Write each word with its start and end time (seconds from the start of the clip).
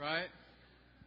Right? 0.00 0.26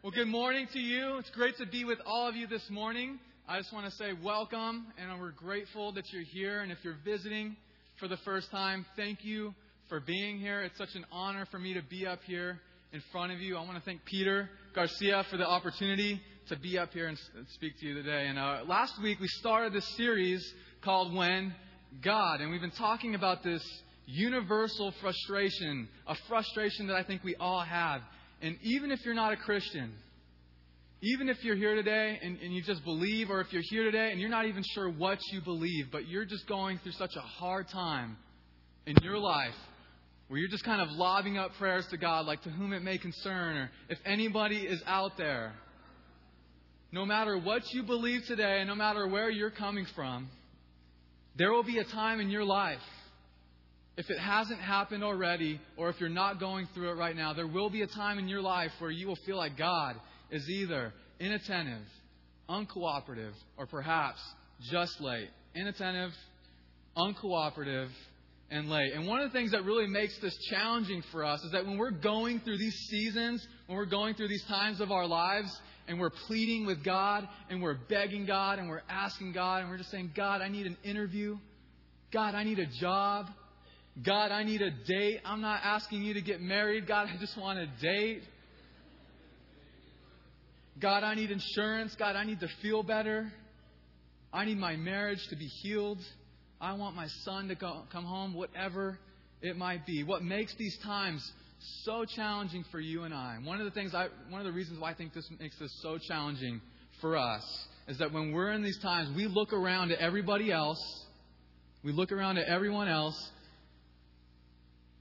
Well, 0.03 0.11
good 0.11 0.27
morning 0.27 0.67
to 0.73 0.79
you. 0.79 1.15
It's 1.17 1.29
great 1.29 1.55
to 1.59 1.65
be 1.65 1.85
with 1.85 1.99
all 2.05 2.27
of 2.27 2.35
you 2.35 2.45
this 2.45 2.69
morning. 2.69 3.17
I 3.47 3.57
just 3.57 3.71
want 3.71 3.85
to 3.85 3.91
say 3.91 4.11
welcome, 4.21 4.87
and 4.97 5.17
we're 5.17 5.31
grateful 5.31 5.93
that 5.93 6.11
you're 6.11 6.23
here. 6.23 6.59
And 6.59 6.69
if 6.69 6.79
you're 6.83 6.97
visiting 7.05 7.55
for 8.01 8.09
the 8.09 8.17
first 8.17 8.51
time, 8.51 8.85
thank 8.97 9.23
you 9.23 9.53
for 9.87 10.01
being 10.01 10.39
here. 10.39 10.61
It's 10.61 10.77
such 10.77 10.95
an 10.95 11.05
honor 11.09 11.45
for 11.49 11.57
me 11.57 11.73
to 11.73 11.81
be 11.81 12.05
up 12.05 12.19
here 12.25 12.59
in 12.91 13.01
front 13.13 13.31
of 13.31 13.39
you. 13.39 13.55
I 13.55 13.63
want 13.63 13.77
to 13.77 13.83
thank 13.83 14.03
Peter 14.03 14.49
Garcia 14.75 15.23
for 15.29 15.37
the 15.37 15.47
opportunity 15.47 16.19
to 16.49 16.57
be 16.57 16.77
up 16.77 16.91
here 16.91 17.07
and 17.07 17.17
speak 17.53 17.79
to 17.79 17.85
you 17.85 17.93
today. 17.93 18.27
And 18.27 18.37
uh, 18.37 18.63
last 18.67 19.01
week 19.01 19.21
we 19.21 19.27
started 19.27 19.71
this 19.71 19.87
series 19.95 20.45
called 20.81 21.15
When 21.15 21.55
God, 22.03 22.41
and 22.41 22.51
we've 22.51 22.59
been 22.59 22.71
talking 22.71 23.15
about 23.15 23.41
this 23.41 23.63
universal 24.05 24.91
frustration, 24.99 25.87
a 26.07 26.15
frustration 26.27 26.87
that 26.87 26.97
I 26.97 27.03
think 27.03 27.23
we 27.23 27.35
all 27.35 27.61
have. 27.61 28.01
And 28.41 28.57
even 28.61 28.91
if 28.91 29.03
you're 29.03 29.15
not 29.15 29.33
a 29.33 29.37
Christian, 29.37 29.91
even 31.01 31.29
if 31.29 31.43
you're 31.43 31.55
here 31.55 31.75
today 31.75 32.19
and, 32.21 32.37
and, 32.39 32.53
you 32.53 32.61
just 32.61 32.83
believe, 32.83 33.29
or 33.29 33.41
if 33.41 33.51
you're 33.51 33.63
here 33.69 33.83
today 33.83 34.11
and 34.11 34.19
you're 34.19 34.29
not 34.29 34.45
even 34.45 34.63
sure 34.73 34.89
what 34.89 35.17
you 35.31 35.41
believe, 35.41 35.87
but 35.91 36.07
you're 36.07 36.25
just 36.25 36.47
going 36.47 36.77
through 36.79 36.91
such 36.93 37.15
a 37.15 37.21
hard 37.21 37.67
time 37.69 38.17
in 38.85 38.97
your 39.01 39.17
life 39.17 39.55
where 40.27 40.39
you're 40.39 40.49
just 40.49 40.63
kind 40.63 40.81
of 40.81 40.89
lobbing 40.91 41.37
up 41.37 41.51
prayers 41.57 41.85
to 41.89 41.97
God, 41.97 42.25
like 42.25 42.41
to 42.43 42.49
whom 42.49 42.73
it 42.73 42.83
may 42.83 42.97
concern, 42.97 43.57
or 43.57 43.71
if 43.89 43.97
anybody 44.05 44.57
is 44.57 44.81
out 44.85 45.17
there, 45.17 45.53
no 46.91 47.05
matter 47.05 47.37
what 47.37 47.63
you 47.71 47.83
believe 47.83 48.21
today, 48.27 48.59
and 48.59 48.67
no 48.67 48.75
matter 48.75 49.07
where 49.07 49.29
you're 49.29 49.51
coming 49.51 49.85
from, 49.95 50.29
there 51.35 51.51
will 51.51 51.63
be 51.63 51.79
a 51.79 51.83
time 51.83 52.19
in 52.19 52.29
your 52.29 52.43
life 52.43 52.79
if 53.99 54.09
it 54.09 54.17
hasn't 54.17 54.61
happened 54.61 55.03
already, 55.03 55.59
or 55.75 55.89
if 55.89 55.99
you're 55.99 56.07
not 56.07 56.39
going 56.39 56.69
through 56.73 56.89
it 56.89 56.93
right 56.93 57.17
now, 57.17 57.33
there 57.33 57.45
will 57.45 57.69
be 57.69 57.81
a 57.81 57.87
time 57.87 58.17
in 58.17 58.29
your 58.29 58.41
life 58.41 58.71
where 58.79 58.89
you 58.89 59.05
will 59.05 59.19
feel 59.25 59.35
like 59.35 59.57
God 59.57 59.97
is 60.31 60.49
either 60.49 60.93
inattentive, 61.19 61.83
uncooperative, 62.49 63.33
or 63.57 63.65
perhaps 63.65 64.21
just 64.71 65.01
late. 65.01 65.27
Inattentive, 65.53 66.11
uncooperative, 66.95 67.89
and 68.49 68.69
late. 68.69 68.93
And 68.93 69.05
one 69.05 69.19
of 69.19 69.33
the 69.33 69.37
things 69.37 69.51
that 69.51 69.65
really 69.65 69.87
makes 69.87 70.17
this 70.21 70.37
challenging 70.49 71.03
for 71.11 71.25
us 71.25 71.43
is 71.43 71.51
that 71.51 71.65
when 71.65 71.77
we're 71.77 71.91
going 71.91 72.39
through 72.39 72.57
these 72.57 72.77
seasons, 72.89 73.45
when 73.67 73.77
we're 73.77 73.83
going 73.83 74.15
through 74.15 74.29
these 74.29 74.45
times 74.45 74.79
of 74.79 74.93
our 74.93 75.07
lives, 75.07 75.53
and 75.89 75.99
we're 75.99 76.09
pleading 76.09 76.65
with 76.65 76.85
God, 76.85 77.27
and 77.49 77.61
we're 77.61 77.77
begging 77.89 78.25
God, 78.25 78.59
and 78.59 78.69
we're 78.69 78.83
asking 78.87 79.33
God, 79.33 79.59
and 79.59 79.69
we're 79.69 79.77
just 79.77 79.91
saying, 79.91 80.11
God, 80.15 80.41
I 80.41 80.47
need 80.47 80.67
an 80.67 80.77
interview. 80.85 81.37
God, 82.13 82.33
I 82.33 82.45
need 82.45 82.59
a 82.59 82.65
job. 82.65 83.25
God, 84.05 84.31
I 84.31 84.43
need 84.43 84.61
a 84.61 84.71
date. 84.71 85.19
I'm 85.25 85.41
not 85.41 85.61
asking 85.63 86.03
you 86.03 86.13
to 86.13 86.21
get 86.21 86.41
married. 86.41 86.87
God, 86.87 87.09
I 87.13 87.17
just 87.19 87.37
want 87.37 87.59
a 87.59 87.67
date. 87.81 88.21
God, 90.79 91.03
I 91.03 91.15
need 91.15 91.31
insurance. 91.31 91.95
God, 91.97 92.15
I 92.15 92.23
need 92.23 92.39
to 92.39 92.47
feel 92.61 92.83
better. 92.83 93.31
I 94.31 94.45
need 94.45 94.57
my 94.57 94.75
marriage 94.75 95.25
to 95.29 95.35
be 95.35 95.47
healed. 95.47 95.99
I 96.61 96.73
want 96.73 96.95
my 96.95 97.07
son 97.23 97.47
to 97.49 97.55
go, 97.55 97.83
come 97.91 98.05
home, 98.05 98.33
whatever 98.33 98.99
it 99.41 99.57
might 99.57 99.85
be. 99.85 100.03
What 100.03 100.23
makes 100.23 100.53
these 100.55 100.77
times 100.83 101.29
so 101.83 102.05
challenging 102.05 102.63
for 102.71 102.79
you 102.79 103.03
and 103.03 103.13
I, 103.13 103.37
one 103.43 103.59
of 103.59 103.65
the 103.65 103.71
things 103.71 103.93
I, 103.93 104.07
one 104.29 104.39
of 104.39 104.45
the 104.45 104.53
reasons 104.53 104.79
why 104.79 104.91
I 104.91 104.93
think 104.93 105.13
this 105.13 105.29
makes 105.39 105.57
this 105.59 105.71
so 105.81 105.97
challenging 105.97 106.61
for 107.01 107.17
us 107.17 107.43
is 107.87 107.97
that 107.97 108.13
when 108.13 108.31
we're 108.31 108.51
in 108.51 108.61
these 108.61 108.79
times, 108.79 109.09
we 109.15 109.27
look 109.27 109.51
around 109.51 109.91
at 109.91 109.99
everybody 109.99 110.51
else, 110.51 110.79
we 111.83 111.91
look 111.91 112.11
around 112.11 112.37
at 112.37 112.47
everyone 112.47 112.87
else, 112.87 113.29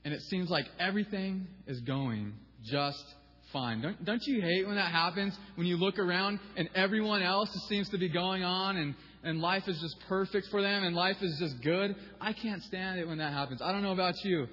and 0.09 0.15
it 0.15 0.23
seems 0.23 0.49
like 0.49 0.65
everything 0.81 1.47
is 1.67 1.81
going 1.81 2.33
just 2.65 3.05
fine. 3.53 3.83
Don't, 3.83 4.03
don't 4.07 4.23
you 4.23 4.41
hate 4.41 4.67
when 4.67 4.77
that 4.77 4.91
happens? 4.91 5.37
When 5.55 5.67
you 5.67 5.77
look 5.77 5.99
around 5.99 6.41
and 6.57 6.67
everyone 6.75 7.21
else 7.21 7.51
seems 7.69 7.91
to 7.91 7.99
be 7.99 8.09
going 8.09 8.43
on 8.43 8.79
and, 8.79 8.95
and 9.23 9.39
life 9.39 9.65
is 9.67 9.79
just 9.83 9.97
perfect 10.09 10.47
for 10.51 10.63
them 10.63 10.83
and 10.83 10.97
life 10.97 11.19
is 11.21 11.37
just 11.39 11.63
good? 11.63 11.95
I 12.23 12.33
can't 12.33 12.63
stand 12.63 12.99
it 12.99 13.07
when 13.07 13.19
that 13.19 13.35
happens. 13.35 13.61
I 13.61 13.71
don't 13.71 13.83
know 13.83 13.93
about 13.93 14.15
you. 14.25 14.47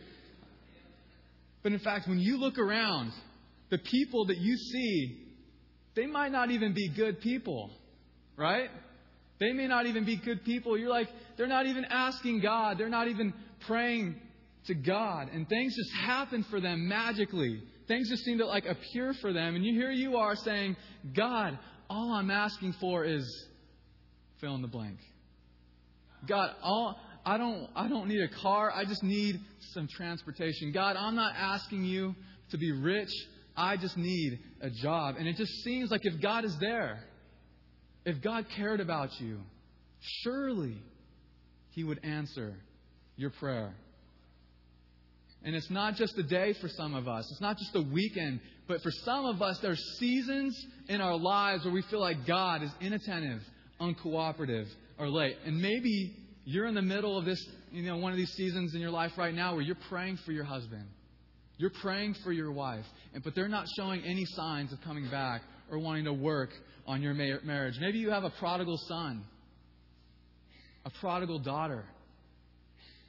But 1.64 1.72
in 1.72 1.80
fact, 1.80 2.10
when 2.10 2.20
you 2.20 2.36
look 2.36 2.58
around, 2.58 3.14
the 3.70 3.78
people 3.78 4.26
that 4.26 4.38
you 4.38 4.58
see, 4.58 5.22
they 5.96 6.06
might 6.06 6.34
not 6.34 6.52
even 6.52 6.74
be 6.74 6.90
good 6.90 7.22
people, 7.22 7.70
right? 8.36 8.70
They 9.40 9.54
may 9.54 9.68
not 9.68 9.86
even 9.86 10.04
be 10.04 10.18
good 10.18 10.44
people. 10.44 10.78
You're 10.78 10.90
like, 10.90 11.08
they're 11.38 11.48
not 11.48 11.66
even 11.66 11.86
asking 11.86 12.42
God. 12.42 12.78
They're 12.78 12.90
not 12.90 13.08
even 13.08 13.34
praying 13.68 14.20
to 14.68 14.74
God, 14.74 15.30
and 15.32 15.48
things 15.48 15.76
just 15.76 15.92
happen 15.94 16.44
for 16.44 16.60
them 16.60 16.88
magically. 16.88 17.62
Things 17.88 18.10
just 18.10 18.24
seem 18.24 18.40
to 18.40 18.46
like 18.46 18.66
appear 18.66 19.14
for 19.14 19.32
them, 19.32 19.56
and 19.56 19.64
you 19.64 19.74
here 19.74 19.92
you 19.92 20.18
are 20.18 20.36
saying, 20.36 20.76
God, 21.16 21.58
all 21.90 22.14
I'm 22.14 22.32
asking 22.32 22.74
for 22.74 23.06
is 23.06 23.48
fill 24.42 24.56
in 24.56 24.62
the 24.62 24.68
blank. 24.68 24.98
God, 26.28 26.52
all 26.64 27.00
I 27.26 27.38
don't 27.38 27.70
I 27.76 27.88
don't 27.88 28.08
need 28.08 28.22
a 28.22 28.42
car, 28.42 28.72
I 28.74 28.86
just 28.86 29.04
need 29.04 29.40
some 29.74 29.88
transportation. 29.88 30.72
God, 30.72 30.96
I'm 30.96 31.16
not 31.16 31.34
asking 31.36 31.86
you 31.86 32.16
to 32.52 32.58
be 32.58 32.72
rich. 32.72 33.12
I 33.58 33.78
just 33.78 33.98
need 33.98 34.40
a 34.62 34.70
job. 34.70 35.16
And 35.18 35.28
it 35.28 35.38
just 35.38 35.52
seems 35.64 35.90
like 35.90 36.02
if 36.04 36.22
God 36.22 36.44
is 36.44 36.56
there, 36.60 37.00
if 38.06 38.22
God 38.22 38.46
cared 38.56 38.80
about 38.80 39.10
you, 39.20 39.40
surely 40.24 40.78
He 41.70 41.84
would 41.84 42.04
answer 42.04 42.56
your 43.16 43.30
prayer. 43.30 43.76
And 45.46 45.56
it's 45.56 45.70
not 45.70 45.94
just 45.96 46.18
a 46.18 46.24
day 46.24 46.54
for 46.60 46.68
some 46.68 46.96
of 46.96 47.08
us. 47.08 47.30
It's 47.32 47.40
not 47.40 47.58
just 47.58 47.76
a 47.76 47.82
weekend. 47.82 48.40
But 48.68 48.82
for 48.82 48.90
some 48.92 49.26
of 49.26 49.44
us, 49.44 49.60
there's 49.62 49.80
seasons 50.00 50.60
in 50.90 51.02
our 51.02 51.16
lives 51.16 51.64
where 51.64 51.74
we 51.74 51.84
feel 51.84 52.00
like 52.00 52.26
God 52.26 52.64
is 52.64 52.72
inattentive, 52.82 53.42
uncooperative, 53.80 54.66
or 54.98 55.08
late. 55.08 55.38
And 55.46 55.62
maybe 55.62 56.16
you're 56.46 56.66
in 56.66 56.74
the 56.74 56.82
middle 56.82 57.16
of 57.16 57.26
this, 57.26 57.40
you 57.72 57.84
know, 57.84 57.98
one 57.98 58.12
of 58.12 58.18
these 58.18 58.32
seasons 58.32 58.74
in 58.74 58.82
your 58.82 58.90
life 58.90 59.12
right 59.20 59.36
now 59.36 59.54
where 59.54 59.62
you're 59.62 59.78
praying 59.88 60.18
for 60.26 60.32
your 60.32 60.46
husband. 60.46 60.88
You're 61.58 61.72
praying 61.80 62.16
for 62.24 62.32
your 62.32 62.52
wife. 62.52 62.86
And, 63.14 63.24
but 63.24 63.36
they're 63.36 63.48
not 63.48 63.68
showing 63.78 64.04
any 64.04 64.26
signs 64.26 64.74
of 64.74 64.82
coming 64.82 65.08
back 65.12 65.42
or 65.72 65.78
wanting 65.78 66.06
to 66.06 66.14
work 66.14 66.50
on 66.88 67.04
your 67.04 67.14
marriage. 67.14 67.76
Maybe 67.80 68.00
you 68.00 68.10
have 68.10 68.24
a 68.24 68.32
prodigal 68.32 68.80
son, 68.88 69.24
a 70.86 70.90
prodigal 70.90 71.38
daughter 71.38 71.86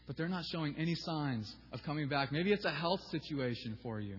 but 0.07 0.17
they're 0.17 0.29
not 0.29 0.45
showing 0.53 0.75
any 0.79 0.95
signs 0.95 1.53
of 1.73 1.83
coming 1.85 2.09
back. 2.09 2.31
Maybe 2.33 2.53
it's 2.53 2.65
a 2.65 2.71
health 2.71 3.01
situation 3.11 3.79
for 3.83 4.01
you. 4.01 4.17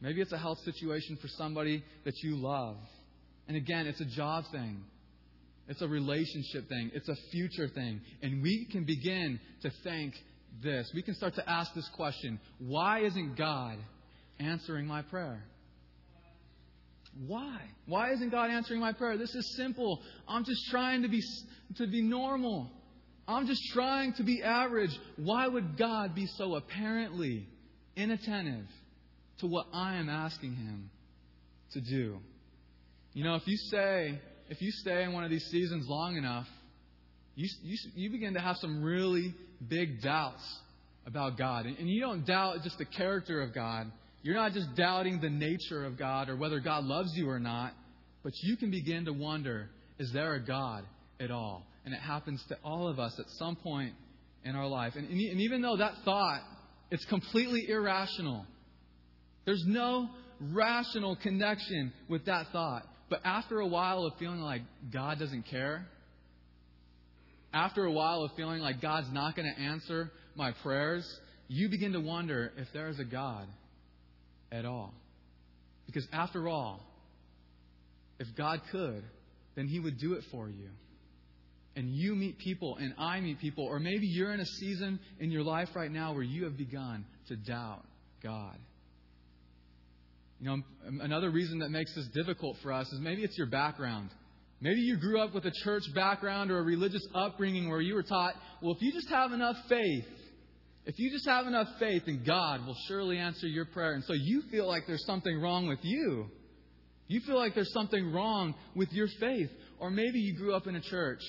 Maybe 0.00 0.20
it's 0.20 0.32
a 0.32 0.38
health 0.38 0.58
situation 0.64 1.18
for 1.20 1.28
somebody 1.28 1.84
that 2.04 2.14
you 2.22 2.36
love. 2.36 2.76
And 3.48 3.56
again, 3.56 3.86
it's 3.86 4.00
a 4.00 4.06
job 4.06 4.44
thing. 4.52 4.82
It's 5.68 5.82
a 5.82 5.88
relationship 5.88 6.68
thing. 6.68 6.90
It's 6.94 7.08
a 7.08 7.16
future 7.30 7.68
thing. 7.68 8.00
And 8.22 8.42
we 8.42 8.66
can 8.70 8.84
begin 8.84 9.40
to 9.62 9.70
think 9.84 10.14
this. 10.62 10.90
We 10.94 11.02
can 11.02 11.14
start 11.14 11.34
to 11.36 11.48
ask 11.48 11.72
this 11.74 11.88
question 11.94 12.40
Why 12.58 13.00
isn't 13.00 13.36
God 13.36 13.76
answering 14.38 14.86
my 14.86 15.02
prayer? 15.02 15.42
Why? 17.26 17.60
Why 17.86 18.12
isn't 18.12 18.30
God 18.30 18.50
answering 18.50 18.80
my 18.80 18.92
prayer? 18.92 19.18
This 19.18 19.34
is 19.34 19.56
simple. 19.56 20.00
I'm 20.28 20.44
just 20.44 20.64
trying 20.70 21.02
to 21.02 21.08
be, 21.08 21.20
to 21.76 21.86
be 21.86 22.02
normal. 22.02 22.70
I'm 23.30 23.46
just 23.46 23.62
trying 23.72 24.14
to 24.14 24.24
be 24.24 24.42
average. 24.42 24.90
Why 25.16 25.46
would 25.46 25.78
God 25.78 26.14
be 26.14 26.26
so 26.36 26.56
apparently 26.56 27.46
inattentive 27.96 28.66
to 29.38 29.46
what 29.46 29.66
I 29.72 29.96
am 29.96 30.08
asking 30.08 30.54
Him 30.54 30.90
to 31.72 31.80
do? 31.80 32.18
You 33.12 33.24
know, 33.24 33.36
if 33.36 33.46
you 33.46 33.56
say, 33.56 34.18
if 34.48 34.60
you 34.60 34.72
stay 34.72 35.04
in 35.04 35.12
one 35.12 35.24
of 35.24 35.30
these 35.30 35.44
seasons 35.44 35.86
long 35.88 36.16
enough, 36.16 36.46
you, 37.36 37.48
you, 37.62 37.76
you 37.94 38.10
begin 38.10 38.34
to 38.34 38.40
have 38.40 38.56
some 38.56 38.82
really 38.82 39.32
big 39.68 40.02
doubts 40.02 40.42
about 41.06 41.38
God. 41.38 41.66
And, 41.66 41.78
and 41.78 41.88
you 41.88 42.00
don't 42.00 42.26
doubt 42.26 42.56
just 42.64 42.78
the 42.78 42.84
character 42.84 43.42
of 43.42 43.54
God. 43.54 43.90
You're 44.22 44.34
not 44.34 44.52
just 44.52 44.74
doubting 44.76 45.20
the 45.20 45.30
nature 45.30 45.84
of 45.84 45.96
God 45.96 46.28
or 46.28 46.36
whether 46.36 46.58
God 46.58 46.84
loves 46.84 47.12
you 47.14 47.28
or 47.28 47.38
not, 47.38 47.72
but 48.22 48.32
you 48.42 48.56
can 48.56 48.70
begin 48.70 49.04
to 49.04 49.12
wonder 49.12 49.70
is 49.98 50.12
there 50.12 50.34
a 50.34 50.44
God 50.44 50.84
at 51.20 51.30
all? 51.30 51.64
And 51.84 51.94
it 51.94 52.00
happens 52.00 52.42
to 52.48 52.58
all 52.62 52.88
of 52.88 52.98
us 52.98 53.18
at 53.18 53.26
some 53.38 53.56
point 53.56 53.94
in 54.44 54.54
our 54.54 54.66
life. 54.66 54.94
And, 54.96 55.08
and 55.08 55.40
even 55.40 55.62
though 55.62 55.76
that 55.78 55.94
thought, 56.04 56.40
it's 56.90 57.04
completely 57.06 57.68
irrational. 57.68 58.44
There's 59.44 59.64
no 59.66 60.08
rational 60.52 61.16
connection 61.16 61.92
with 62.08 62.26
that 62.26 62.46
thought. 62.52 62.82
But 63.08 63.20
after 63.24 63.60
a 63.60 63.66
while 63.66 64.04
of 64.04 64.14
feeling 64.18 64.40
like 64.40 64.62
God 64.92 65.18
doesn't 65.18 65.44
care, 65.50 65.86
after 67.52 67.84
a 67.84 67.92
while 67.92 68.22
of 68.22 68.30
feeling 68.36 68.60
like 68.60 68.80
God's 68.80 69.08
not 69.12 69.34
going 69.34 69.52
to 69.52 69.60
answer 69.60 70.10
my 70.36 70.52
prayers, 70.62 71.04
you 71.48 71.68
begin 71.68 71.92
to 71.92 72.00
wonder 72.00 72.52
if 72.56 72.68
there 72.72 72.88
is 72.88 73.00
a 73.00 73.04
God 73.04 73.48
at 74.52 74.64
all. 74.64 74.94
Because 75.86 76.06
after 76.12 76.46
all, 76.46 76.80
if 78.20 78.28
God 78.36 78.60
could, 78.70 79.02
then 79.56 79.66
He 79.66 79.80
would 79.80 79.98
do 79.98 80.12
it 80.12 80.22
for 80.30 80.48
you 80.48 80.68
and 81.76 81.94
you 81.94 82.14
meet 82.14 82.38
people 82.38 82.76
and 82.76 82.94
I 82.98 83.20
meet 83.20 83.38
people, 83.40 83.64
or 83.64 83.78
maybe 83.78 84.06
you're 84.06 84.32
in 84.32 84.40
a 84.40 84.46
season 84.46 84.98
in 85.18 85.30
your 85.30 85.42
life 85.42 85.68
right 85.74 85.90
now 85.90 86.12
where 86.12 86.22
you 86.22 86.44
have 86.44 86.56
begun 86.56 87.04
to 87.28 87.36
doubt 87.36 87.84
God. 88.22 88.56
You 90.40 90.46
know, 90.46 90.52
um, 90.86 91.00
another 91.02 91.30
reason 91.30 91.58
that 91.58 91.70
makes 91.70 91.94
this 91.94 92.08
difficult 92.14 92.56
for 92.62 92.72
us 92.72 92.90
is 92.92 93.00
maybe 93.00 93.22
it's 93.22 93.36
your 93.36 93.46
background. 93.46 94.10
Maybe 94.60 94.80
you 94.80 94.98
grew 94.98 95.20
up 95.20 95.34
with 95.34 95.44
a 95.44 95.52
church 95.64 95.82
background 95.94 96.50
or 96.50 96.58
a 96.58 96.62
religious 96.62 97.06
upbringing 97.14 97.70
where 97.70 97.80
you 97.80 97.94
were 97.94 98.02
taught, 98.02 98.34
well, 98.62 98.74
if 98.74 98.82
you 98.82 98.92
just 98.92 99.08
have 99.08 99.32
enough 99.32 99.56
faith, 99.68 100.04
if 100.86 100.98
you 100.98 101.10
just 101.10 101.26
have 101.26 101.46
enough 101.46 101.68
faith, 101.78 102.02
then 102.06 102.22
God 102.26 102.66
will 102.66 102.76
surely 102.88 103.18
answer 103.18 103.46
your 103.46 103.66
prayer. 103.66 103.92
And 103.92 104.04
so 104.04 104.14
you 104.14 104.42
feel 104.50 104.66
like 104.66 104.86
there's 104.86 105.04
something 105.06 105.40
wrong 105.40 105.68
with 105.68 105.78
you. 105.82 106.26
You 107.06 107.20
feel 107.20 107.36
like 107.36 107.54
there's 107.54 107.72
something 107.72 108.12
wrong 108.12 108.54
with 108.74 108.90
your 108.92 109.08
faith. 109.18 109.50
Or 109.78 109.90
maybe 109.90 110.18
you 110.18 110.36
grew 110.36 110.54
up 110.54 110.66
in 110.66 110.76
a 110.76 110.80
church 110.80 111.20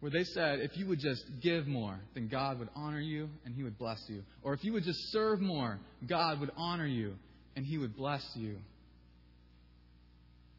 where 0.00 0.10
they 0.10 0.24
said 0.24 0.60
if 0.60 0.76
you 0.76 0.86
would 0.86 1.00
just 1.00 1.24
give 1.42 1.66
more, 1.66 1.98
then 2.14 2.28
God 2.28 2.58
would 2.58 2.68
honor 2.74 3.00
you 3.00 3.28
and 3.44 3.54
He 3.54 3.62
would 3.62 3.78
bless 3.78 4.00
you. 4.08 4.22
Or 4.42 4.54
if 4.54 4.62
you 4.62 4.72
would 4.72 4.84
just 4.84 5.12
serve 5.12 5.40
more, 5.40 5.78
God 6.06 6.40
would 6.40 6.50
honor 6.56 6.86
you 6.86 7.14
and 7.56 7.66
He 7.66 7.78
would 7.78 7.96
bless 7.96 8.24
you. 8.34 8.56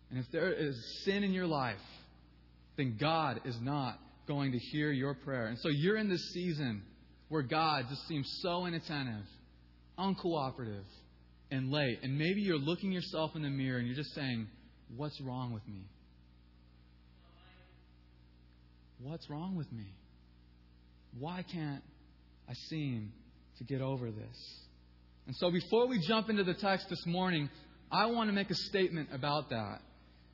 And 0.10 0.20
if 0.20 0.26
there 0.32 0.52
is 0.52 1.04
sin 1.06 1.24
in 1.24 1.34
your 1.34 1.46
life, 1.46 1.78
then 2.78 2.98
God 3.00 3.42
is 3.46 3.58
not 3.62 4.00
going 4.28 4.52
to 4.52 4.58
hear 4.58 4.92
your 4.92 5.14
prayer. 5.14 5.48
And 5.48 5.58
so 5.60 5.70
you're 5.70 5.98
in 5.98 6.10
this 6.10 6.32
season 6.34 6.82
where 7.30 7.44
God 7.44 7.86
just 7.90 8.08
seems 8.08 8.28
so 8.42 8.66
inattentive, 8.66 9.26
uncooperative, 9.98 10.86
and 11.52 11.72
late. 11.72 12.00
And 12.04 12.18
maybe 12.18 12.42
you're 12.42 12.58
looking 12.58 12.92
yourself 12.92 13.32
in 13.36 13.44
the 13.44 13.50
mirror 13.50 13.78
and 13.78 13.88
you're 13.88 13.96
just 13.96 14.14
saying, 14.16 14.48
What's 14.96 15.22
wrong 15.22 15.54
with 15.54 15.68
me? 15.68 15.84
What's 19.02 19.30
wrong 19.30 19.56
with 19.56 19.72
me? 19.72 19.86
Why 21.18 21.44
can't 21.44 21.82
I 22.50 22.54
seem 22.54 23.14
to 23.58 23.64
get 23.64 23.82
over 23.82 24.12
this? 24.12 24.64
And 25.26 25.36
so 25.38 25.50
before 25.52 25.88
we 25.88 26.00
jump 26.06 26.30
into 26.30 26.44
the 26.44 26.54
text 26.54 26.90
this 26.90 27.06
morning, 27.06 27.50
I 27.92 28.08
want 28.08 28.30
to 28.30 28.34
make 28.34 28.50
a 28.50 28.56
statement 28.56 29.10
about 29.14 29.50
that. 29.52 29.80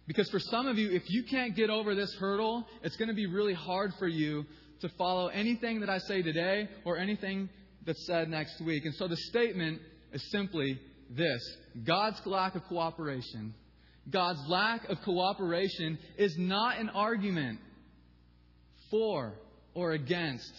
Because 0.08 0.30
for 0.30 0.40
some 0.40 0.68
of 0.68 0.78
you, 0.78 0.92
if 0.92 1.04
you 1.10 1.24
can't 1.24 1.56
get 1.56 1.70
over 1.70 1.94
this 1.94 2.14
hurdle, 2.20 2.66
it's 2.84 2.96
going 2.98 3.10
to 3.10 3.16
be 3.16 3.28
really 3.28 3.54
hard 3.54 3.94
for 4.00 4.08
you 4.08 4.46
to 4.82 4.90
follow 4.98 5.28
anything 5.28 5.82
that 5.82 5.90
I 5.90 6.00
say 6.00 6.22
today 6.24 6.68
or 6.86 6.98
anything 6.98 7.50
that's 7.86 8.06
said 8.08 8.30
next 8.30 8.60
week. 8.62 8.86
And 8.86 8.96
so 8.96 9.08
the 9.08 9.18
statement 9.18 9.80
is 10.12 10.32
simply 10.32 10.80
this 11.12 11.42
God's 11.84 12.20
lack 12.26 12.56
of 12.56 12.64
cooperation. 12.64 13.54
God's 14.10 14.40
lack 14.48 14.90
of 14.90 15.02
cooperation 15.02 16.00
is 16.18 16.36
not 16.38 16.80
an 16.80 16.90
argument 16.90 17.60
for 18.90 19.34
or 19.74 19.92
against 19.92 20.52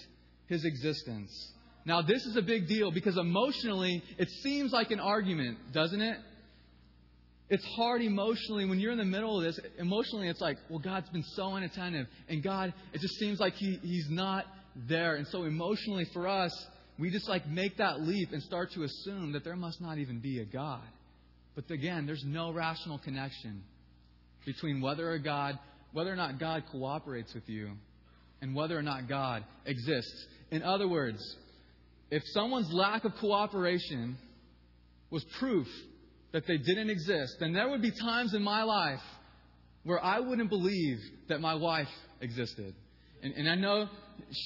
his 0.47 0.65
existence. 0.65 1.53
Now, 1.85 2.03
this 2.03 2.25
is 2.27 2.37
a 2.37 2.43
big 2.43 2.67
deal 2.67 2.91
because 2.91 3.17
emotionally, 3.17 4.03
it 4.19 4.29
seems 4.43 4.73
like 4.73 4.91
an 4.91 5.01
argument, 5.01 5.59
doesn't 5.73 6.01
it? 6.01 6.19
It's 7.49 7.65
hard 7.77 8.03
emotionally 8.03 8.65
when 8.65 8.81
you're 8.81 8.91
in 8.91 8.99
the 8.99 9.05
middle 9.05 9.39
of 9.39 9.45
this. 9.45 9.61
Emotionally, 9.79 10.29
it's 10.29 10.41
like, 10.41 10.57
well, 10.69 10.81
God's 10.81 11.09
been 11.11 11.23
so 11.23 11.55
inattentive. 11.57 12.09
And 12.29 12.43
God, 12.43 12.75
it 12.93 13.01
just 13.01 13.15
seems 13.15 13.39
like 13.39 13.55
he, 13.55 13.79
He's 13.83 14.09
not 14.11 14.47
there. 14.89 15.15
And 15.15 15.29
so, 15.29 15.45
emotionally, 15.45 16.07
for 16.13 16.27
us, 16.27 16.53
we 16.99 17.11
just 17.11 17.29
like 17.29 17.47
make 17.47 17.77
that 17.77 18.01
leap 18.01 18.33
and 18.33 18.43
start 18.43 18.73
to 18.73 18.83
assume 18.83 19.33
that 19.33 19.45
there 19.45 19.55
must 19.55 19.81
not 19.81 19.99
even 19.99 20.19
be 20.19 20.41
a 20.41 20.45
God. 20.45 20.83
But 21.55 21.71
again, 21.71 22.05
there's 22.05 22.25
no 22.27 22.53
rational 22.53 22.99
connection 22.99 23.63
between 24.45 24.81
whether 24.81 25.13
a 25.13 25.23
God, 25.23 25.59
whether 25.93 26.13
or 26.13 26.17
not 26.17 26.41
God 26.41 26.65
cooperates 26.73 27.33
with 27.33 27.49
you 27.49 27.73
and 28.41 28.55
whether 28.55 28.77
or 28.79 28.83
not 28.83 29.09
God 29.09 29.45
exists. 29.65 30.27
In 30.51 30.63
other 30.63 30.89
words, 30.89 31.19
if 32.11 32.23
someone's 32.27 32.73
lack 32.73 33.05
of 33.05 33.13
cooperation 33.21 34.17
was 35.11 35.25
proof 35.39 35.67
that 36.33 36.47
they 36.47 36.59
didn't 36.59 36.91
exist, 36.91 37.37
then 37.41 37.53
there 37.53 37.69
would 37.69 37.83
be 37.83 37.91
times 37.91 38.35
in 38.35 38.43
my 38.43 38.63
life 38.63 39.01
where 39.85 40.03
I 40.05 40.21
wouldn't 40.21 40.51
believe 40.51 40.99
that 41.29 41.41
my 41.41 41.55
wife 41.55 41.89
existed. 42.21 42.75
And, 43.23 43.33
and 43.35 43.49
I 43.49 43.55
know 43.55 43.89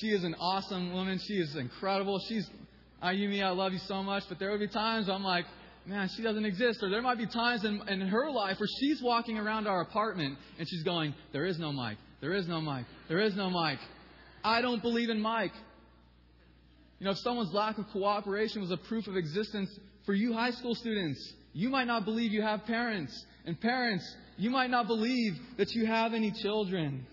she 0.00 0.08
is 0.08 0.24
an 0.24 0.34
awesome 0.34 0.92
woman. 0.92 1.18
She 1.26 1.34
is 1.34 1.56
incredible. 1.56 2.20
She's, 2.28 2.46
ah, 3.02 3.08
Ayumi, 3.08 3.42
I 3.42 3.50
love 3.50 3.72
you 3.72 3.78
so 3.86 4.02
much. 4.02 4.22
But 4.28 4.38
there 4.38 4.50
would 4.50 4.60
be 4.60 4.68
times 4.68 5.08
I'm 5.08 5.24
like, 5.24 5.46
man, 5.86 6.08
she 6.16 6.22
doesn't 6.22 6.44
exist. 6.44 6.80
Or 6.82 6.90
there 6.90 7.02
might 7.02 7.18
be 7.18 7.26
times 7.26 7.64
in, 7.64 7.80
in 7.88 8.00
her 8.02 8.30
life 8.30 8.58
where 8.60 8.68
she's 8.80 9.00
walking 9.02 9.38
around 9.38 9.66
our 9.66 9.80
apartment 9.80 10.38
and 10.58 10.68
she's 10.68 10.82
going, 10.82 11.14
there 11.32 11.46
is 11.46 11.58
no 11.58 11.72
Mike. 11.72 11.98
There 12.20 12.34
is 12.34 12.46
no 12.46 12.60
Mike. 12.60 12.86
There 13.08 13.20
is 13.20 13.34
no 13.34 13.50
Mike. 13.50 13.78
I 14.44 14.60
don't 14.60 14.82
believe 14.82 15.08
in 15.10 15.20
Mike. 15.20 15.52
You 16.98 17.06
know, 17.06 17.12
if 17.12 17.18
someone's 17.18 17.52
lack 17.52 17.78
of 17.78 17.86
cooperation 17.92 18.60
was 18.60 18.70
a 18.70 18.76
proof 18.76 19.06
of 19.06 19.16
existence 19.16 19.70
for 20.04 20.12
you 20.12 20.34
high 20.34 20.50
school 20.50 20.74
students, 20.74 21.32
you 21.54 21.70
might 21.70 21.86
not 21.86 22.04
believe 22.04 22.32
you 22.32 22.42
have 22.42 22.64
parents. 22.66 23.24
And 23.46 23.58
parents, 23.58 24.04
you 24.36 24.50
might 24.50 24.70
not 24.70 24.86
believe 24.86 25.32
that 25.56 25.70
you 25.70 25.86
have 25.86 26.12
any 26.12 26.30
children. 26.42 27.06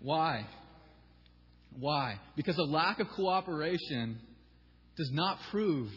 Why? 0.00 0.46
Why? 1.78 2.20
Because 2.36 2.58
a 2.58 2.62
lack 2.62 2.98
of 2.98 3.06
cooperation 3.16 4.18
does 4.96 5.10
not 5.12 5.38
prove 5.50 5.88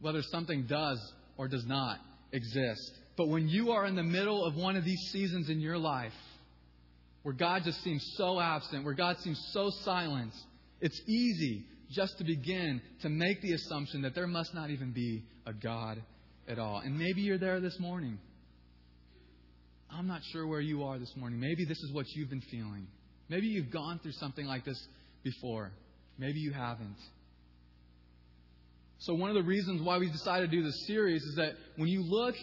whether 0.00 0.22
something 0.22 0.66
does 0.66 0.98
or 1.36 1.48
does 1.48 1.66
not 1.66 1.98
exist. 2.32 2.92
But 3.16 3.28
when 3.28 3.48
you 3.48 3.72
are 3.72 3.86
in 3.86 3.96
the 3.96 4.02
middle 4.02 4.44
of 4.44 4.56
one 4.56 4.76
of 4.76 4.84
these 4.84 5.00
seasons 5.12 5.48
in 5.48 5.60
your 5.60 5.78
life, 5.78 6.12
where 7.22 7.34
God 7.34 7.62
just 7.64 7.82
seems 7.82 8.04
so 8.16 8.40
absent, 8.40 8.84
where 8.84 8.94
God 8.94 9.18
seems 9.18 9.40
so 9.52 9.70
silent, 9.82 10.32
it's 10.80 11.00
easy 11.06 11.64
just 11.90 12.18
to 12.18 12.24
begin 12.24 12.82
to 13.02 13.08
make 13.08 13.40
the 13.40 13.52
assumption 13.52 14.02
that 14.02 14.14
there 14.14 14.26
must 14.26 14.54
not 14.54 14.70
even 14.70 14.92
be 14.92 15.24
a 15.46 15.52
God 15.52 16.02
at 16.48 16.58
all. 16.58 16.80
And 16.84 16.98
maybe 16.98 17.22
you're 17.22 17.38
there 17.38 17.60
this 17.60 17.78
morning. 17.78 18.18
I'm 19.90 20.06
not 20.06 20.22
sure 20.32 20.46
where 20.46 20.60
you 20.60 20.82
are 20.84 20.98
this 20.98 21.14
morning. 21.16 21.38
Maybe 21.38 21.64
this 21.64 21.78
is 21.78 21.92
what 21.92 22.06
you've 22.14 22.30
been 22.30 22.42
feeling. 22.50 22.86
Maybe 23.28 23.46
you've 23.46 23.70
gone 23.70 24.00
through 24.02 24.12
something 24.12 24.44
like 24.44 24.64
this 24.64 24.80
before. 25.22 25.70
Maybe 26.18 26.40
you 26.40 26.52
haven't. 26.52 26.96
So, 28.98 29.14
one 29.14 29.30
of 29.30 29.34
the 29.34 29.42
reasons 29.42 29.82
why 29.82 29.98
we 29.98 30.10
decided 30.10 30.50
to 30.50 30.56
do 30.56 30.62
this 30.62 30.86
series 30.86 31.22
is 31.22 31.36
that 31.36 31.52
when 31.76 31.88
you 31.88 32.02
look 32.02 32.34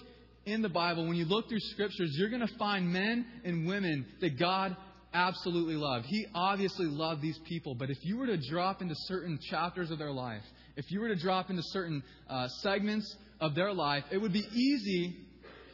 in 0.46 0.62
the 0.62 0.70
Bible, 0.70 1.08
when 1.08 1.18
you 1.18 1.26
look 1.26 1.50
through 1.50 1.60
scriptures, 1.60 2.16
you're 2.18 2.30
going 2.30 2.46
to 2.46 2.58
find 2.58 2.92
men 2.92 3.26
and 3.44 3.68
women 3.68 4.06
that 4.22 4.40
God 4.40 4.76
absolutely 5.14 5.76
loved. 5.76 6.06
He 6.08 6.26
obviously 6.34 6.88
loved 6.88 7.22
these 7.22 7.38
people, 7.48 7.76
but 7.76 7.90
if 7.90 7.98
you 8.02 8.18
were 8.18 8.28
to 8.28 8.38
drop 8.50 8.82
into 8.82 8.96
certain 8.96 9.40
chapters 9.50 9.92
of 9.92 10.00
their 10.00 10.12
life, 10.12 10.44
if 10.76 10.90
you 10.90 11.02
were 11.02 11.10
to 11.10 11.16
drop 11.16 11.50
into 11.50 11.64
certain 11.64 12.02
uh, 12.30 12.48
segments 12.62 13.16
of 13.40 13.56
their 13.56 13.74
life, 13.74 14.04
it 14.12 14.18
would 14.18 14.34
be 14.34 14.48
easy 14.54 15.18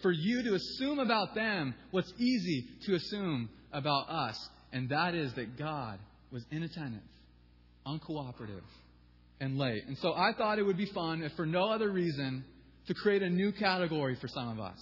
for 0.02 0.12
you 0.12 0.44
to 0.44 0.56
assume 0.56 1.00
about 1.00 1.36
them 1.36 1.74
what's 1.92 2.12
easy 2.18 2.66
to 2.86 2.96
assume 2.96 3.50
about 3.72 4.10
us, 4.10 4.50
and 4.72 4.90
that 4.90 5.16
is 5.16 5.34
that 5.36 5.58
God 5.58 6.00
was 6.32 6.44
inattentive, 6.52 7.02
uncooperative, 7.86 8.64
and 9.40 9.58
late. 9.58 9.84
And 9.88 9.98
so 9.98 10.14
I 10.14 10.34
thought 10.38 10.60
it 10.60 10.64
would 10.64 10.78
be 10.78 10.92
fun, 10.94 11.22
if 11.24 11.32
for 11.34 11.46
no 11.46 11.70
other 11.70 11.92
reason, 11.92 12.44
to 12.88 12.94
create 12.94 13.22
a 13.22 13.30
new 13.30 13.52
category 13.52 14.18
for 14.20 14.28
some 14.28 14.50
of 14.50 14.60
us. 14.60 14.78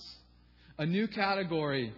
A 0.78 0.86
new 0.86 1.08
category 1.08 1.94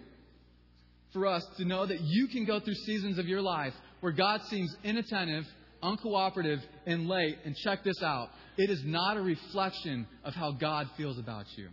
for 1.14 1.26
us 1.26 1.46
to 1.58 1.66
know 1.66 1.86
that 1.86 2.02
you 2.02 2.28
can 2.28 2.46
go 2.46 2.60
through 2.60 2.76
seasons 2.86 3.18
of 3.18 3.28
your 3.28 3.42
life 3.42 3.74
where 4.02 4.12
God 4.12 4.42
seems 4.50 4.76
inattentive, 4.84 5.46
uncooperative, 5.82 6.60
and 6.86 7.08
late. 7.08 7.38
And 7.46 7.56
check 7.56 7.84
this 7.84 8.02
out 8.04 8.30
it 8.58 8.70
is 8.70 8.82
not 8.86 9.18
a 9.18 9.22
reflection 9.22 10.08
of 10.24 10.34
how 10.34 10.52
God 10.52 10.88
feels 10.98 11.20
about 11.20 11.46
you. 11.56 11.70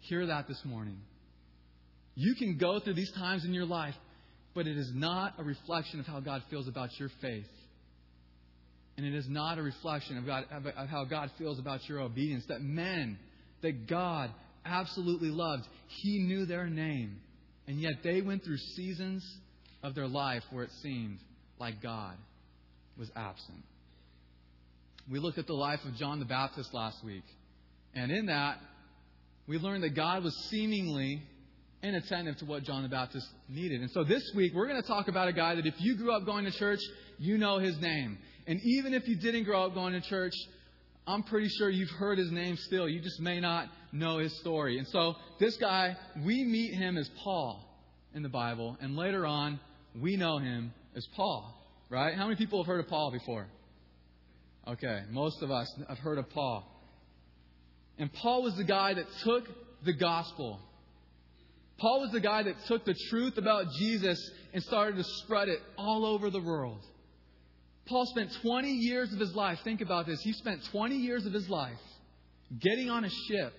Hear 0.00 0.26
that 0.26 0.46
this 0.46 0.60
morning. 0.64 0.98
You 2.14 2.34
can 2.34 2.58
go 2.58 2.80
through 2.80 2.94
these 2.94 3.12
times 3.12 3.44
in 3.44 3.54
your 3.54 3.64
life, 3.64 3.94
but 4.54 4.66
it 4.66 4.76
is 4.76 4.90
not 4.94 5.34
a 5.38 5.44
reflection 5.44 6.00
of 6.00 6.06
how 6.06 6.20
God 6.20 6.42
feels 6.50 6.68
about 6.68 6.90
your 6.98 7.10
faith. 7.22 7.46
And 8.98 9.06
it 9.06 9.14
is 9.14 9.28
not 9.28 9.58
a 9.58 9.62
reflection 9.62 10.18
of, 10.18 10.26
God, 10.26 10.44
of 10.50 10.88
how 10.88 11.04
God 11.04 11.30
feels 11.38 11.60
about 11.60 11.88
your 11.88 12.00
obedience. 12.00 12.44
That 12.48 12.62
men 12.62 13.16
that 13.62 13.86
God 13.86 14.30
absolutely 14.66 15.30
loved, 15.30 15.62
He 15.86 16.18
knew 16.18 16.46
their 16.46 16.66
name. 16.66 17.20
And 17.68 17.80
yet 17.80 18.02
they 18.02 18.22
went 18.22 18.44
through 18.44 18.56
seasons 18.56 19.24
of 19.84 19.94
their 19.94 20.08
life 20.08 20.42
where 20.50 20.64
it 20.64 20.72
seemed 20.82 21.20
like 21.60 21.80
God 21.80 22.16
was 22.98 23.08
absent. 23.14 23.62
We 25.08 25.20
looked 25.20 25.38
at 25.38 25.46
the 25.46 25.54
life 25.54 25.80
of 25.84 25.94
John 25.94 26.18
the 26.18 26.24
Baptist 26.24 26.74
last 26.74 27.04
week. 27.04 27.24
And 27.94 28.10
in 28.10 28.26
that, 28.26 28.58
we 29.46 29.58
learned 29.58 29.84
that 29.84 29.94
God 29.94 30.24
was 30.24 30.34
seemingly 30.50 31.22
inattentive 31.84 32.36
to 32.38 32.46
what 32.46 32.64
John 32.64 32.82
the 32.82 32.88
Baptist 32.88 33.28
needed. 33.48 33.80
And 33.80 33.92
so 33.92 34.02
this 34.02 34.28
week, 34.34 34.54
we're 34.56 34.66
going 34.66 34.82
to 34.82 34.88
talk 34.88 35.06
about 35.06 35.28
a 35.28 35.32
guy 35.32 35.54
that 35.54 35.66
if 35.66 35.74
you 35.78 35.96
grew 35.96 36.12
up 36.12 36.26
going 36.26 36.46
to 36.46 36.50
church, 36.50 36.80
you 37.18 37.38
know 37.38 37.58
his 37.58 37.78
name. 37.80 38.18
And 38.48 38.60
even 38.62 38.94
if 38.94 39.06
you 39.06 39.16
didn't 39.16 39.44
grow 39.44 39.66
up 39.66 39.74
going 39.74 39.92
to 39.92 40.00
church, 40.00 40.32
I'm 41.06 41.22
pretty 41.22 41.48
sure 41.48 41.68
you've 41.68 41.90
heard 41.90 42.16
his 42.16 42.32
name 42.32 42.56
still. 42.56 42.88
You 42.88 43.00
just 43.00 43.20
may 43.20 43.40
not 43.40 43.68
know 43.92 44.18
his 44.18 44.36
story. 44.40 44.78
And 44.78 44.88
so, 44.88 45.16
this 45.38 45.56
guy, 45.58 45.96
we 46.24 46.44
meet 46.44 46.74
him 46.74 46.96
as 46.96 47.08
Saul 47.22 47.62
in 48.14 48.22
the 48.22 48.28
Bible, 48.30 48.78
and 48.80 48.96
later 48.96 49.26
on, 49.26 49.60
we 49.94 50.16
know 50.16 50.38
him 50.38 50.72
as 50.96 51.06
Paul. 51.14 51.54
right? 51.90 52.14
How 52.14 52.24
many 52.24 52.36
people 52.36 52.62
have 52.62 52.66
heard 52.66 52.80
of 52.80 52.88
Paul 52.88 53.10
before? 53.10 53.46
Okay, 54.66 55.02
most 55.10 55.42
of 55.42 55.50
us 55.50 55.70
have 55.86 55.98
heard 55.98 56.18
of 56.18 56.28
Paul. 56.30 56.66
And 57.98 58.12
Paul 58.12 58.42
was 58.42 58.54
the 58.56 58.64
guy 58.64 58.94
that 58.94 59.06
took 59.24 59.44
the 59.84 59.92
gospel. 59.92 60.58
Paul 61.78 62.00
was 62.00 62.12
the 62.12 62.20
guy 62.20 62.44
that 62.44 62.54
took 62.66 62.84
the 62.84 62.94
truth 63.10 63.36
about 63.36 63.66
Jesus 63.78 64.18
and 64.54 64.62
started 64.62 64.96
to 64.96 65.04
spread 65.04 65.48
it 65.48 65.60
all 65.76 66.06
over 66.06 66.30
the 66.30 66.40
world. 66.40 66.80
Paul 67.88 68.06
spent 68.06 68.30
20 68.42 68.70
years 68.70 69.12
of 69.12 69.18
his 69.18 69.34
life, 69.34 69.58
think 69.64 69.80
about 69.80 70.06
this, 70.06 70.20
he 70.20 70.32
spent 70.32 70.64
20 70.72 70.96
years 70.96 71.26
of 71.26 71.32
his 71.32 71.48
life 71.48 71.78
getting 72.60 72.90
on 72.90 73.04
a 73.04 73.10
ship, 73.10 73.52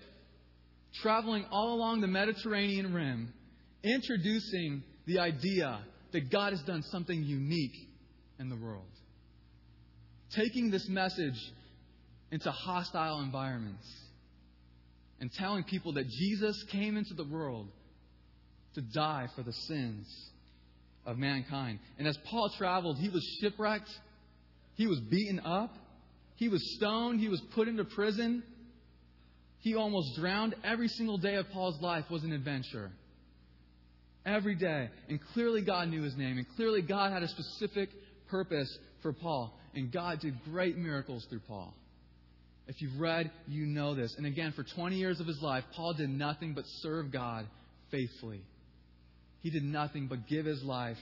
traveling 1.01 1.45
all 1.51 1.73
along 1.73 2.01
the 2.01 2.07
Mediterranean 2.07 2.93
rim, 2.93 3.33
introducing 3.83 4.83
the 5.05 5.19
idea 5.19 5.79
that 6.11 6.31
God 6.31 6.53
has 6.53 6.61
done 6.63 6.83
something 6.83 7.23
unique 7.23 7.75
in 8.39 8.49
the 8.49 8.55
world. 8.55 8.83
Taking 10.31 10.69
this 10.69 10.87
message 10.87 11.39
into 12.31 12.51
hostile 12.51 13.21
environments 13.21 13.87
and 15.19 15.31
telling 15.33 15.63
people 15.63 15.93
that 15.93 16.07
Jesus 16.07 16.63
came 16.71 16.97
into 16.97 17.13
the 17.13 17.23
world 17.23 17.67
to 18.75 18.81
die 18.81 19.27
for 19.35 19.43
the 19.43 19.53
sins 19.53 20.07
of 21.05 21.17
mankind. 21.17 21.79
And 21.97 22.07
as 22.07 22.17
Paul 22.25 22.49
traveled, 22.57 22.97
he 22.97 23.09
was 23.09 23.23
shipwrecked, 23.41 23.89
he 24.79 24.87
was 24.87 25.01
beaten 25.01 25.41
up, 25.41 25.75
he 26.37 26.47
was 26.47 26.63
stoned, 26.77 27.19
he 27.19 27.27
was 27.27 27.41
put 27.53 27.67
into 27.67 27.83
prison. 27.83 28.41
He 29.57 29.75
almost 29.75 30.15
drowned. 30.15 30.55
Every 30.63 30.87
single 30.87 31.17
day 31.17 31.35
of 31.35 31.49
Paul's 31.49 31.81
life 31.81 32.05
was 32.09 32.23
an 32.23 32.31
adventure. 32.31 32.89
Every 34.25 34.55
day. 34.55 34.89
And 35.09 35.19
clearly 35.33 35.63
God 35.63 35.89
knew 35.89 36.01
his 36.01 36.15
name. 36.15 36.37
And 36.37 36.47
clearly 36.55 36.81
God 36.81 37.11
had 37.11 37.23
a 37.23 37.27
specific 37.27 37.89
purpose 38.29 38.73
for 39.01 39.11
Paul. 39.11 39.53
And 39.75 39.91
God 39.91 40.21
did 40.21 40.41
great 40.45 40.77
miracles 40.77 41.27
through 41.29 41.41
Paul. 41.45 41.73
If 42.67 42.81
you've 42.81 43.01
read, 43.01 43.29
you 43.49 43.65
know 43.65 43.95
this. 43.95 44.15
And 44.15 44.25
again, 44.25 44.53
for 44.53 44.63
20 44.63 44.95
years 44.95 45.19
of 45.19 45.27
his 45.27 45.41
life, 45.41 45.65
Paul 45.75 45.91
did 45.95 46.09
nothing 46.09 46.53
but 46.53 46.63
serve 46.81 47.11
God 47.11 47.47
faithfully. 47.91 48.43
He 49.41 49.49
did 49.49 49.63
nothing 49.63 50.07
but 50.07 50.25
give 50.29 50.45
his 50.45 50.63
life 50.63 50.97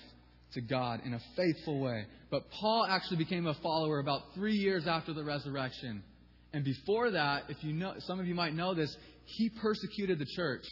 to 0.53 0.61
God 0.61 1.01
in 1.05 1.13
a 1.13 1.19
faithful 1.35 1.79
way. 1.79 2.05
But 2.29 2.49
Paul 2.51 2.87
actually 2.89 3.17
became 3.17 3.47
a 3.47 3.53
follower 3.55 3.99
about 3.99 4.21
three 4.35 4.55
years 4.55 4.87
after 4.87 5.13
the 5.13 5.23
resurrection. 5.23 6.03
And 6.53 6.63
before 6.63 7.11
that, 7.11 7.43
if 7.49 7.63
you 7.63 7.73
know, 7.73 7.93
some 7.99 8.19
of 8.19 8.27
you 8.27 8.35
might 8.35 8.53
know 8.53 8.73
this, 8.73 8.95
he 9.25 9.49
persecuted 9.49 10.19
the 10.19 10.27
church. 10.35 10.65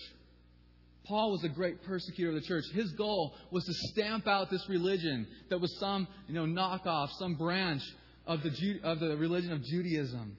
Paul 1.05 1.31
was 1.31 1.43
a 1.43 1.49
great 1.49 1.83
persecutor 1.83 2.29
of 2.29 2.35
the 2.35 2.47
church. 2.47 2.63
His 2.73 2.91
goal 2.93 3.35
was 3.51 3.63
to 3.65 3.73
stamp 3.91 4.27
out 4.27 4.49
this 4.49 4.65
religion 4.67 5.27
that 5.49 5.59
was 5.59 5.77
some, 5.79 6.07
you 6.27 6.33
know, 6.33 6.45
knockoff, 6.45 7.09
some 7.19 7.35
branch 7.35 7.81
of 8.25 8.41
the, 8.41 8.79
of 8.83 8.99
the 8.99 9.15
religion 9.17 9.51
of 9.51 9.61
Judaism. 9.63 10.37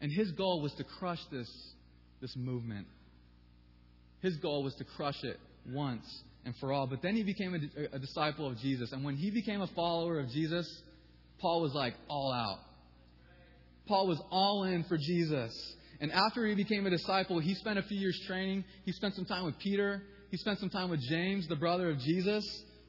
And 0.00 0.12
his 0.12 0.30
goal 0.32 0.60
was 0.62 0.72
to 0.74 0.84
crush 0.84 1.20
this, 1.32 1.50
this 2.20 2.36
movement. 2.36 2.86
His 4.20 4.36
goal 4.36 4.62
was 4.62 4.74
to 4.76 4.84
crush 4.84 5.20
it 5.24 5.38
once 5.66 6.04
and 6.44 6.54
for 6.56 6.72
all. 6.72 6.86
But 6.86 7.02
then 7.02 7.14
he 7.14 7.22
became 7.22 7.54
a, 7.54 7.96
a 7.96 7.98
disciple 7.98 8.48
of 8.48 8.58
Jesus. 8.58 8.92
And 8.92 9.04
when 9.04 9.16
he 9.16 9.30
became 9.30 9.60
a 9.60 9.68
follower 9.68 10.18
of 10.18 10.28
Jesus, 10.28 10.66
Paul 11.40 11.62
was 11.62 11.72
like 11.74 11.94
all 12.08 12.32
out. 12.32 12.58
Paul 13.86 14.06
was 14.06 14.20
all 14.30 14.64
in 14.64 14.84
for 14.84 14.96
Jesus. 14.96 15.52
And 16.00 16.10
after 16.12 16.46
he 16.46 16.54
became 16.54 16.86
a 16.86 16.90
disciple, 16.90 17.38
he 17.38 17.54
spent 17.54 17.78
a 17.78 17.82
few 17.82 17.98
years 17.98 18.18
training. 18.26 18.64
He 18.84 18.92
spent 18.92 19.14
some 19.14 19.24
time 19.24 19.44
with 19.44 19.58
Peter. 19.58 20.02
He 20.30 20.36
spent 20.36 20.58
some 20.58 20.70
time 20.70 20.90
with 20.90 21.00
James, 21.08 21.46
the 21.48 21.56
brother 21.56 21.90
of 21.90 21.98
Jesus. 21.98 22.44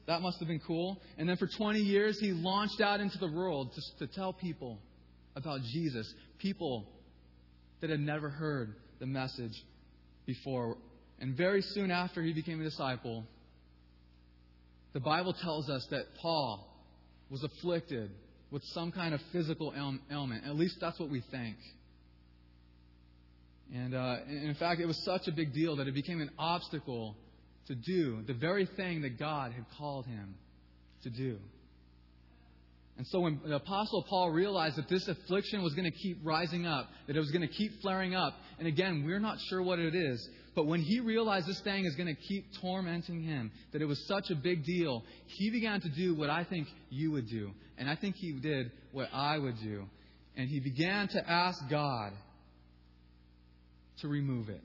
That 0.06 0.20
must 0.20 0.38
have 0.38 0.48
been 0.48 0.60
cool. 0.66 1.00
And 1.18 1.28
then 1.28 1.36
for 1.36 1.46
20 1.46 1.78
years, 1.78 2.18
he 2.20 2.32
launched 2.32 2.80
out 2.80 3.00
into 3.00 3.18
the 3.18 3.30
world 3.30 3.72
to, 3.74 4.06
to 4.06 4.12
tell 4.14 4.32
people 4.32 4.78
about 5.36 5.60
Jesus. 5.72 6.12
People 6.38 6.86
that 7.80 7.90
had 7.90 8.00
never 8.00 8.28
heard 8.28 8.74
the 8.98 9.06
message 9.06 9.52
before. 10.26 10.76
And 11.20 11.36
very 11.36 11.62
soon 11.62 11.90
after 11.90 12.22
he 12.22 12.32
became 12.32 12.60
a 12.60 12.64
disciple, 12.64 13.24
the 14.94 15.00
Bible 15.00 15.34
tells 15.34 15.68
us 15.68 15.86
that 15.90 16.04
Paul 16.22 16.66
was 17.28 17.42
afflicted 17.42 18.10
with 18.50 18.62
some 18.72 18.92
kind 18.92 19.12
of 19.12 19.20
physical 19.32 19.74
ailment. 20.10 20.44
At 20.46 20.54
least 20.54 20.76
that's 20.80 20.98
what 20.98 21.10
we 21.10 21.20
think. 21.30 21.56
And, 23.74 23.94
uh, 23.94 24.18
in 24.28 24.54
fact, 24.58 24.80
it 24.80 24.86
was 24.86 25.02
such 25.04 25.26
a 25.26 25.32
big 25.32 25.52
deal 25.52 25.76
that 25.76 25.88
it 25.88 25.94
became 25.94 26.20
an 26.20 26.30
obstacle 26.38 27.16
to 27.66 27.74
do 27.74 28.22
the 28.26 28.34
very 28.34 28.66
thing 28.76 29.02
that 29.02 29.18
God 29.18 29.52
had 29.52 29.64
called 29.76 30.06
him 30.06 30.36
to 31.02 31.10
do. 31.10 31.38
And 32.96 33.06
so 33.08 33.20
when 33.20 33.40
the 33.44 33.56
Apostle 33.56 34.04
Paul 34.08 34.30
realized 34.30 34.76
that 34.76 34.88
this 34.88 35.08
affliction 35.08 35.62
was 35.62 35.74
going 35.74 35.90
to 35.90 35.98
keep 35.98 36.18
rising 36.22 36.64
up, 36.64 36.88
that 37.06 37.16
it 37.16 37.18
was 37.18 37.32
going 37.32 37.46
to 37.46 37.52
keep 37.52 37.80
flaring 37.82 38.14
up, 38.14 38.34
and 38.58 38.68
again, 38.68 39.02
we're 39.04 39.18
not 39.18 39.38
sure 39.48 39.62
what 39.62 39.80
it 39.80 39.96
is, 39.96 40.28
but 40.54 40.66
when 40.66 40.80
he 40.80 41.00
realized 41.00 41.48
this 41.48 41.60
thing 41.60 41.84
is 41.84 41.96
going 41.96 42.14
to 42.14 42.20
keep 42.20 42.46
tormenting 42.60 43.20
him, 43.20 43.50
that 43.72 43.82
it 43.82 43.86
was 43.86 44.06
such 44.06 44.30
a 44.30 44.36
big 44.36 44.64
deal, 44.64 45.02
he 45.26 45.50
began 45.50 45.80
to 45.80 45.88
do 45.88 46.14
what 46.14 46.30
I 46.30 46.44
think 46.44 46.68
you 46.90 47.10
would 47.10 47.28
do. 47.28 47.50
And 47.76 47.90
I 47.90 47.96
think 47.96 48.14
he 48.14 48.32
did 48.32 48.70
what 48.92 49.08
I 49.12 49.38
would 49.38 49.58
do. 49.60 49.86
And 50.36 50.48
he 50.48 50.60
began 50.60 51.08
to 51.08 51.28
ask 51.28 51.58
God 51.68 52.12
to 54.00 54.08
remove 54.08 54.48
it. 54.48 54.62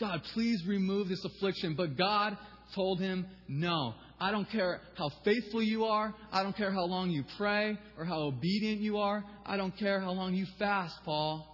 God, 0.00 0.20
please 0.34 0.64
remove 0.66 1.08
this 1.08 1.24
affliction. 1.24 1.74
But 1.76 1.96
God 1.96 2.36
told 2.74 3.00
him, 3.00 3.26
No. 3.46 3.94
I 4.22 4.30
don't 4.30 4.48
care 4.48 4.80
how 4.94 5.10
faithful 5.24 5.60
you 5.60 5.86
are. 5.86 6.14
I 6.30 6.44
don't 6.44 6.56
care 6.56 6.70
how 6.70 6.84
long 6.84 7.10
you 7.10 7.24
pray 7.36 7.76
or 7.98 8.04
how 8.04 8.20
obedient 8.20 8.80
you 8.80 8.98
are. 8.98 9.24
I 9.44 9.56
don't 9.56 9.76
care 9.76 9.98
how 10.00 10.12
long 10.12 10.32
you 10.32 10.46
fast, 10.60 10.94
Paul. 11.04 11.44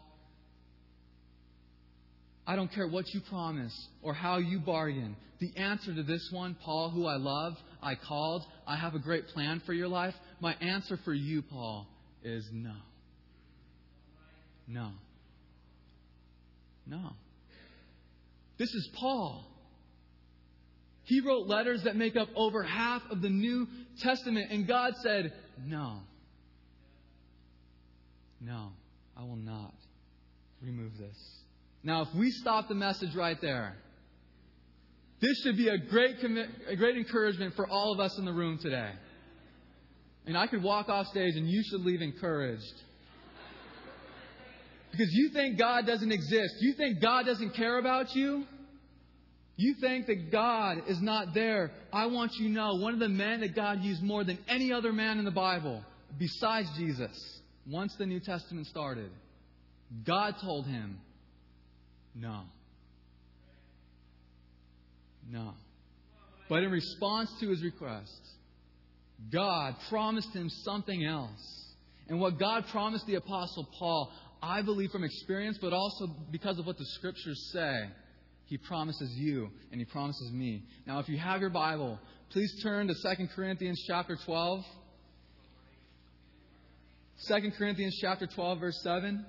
I 2.46 2.56
don't 2.56 2.70
care 2.70 2.86
what 2.86 3.06
you 3.14 3.22
promise 3.30 3.74
or 4.02 4.12
how 4.12 4.36
you 4.36 4.58
bargain. 4.58 5.16
The 5.40 5.56
answer 5.56 5.94
to 5.94 6.02
this 6.02 6.28
one, 6.30 6.58
Paul, 6.62 6.90
who 6.90 7.06
I 7.06 7.16
love, 7.16 7.54
I 7.82 7.94
called, 7.94 8.44
I 8.66 8.76
have 8.76 8.94
a 8.94 8.98
great 8.98 9.28
plan 9.28 9.62
for 9.64 9.72
your 9.72 9.88
life. 9.88 10.14
My 10.38 10.52
answer 10.60 10.98
for 11.06 11.14
you, 11.14 11.40
Paul, 11.40 11.86
is 12.22 12.46
no. 12.52 12.74
No. 14.66 14.90
No. 16.86 17.12
This 18.58 18.68
is 18.68 18.90
Paul. 19.00 19.46
He 21.08 21.20
wrote 21.20 21.46
letters 21.46 21.84
that 21.84 21.96
make 21.96 22.16
up 22.16 22.28
over 22.36 22.62
half 22.62 23.00
of 23.10 23.22
the 23.22 23.30
New 23.30 23.66
Testament, 24.00 24.52
and 24.52 24.68
God 24.68 24.92
said, 25.02 25.32
No. 25.64 26.00
No, 28.42 28.72
I 29.16 29.22
will 29.22 29.36
not 29.36 29.72
remove 30.62 30.98
this. 30.98 31.16
Now, 31.82 32.02
if 32.02 32.08
we 32.14 32.30
stop 32.30 32.68
the 32.68 32.74
message 32.74 33.14
right 33.14 33.40
there, 33.40 33.78
this 35.20 35.40
should 35.42 35.56
be 35.56 35.68
a 35.68 35.78
great, 35.78 36.16
a 36.68 36.76
great 36.76 36.96
encouragement 36.98 37.54
for 37.56 37.66
all 37.66 37.94
of 37.94 38.00
us 38.00 38.18
in 38.18 38.26
the 38.26 38.32
room 38.32 38.58
today. 38.58 38.90
And 40.26 40.36
I 40.36 40.46
could 40.46 40.62
walk 40.62 40.90
off 40.90 41.06
stage 41.06 41.36
and 41.36 41.48
you 41.48 41.62
should 41.70 41.80
leave 41.86 42.02
encouraged. 42.02 42.82
Because 44.90 45.08
you 45.10 45.30
think 45.30 45.58
God 45.58 45.86
doesn't 45.86 46.12
exist. 46.12 46.54
You 46.60 46.74
think 46.74 47.00
God 47.00 47.24
doesn't 47.24 47.54
care 47.54 47.78
about 47.78 48.14
you. 48.14 48.44
You 49.58 49.74
think 49.74 50.06
that 50.06 50.30
God 50.30 50.84
is 50.86 51.02
not 51.02 51.34
there. 51.34 51.72
I 51.92 52.06
want 52.06 52.36
you 52.36 52.46
to 52.46 52.52
know 52.52 52.76
one 52.76 52.94
of 52.94 53.00
the 53.00 53.08
men 53.08 53.40
that 53.40 53.56
God 53.56 53.82
used 53.82 54.00
more 54.04 54.22
than 54.22 54.38
any 54.46 54.72
other 54.72 54.92
man 54.92 55.18
in 55.18 55.24
the 55.24 55.32
Bible, 55.32 55.82
besides 56.16 56.68
Jesus, 56.76 57.40
once 57.66 57.92
the 57.96 58.06
New 58.06 58.20
Testament 58.20 58.68
started, 58.68 59.10
God 60.06 60.36
told 60.40 60.66
him, 60.66 61.00
No. 62.14 62.42
No. 65.28 65.54
But 66.48 66.62
in 66.62 66.70
response 66.70 67.28
to 67.40 67.50
his 67.50 67.60
request, 67.64 68.20
God 69.32 69.74
promised 69.88 70.32
him 70.32 70.48
something 70.62 71.04
else. 71.04 71.64
And 72.08 72.20
what 72.20 72.38
God 72.38 72.64
promised 72.70 73.08
the 73.08 73.16
Apostle 73.16 73.68
Paul, 73.76 74.12
I 74.40 74.62
believe 74.62 74.92
from 74.92 75.02
experience, 75.02 75.58
but 75.60 75.72
also 75.72 76.14
because 76.30 76.60
of 76.60 76.66
what 76.66 76.78
the 76.78 76.86
Scriptures 76.86 77.50
say, 77.52 77.90
He 78.48 78.56
promises 78.56 79.10
you 79.14 79.50
and 79.70 79.80
He 79.80 79.84
promises 79.84 80.32
me. 80.32 80.64
Now, 80.86 80.98
if 81.00 81.08
you 81.08 81.18
have 81.18 81.40
your 81.40 81.50
Bible, 81.50 81.98
please 82.30 82.52
turn 82.62 82.88
to 82.88 82.94
2 82.94 83.28
Corinthians 83.36 83.82
chapter 83.86 84.16
12. 84.24 84.64
2 87.26 87.50
Corinthians 87.58 87.98
chapter 88.00 88.26
12, 88.26 88.60
verse 88.60 88.80
7. 88.82 89.24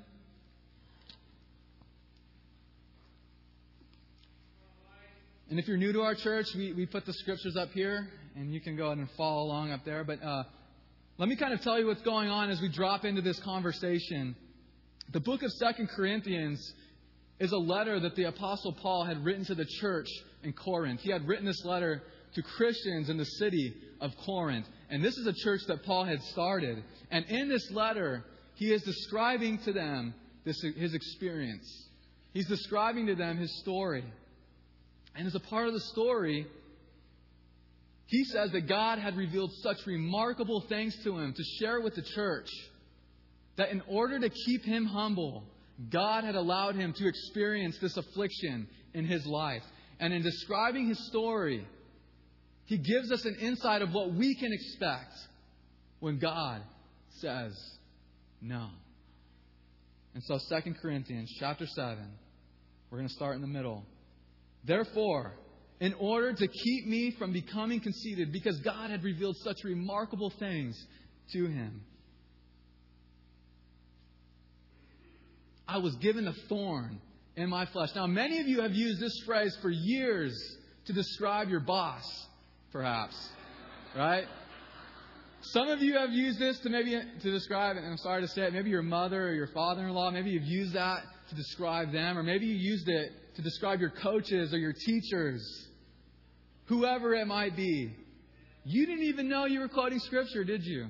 And 5.49 5.59
if 5.59 5.67
you're 5.67 5.77
new 5.77 5.91
to 5.93 6.01
our 6.01 6.15
church, 6.15 6.45
we, 6.55 6.73
we 6.73 6.85
put 6.85 7.05
the 7.05 7.13
scriptures 7.13 7.57
up 7.57 7.71
here, 7.71 8.07
and 8.35 8.53
you 8.53 8.61
can 8.61 8.77
go 8.77 8.85
ahead 8.85 8.99
and 8.99 9.09
follow 9.17 9.43
along 9.43 9.71
up 9.71 9.83
there. 9.83 10.03
But 10.03 10.23
uh, 10.23 10.43
let 11.17 11.27
me 11.27 11.35
kind 11.35 11.53
of 11.53 11.61
tell 11.61 11.77
you 11.77 11.87
what's 11.87 12.03
going 12.03 12.29
on 12.29 12.51
as 12.51 12.61
we 12.61 12.69
drop 12.69 13.03
into 13.03 13.21
this 13.21 13.39
conversation. 13.39 14.35
The 15.11 15.19
book 15.19 15.41
of 15.41 15.51
Second 15.53 15.89
Corinthians 15.89 16.73
is 17.39 17.51
a 17.51 17.57
letter 17.57 17.99
that 17.99 18.15
the 18.15 18.25
Apostle 18.25 18.73
Paul 18.73 19.05
had 19.05 19.23
written 19.23 19.45
to 19.45 19.55
the 19.55 19.65
church 19.79 20.07
in 20.43 20.53
Corinth. 20.53 21.01
He 21.01 21.11
had 21.11 21.27
written 21.27 21.45
this 21.45 21.63
letter 21.63 22.03
to 22.35 22.41
Christians 22.41 23.09
in 23.09 23.17
the 23.17 23.25
city 23.25 23.73
of 24.01 24.11
Corinth. 24.25 24.65
And 24.89 25.03
this 25.03 25.17
is 25.17 25.25
a 25.25 25.33
church 25.33 25.61
that 25.67 25.83
Paul 25.83 26.05
had 26.05 26.21
started. 26.23 26.83
And 27.11 27.25
in 27.25 27.49
this 27.49 27.71
letter, 27.71 28.25
he 28.55 28.73
is 28.73 28.83
describing 28.83 29.59
to 29.65 29.73
them 29.73 30.13
this, 30.43 30.61
his 30.75 30.93
experience. 30.93 31.87
He's 32.33 32.47
describing 32.47 33.07
to 33.07 33.15
them 33.15 33.37
his 33.37 33.59
story. 33.61 34.03
And 35.15 35.25
as 35.25 35.35
a 35.35 35.39
part 35.39 35.67
of 35.67 35.73
the 35.73 35.79
story, 35.79 36.45
he 38.05 38.23
says 38.25 38.51
that 38.51 38.67
God 38.67 38.99
had 38.99 39.15
revealed 39.15 39.51
such 39.61 39.77
remarkable 39.85 40.61
things 40.67 40.95
to 41.03 41.17
him 41.17 41.33
to 41.33 41.43
share 41.59 41.79
with 41.79 41.95
the 41.95 42.01
church 42.01 42.49
that 43.55 43.69
in 43.69 43.81
order 43.87 44.19
to 44.19 44.29
keep 44.29 44.63
him 44.63 44.85
humble, 44.85 45.43
God 45.91 46.23
had 46.25 46.35
allowed 46.35 46.75
him 46.75 46.93
to 46.93 47.07
experience 47.07 47.77
this 47.79 47.95
affliction 47.95 48.67
in 48.93 49.05
his 49.05 49.25
life. 49.25 49.63
And 49.99 50.13
in 50.13 50.21
describing 50.21 50.87
his 50.87 51.07
story, 51.07 51.65
he 52.65 52.77
gives 52.77 53.11
us 53.11 53.25
an 53.25 53.35
insight 53.35 53.81
of 53.81 53.93
what 53.93 54.13
we 54.13 54.35
can 54.35 54.51
expect 54.51 55.13
when 55.99 56.19
God 56.19 56.61
says 57.19 57.53
no. 58.41 58.67
And 60.13 60.23
so 60.23 60.37
2 60.37 60.73
Corinthians 60.81 61.31
chapter 61.39 61.65
7, 61.65 61.97
we're 62.89 62.97
going 62.97 63.07
to 63.07 63.13
start 63.13 63.35
in 63.35 63.41
the 63.41 63.47
middle. 63.47 63.85
Therefore, 64.65 65.33
in 65.79 65.93
order 65.93 66.33
to 66.33 66.47
keep 66.47 66.87
me 66.87 67.15
from 67.17 67.31
becoming 67.31 67.79
conceited, 67.79 68.33
because 68.33 68.59
God 68.59 68.89
had 68.91 69.03
revealed 69.03 69.37
such 69.43 69.57
remarkable 69.63 70.31
things 70.39 70.77
to 71.33 71.45
him, 71.45 71.81
I 75.69 75.77
was 75.77 75.95
given 75.97 76.27
a 76.27 76.33
thorn 76.47 76.99
in 77.35 77.47
my 77.47 77.67
flesh. 77.67 77.89
Now, 77.95 78.07
many 78.07 78.39
of 78.39 78.47
you 78.47 78.61
have 78.61 78.73
used 78.73 78.99
this 78.99 79.15
phrase 79.23 79.55
for 79.61 79.69
years 79.69 80.33
to 80.85 80.93
describe 80.93 81.47
your 81.49 81.59
boss, 81.59 82.03
perhaps. 82.71 83.15
Right? 83.95 84.25
Some 85.41 85.69
of 85.69 85.79
you 85.81 85.95
have 85.95 86.09
used 86.11 86.39
this 86.39 86.57
to 86.61 86.69
maybe 86.69 86.91
to 87.21 87.31
describe, 87.31 87.77
and 87.77 87.85
I'm 87.85 87.97
sorry 87.97 88.21
to 88.21 88.27
say 88.27 88.41
it, 88.41 88.53
maybe 88.53 88.71
your 88.71 88.81
mother 88.81 89.27
or 89.27 89.33
your 89.33 89.47
father-in-law, 89.47 90.09
maybe 90.09 90.31
you've 90.31 90.43
used 90.43 90.73
that 90.73 91.03
to 91.29 91.35
describe 91.35 91.91
them, 91.91 92.17
or 92.17 92.23
maybe 92.23 92.47
you 92.47 92.55
used 92.55 92.89
it 92.89 93.11
to 93.35 93.41
describe 93.43 93.79
your 93.79 93.91
coaches 93.91 94.51
or 94.53 94.57
your 94.57 94.73
teachers, 94.73 95.67
whoever 96.65 97.13
it 97.13 97.27
might 97.27 97.55
be. 97.55 97.93
You 98.65 98.87
didn't 98.87 99.03
even 99.03 99.29
know 99.29 99.45
you 99.45 99.59
were 99.59 99.69
quoting 99.69 99.99
Scripture, 99.99 100.43
did 100.43 100.65
you? 100.65 100.87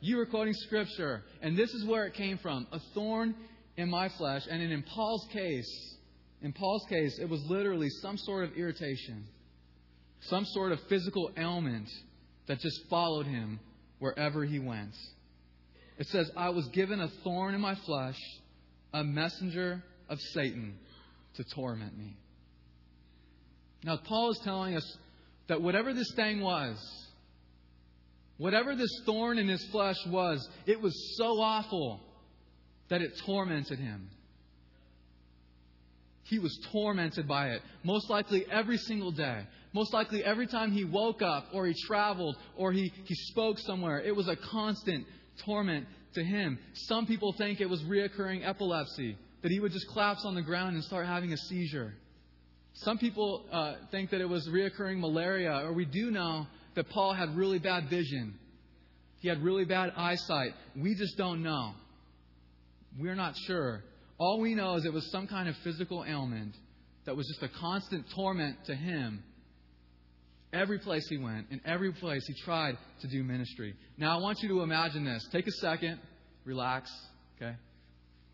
You 0.00 0.16
were 0.16 0.26
quoting 0.26 0.54
Scripture. 0.54 1.22
And 1.42 1.56
this 1.56 1.70
is 1.74 1.84
where 1.84 2.06
it 2.06 2.14
came 2.14 2.38
from 2.38 2.66
a 2.72 2.80
thorn 2.94 3.34
in 3.76 3.90
my 3.90 4.08
flesh. 4.10 4.42
And 4.50 4.62
in 4.62 4.82
Paul's 4.82 5.26
case, 5.32 5.96
in 6.42 6.52
Paul's 6.52 6.84
case, 6.88 7.18
it 7.20 7.28
was 7.28 7.42
literally 7.48 7.88
some 8.02 8.16
sort 8.16 8.44
of 8.44 8.56
irritation, 8.56 9.24
some 10.22 10.44
sort 10.46 10.72
of 10.72 10.80
physical 10.88 11.30
ailment 11.36 11.88
that 12.46 12.60
just 12.60 12.80
followed 12.88 13.26
him 13.26 13.60
wherever 13.98 14.44
he 14.44 14.58
went. 14.58 14.94
It 15.98 16.06
says, 16.06 16.30
I 16.36 16.50
was 16.50 16.66
given 16.68 17.00
a 17.00 17.08
thorn 17.22 17.54
in 17.54 17.60
my 17.60 17.74
flesh, 17.86 18.18
a 18.94 19.04
messenger 19.04 19.82
of 20.08 20.18
Satan 20.32 20.74
to 21.36 21.44
torment 21.54 21.96
me. 21.96 22.16
Now, 23.84 23.98
Paul 24.02 24.30
is 24.30 24.40
telling 24.42 24.76
us 24.76 24.96
that 25.48 25.60
whatever 25.60 25.92
this 25.92 26.12
thing 26.16 26.40
was, 26.40 26.78
whatever 28.38 28.74
this 28.74 28.90
thorn 29.04 29.38
in 29.38 29.48
his 29.48 29.64
flesh 29.70 29.96
was, 30.06 30.46
it 30.66 30.80
was 30.80 31.16
so 31.18 31.40
awful 31.40 32.00
that 32.90 33.00
it 33.00 33.12
tormented 33.24 33.78
him. 33.78 34.10
He 36.24 36.38
was 36.38 36.56
tormented 36.70 37.26
by 37.26 37.50
it, 37.50 37.62
most 37.82 38.08
likely 38.08 38.44
every 38.50 38.76
single 38.76 39.10
day. 39.10 39.46
Most 39.72 39.92
likely 39.92 40.24
every 40.24 40.46
time 40.46 40.72
he 40.72 40.84
woke 40.84 41.22
up 41.22 41.48
or 41.52 41.66
he 41.66 41.74
traveled 41.86 42.36
or 42.56 42.72
he, 42.72 42.92
he 43.04 43.14
spoke 43.14 43.58
somewhere, 43.58 44.00
it 44.00 44.14
was 44.14 44.28
a 44.28 44.36
constant 44.36 45.06
torment 45.44 45.86
to 46.14 46.24
him. 46.24 46.58
Some 46.74 47.06
people 47.06 47.32
think 47.32 47.60
it 47.60 47.68
was 47.68 47.82
reoccurring 47.82 48.46
epilepsy, 48.46 49.16
that 49.42 49.50
he 49.50 49.60
would 49.60 49.72
just 49.72 49.88
collapse 49.92 50.24
on 50.24 50.34
the 50.34 50.42
ground 50.42 50.74
and 50.74 50.84
start 50.84 51.06
having 51.06 51.32
a 51.32 51.36
seizure. 51.36 51.94
Some 52.74 52.98
people 52.98 53.44
uh, 53.50 53.74
think 53.90 54.10
that 54.10 54.20
it 54.20 54.28
was 54.28 54.48
reoccurring 54.48 55.00
malaria, 55.00 55.52
or 55.64 55.72
we 55.72 55.84
do 55.84 56.10
know 56.10 56.46
that 56.74 56.88
Paul 56.90 57.12
had 57.12 57.36
really 57.36 57.58
bad 57.58 57.88
vision. 57.88 58.34
He 59.20 59.28
had 59.28 59.42
really 59.42 59.64
bad 59.64 59.92
eyesight. 59.96 60.52
We 60.76 60.94
just 60.94 61.16
don't 61.16 61.42
know. 61.42 61.74
We're 62.98 63.14
not 63.14 63.34
sure. 63.46 63.82
All 64.18 64.40
we 64.40 64.54
know 64.54 64.76
is 64.76 64.84
it 64.84 64.92
was 64.92 65.10
some 65.10 65.26
kind 65.26 65.48
of 65.48 65.54
physical 65.64 66.04
ailment 66.06 66.54
that 67.06 67.16
was 67.16 67.26
just 67.26 67.42
a 67.42 67.58
constant 67.58 68.04
torment 68.14 68.56
to 68.66 68.74
him. 68.74 69.22
Every 70.52 70.78
place 70.78 71.06
he 71.08 71.16
went, 71.16 71.46
in 71.50 71.60
every 71.64 71.92
place 71.92 72.26
he 72.26 72.34
tried 72.44 72.76
to 73.02 73.08
do 73.08 73.22
ministry. 73.22 73.74
Now, 73.96 74.18
I 74.18 74.20
want 74.20 74.38
you 74.42 74.48
to 74.48 74.62
imagine 74.62 75.04
this. 75.04 75.26
Take 75.30 75.46
a 75.46 75.52
second, 75.52 76.00
relax, 76.44 76.90
okay? 77.36 77.54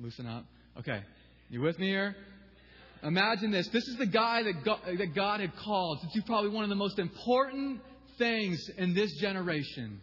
Loosen 0.01 0.27
up. 0.27 0.47
Okay, 0.79 1.03
you 1.51 1.61
with 1.61 1.79
me 1.79 1.89
here? 1.89 2.17
Imagine 3.03 3.51
this. 3.51 3.69
This 3.69 3.87
is 3.87 3.97
the 3.99 4.07
guy 4.07 4.43
that 4.43 4.65
God, 4.65 4.81
that 4.99 5.15
God 5.15 5.41
had 5.41 5.55
called 5.57 6.01
to 6.01 6.07
do 6.19 6.27
probably 6.27 6.51
one 6.51 6.65
of 6.65 6.71
the 6.71 6.77
most 6.77 6.99
important 6.99 7.81
things 8.19 8.59
in 8.79 8.95
this 8.95 9.15
generation. 9.21 10.01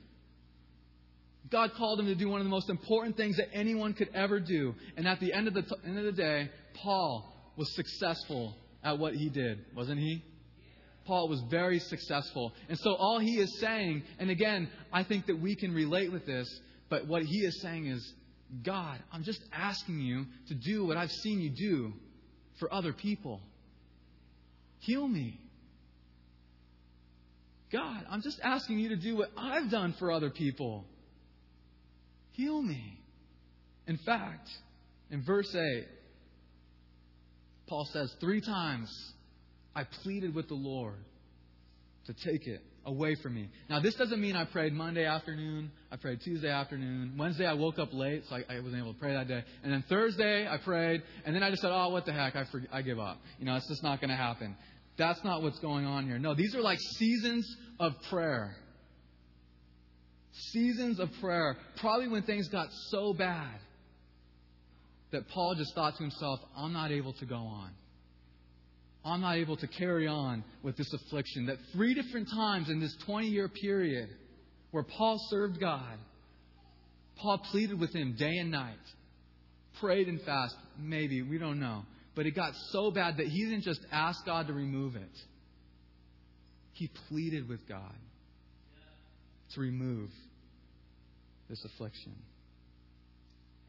God 1.54 1.76
called 1.76 2.00
him 2.00 2.08
to 2.08 2.16
do 2.16 2.28
one 2.28 2.42
of 2.42 2.46
the 2.46 2.50
most 2.50 2.72
important 2.72 3.16
things 3.16 3.38
that 3.38 3.48
anyone 3.54 3.94
could 3.94 4.10
ever 4.16 4.40
do. 4.40 4.74
And 4.98 5.08
at 5.08 5.20
the 5.20 5.32
end 5.32 5.48
of 5.48 5.54
the, 5.54 5.62
t- 5.62 5.76
end 5.86 6.00
of 6.00 6.04
the 6.04 6.12
day, 6.12 6.50
Paul 6.74 7.32
was 7.56 7.72
successful 7.76 8.58
at 8.84 8.98
what 8.98 9.14
he 9.14 9.30
did, 9.30 9.60
wasn't 9.76 10.00
he? 10.00 10.24
Paul 11.06 11.30
was 11.30 11.40
very 11.52 11.78
successful. 11.78 12.54
And 12.70 12.80
so 12.80 12.96
all 12.96 13.20
he 13.20 13.38
is 13.38 13.60
saying, 13.60 14.02
and 14.18 14.32
again, 14.32 14.68
I 14.92 15.04
think 15.04 15.28
that 15.28 15.40
we 15.40 15.56
can 15.56 15.76
relate 15.76 16.12
with 16.12 16.26
this, 16.26 16.50
but 16.90 17.06
what 17.06 17.22
he 17.22 17.46
is 17.46 17.62
saying 17.62 17.86
is, 17.86 18.14
God, 18.64 18.98
I'm 19.12 19.24
just 19.24 19.44
asking 19.54 20.00
you 20.00 20.26
to 20.48 20.56
do 20.56 20.86
what 20.86 20.98
I've 20.98 21.12
seen 21.12 21.40
you 21.40 21.52
do 21.52 21.94
for 22.60 22.74
other 22.74 22.94
people. 22.94 23.42
Heal 24.80 25.08
me. 25.08 25.40
God, 27.72 28.06
I'm 28.10 28.24
just 28.24 28.40
asking 28.44 28.80
you 28.80 28.90
to 28.90 28.96
do 28.96 29.16
what 29.18 29.30
I've 29.38 29.70
done 29.70 29.94
for 30.00 30.12
other 30.12 30.32
people. 30.32 30.86
Heal 32.34 32.62
me. 32.62 33.00
In 33.88 33.98
fact, 33.98 34.48
in 35.10 35.24
verse 35.24 35.54
8, 35.54 35.86
Paul 37.68 37.88
says, 37.92 38.14
Three 38.20 38.42
times 38.42 38.90
I 39.76 39.84
pleaded 39.84 40.36
with 40.36 40.48
the 40.48 40.56
Lord 40.56 41.00
to 42.06 42.14
take 42.14 42.48
it 42.48 42.62
away 42.86 43.16
from 43.16 43.36
me. 43.36 43.50
Now, 43.70 43.80
this 43.80 43.96
doesn't 43.96 44.20
mean 44.20 44.36
I 44.36 44.46
prayed 44.46 44.74
Monday 44.74 45.06
afternoon, 45.06 45.72
I 45.92 45.96
prayed 45.96 46.20
Tuesday 46.22 46.50
afternoon. 46.50 47.14
Wednesday, 47.18 47.46
I 47.46 47.54
woke 47.54 47.80
up 47.80 47.94
late, 47.94 48.24
so 48.30 48.36
I, 48.36 48.44
I 48.50 48.60
wasn't 48.60 48.82
able 48.82 48.94
to 48.94 49.00
pray 49.00 49.14
that 49.14 49.28
day. 49.28 49.44
And 49.64 49.72
then 49.72 49.84
Thursday, 49.88 50.48
I 50.48 50.58
prayed, 50.58 51.02
and 51.26 51.36
then 51.36 51.44
I 51.44 51.50
just 51.50 51.62
said, 51.62 51.72
oh, 51.72 51.90
what 51.90 52.06
the 52.06 52.14
heck, 52.14 52.36
I, 52.36 52.46
I 52.72 52.82
give 52.82 53.00
up. 53.00 53.22
You 53.40 53.46
know, 53.46 53.56
it's 53.56 53.68
just 53.68 53.84
not 53.84 54.02
going 54.02 54.10
to 54.10 54.18
happen. 54.18 54.56
That's 54.98 55.24
not 55.24 55.42
what's 55.42 55.60
going 55.60 55.86
on 55.86 56.06
here. 56.06 56.20
No, 56.20 56.36
these 56.36 56.56
are 56.56 56.62
like 56.62 56.80
seasons 56.98 57.48
of 57.80 57.94
prayer 58.10 58.56
seasons 60.52 61.00
of 61.00 61.10
prayer, 61.22 61.58
probably 61.78 62.08
when 62.08 62.24
things 62.24 62.48
got 62.50 62.68
so 62.90 63.14
bad 63.14 63.60
that 65.12 65.28
Paul 65.30 65.56
just 65.56 65.74
thought 65.76 65.96
to 65.96 66.04
himself, 66.04 66.40
I'm 66.58 66.74
not 66.74 66.92
able 66.92 67.14
to 67.14 67.26
go 67.26 67.36
on. 67.36 67.72
I'm 69.06 69.22
not 69.22 69.38
able 69.38 69.58
to 69.58 69.68
carry 69.68 70.08
on 70.08 70.44
with 70.64 70.78
this 70.78 70.92
affliction. 70.94 71.48
That 71.48 71.58
three 71.74 71.94
different 71.94 72.30
times 72.30 72.70
in 72.70 72.80
this 72.80 72.96
20 73.06 73.28
year 73.28 73.50
period 73.50 74.10
where 74.72 74.84
Paul 74.84 75.18
served 75.30 75.60
God, 75.60 75.98
Paul 77.18 77.38
pleaded 77.52 77.80
with 77.80 77.94
him 77.94 78.16
day 78.18 78.38
and 78.38 78.50
night, 78.50 78.76
prayed 79.80 80.08
and 80.08 80.20
fasted, 80.22 80.60
maybe, 80.80 81.22
we 81.22 81.38
don't 81.38 81.60
know. 81.60 81.84
But 82.16 82.26
it 82.26 82.32
got 82.32 82.54
so 82.72 82.92
bad 82.92 83.18
that 83.18 83.28
he 83.28 83.46
didn't 83.46 83.64
just 83.64 83.82
ask 83.92 84.26
God 84.26 84.48
to 84.48 84.54
remove 84.54 84.96
it, 84.96 85.12
he 86.74 86.90
pleaded 87.10 87.48
with 87.48 87.68
God 87.68 87.94
to 89.56 89.62
remove 89.62 90.10
this 91.50 91.64
affliction. 91.66 92.14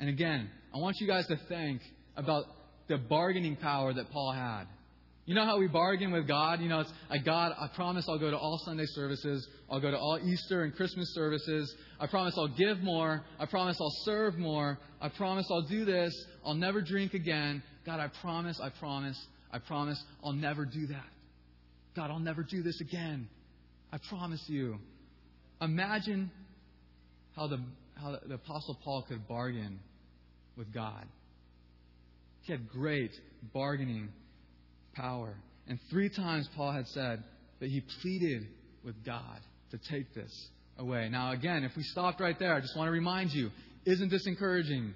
And 0.00 0.08
again, 0.08 0.50
I 0.74 0.78
want 0.78 0.96
you 1.00 1.06
guys 1.06 1.26
to 1.28 1.36
think 1.48 1.80
about 2.16 2.44
the 2.88 2.98
bargaining 2.98 3.56
power 3.56 3.92
that 3.92 4.10
Paul 4.10 4.32
had. 4.32 4.64
You 5.26 5.34
know 5.34 5.46
how 5.46 5.58
we 5.58 5.68
bargain 5.68 6.12
with 6.12 6.28
God? 6.28 6.60
You 6.60 6.68
know, 6.68 6.80
it's 6.80 6.92
like, 7.08 7.24
God, 7.24 7.52
I 7.58 7.68
promise 7.74 8.04
I'll 8.08 8.18
go 8.18 8.30
to 8.30 8.36
all 8.36 8.60
Sunday 8.66 8.84
services. 8.86 9.46
I'll 9.70 9.80
go 9.80 9.90
to 9.90 9.96
all 9.96 10.18
Easter 10.22 10.64
and 10.64 10.74
Christmas 10.74 11.14
services. 11.14 11.74
I 11.98 12.06
promise 12.06 12.34
I'll 12.36 12.54
give 12.54 12.80
more. 12.80 13.24
I 13.38 13.46
promise 13.46 13.78
I'll 13.80 13.96
serve 14.04 14.36
more. 14.36 14.78
I 15.00 15.08
promise 15.08 15.46
I'll 15.50 15.66
do 15.66 15.86
this. 15.86 16.12
I'll 16.44 16.54
never 16.54 16.82
drink 16.82 17.14
again. 17.14 17.62
God, 17.86 18.00
I 18.00 18.08
promise, 18.20 18.60
I 18.62 18.68
promise, 18.68 19.18
I 19.50 19.60
promise 19.60 20.02
I'll 20.22 20.32
never 20.32 20.66
do 20.66 20.88
that. 20.88 21.06
God, 21.96 22.10
I'll 22.10 22.18
never 22.18 22.42
do 22.42 22.62
this 22.62 22.78
again. 22.82 23.28
I 23.92 23.98
promise 24.10 24.44
you. 24.46 24.78
Imagine 25.60 26.30
how 27.36 27.46
the, 27.46 27.60
how 27.94 28.16
the 28.26 28.34
Apostle 28.34 28.78
Paul 28.84 29.04
could 29.08 29.26
bargain 29.28 29.80
with 30.56 30.72
God. 30.72 31.06
He 32.42 32.52
had 32.52 32.68
great 32.68 33.12
bargaining 33.52 34.08
power. 34.94 35.34
And 35.66 35.78
three 35.90 36.10
times 36.10 36.48
Paul 36.54 36.72
had 36.72 36.86
said, 36.88 37.24
that 37.60 37.70
he 37.70 37.82
pleaded 38.02 38.46
with 38.84 39.02
God 39.04 39.40
to 39.70 39.78
take 39.90 40.12
this 40.14 40.48
away. 40.78 41.08
Now, 41.08 41.32
again, 41.32 41.64
if 41.64 41.74
we 41.76 41.82
stopped 41.82 42.20
right 42.20 42.38
there, 42.38 42.54
I 42.54 42.60
just 42.60 42.76
want 42.76 42.88
to 42.88 42.92
remind 42.92 43.32
you 43.32 43.50
isn't 43.86 44.10
this 44.10 44.26
encouraging? 44.26 44.94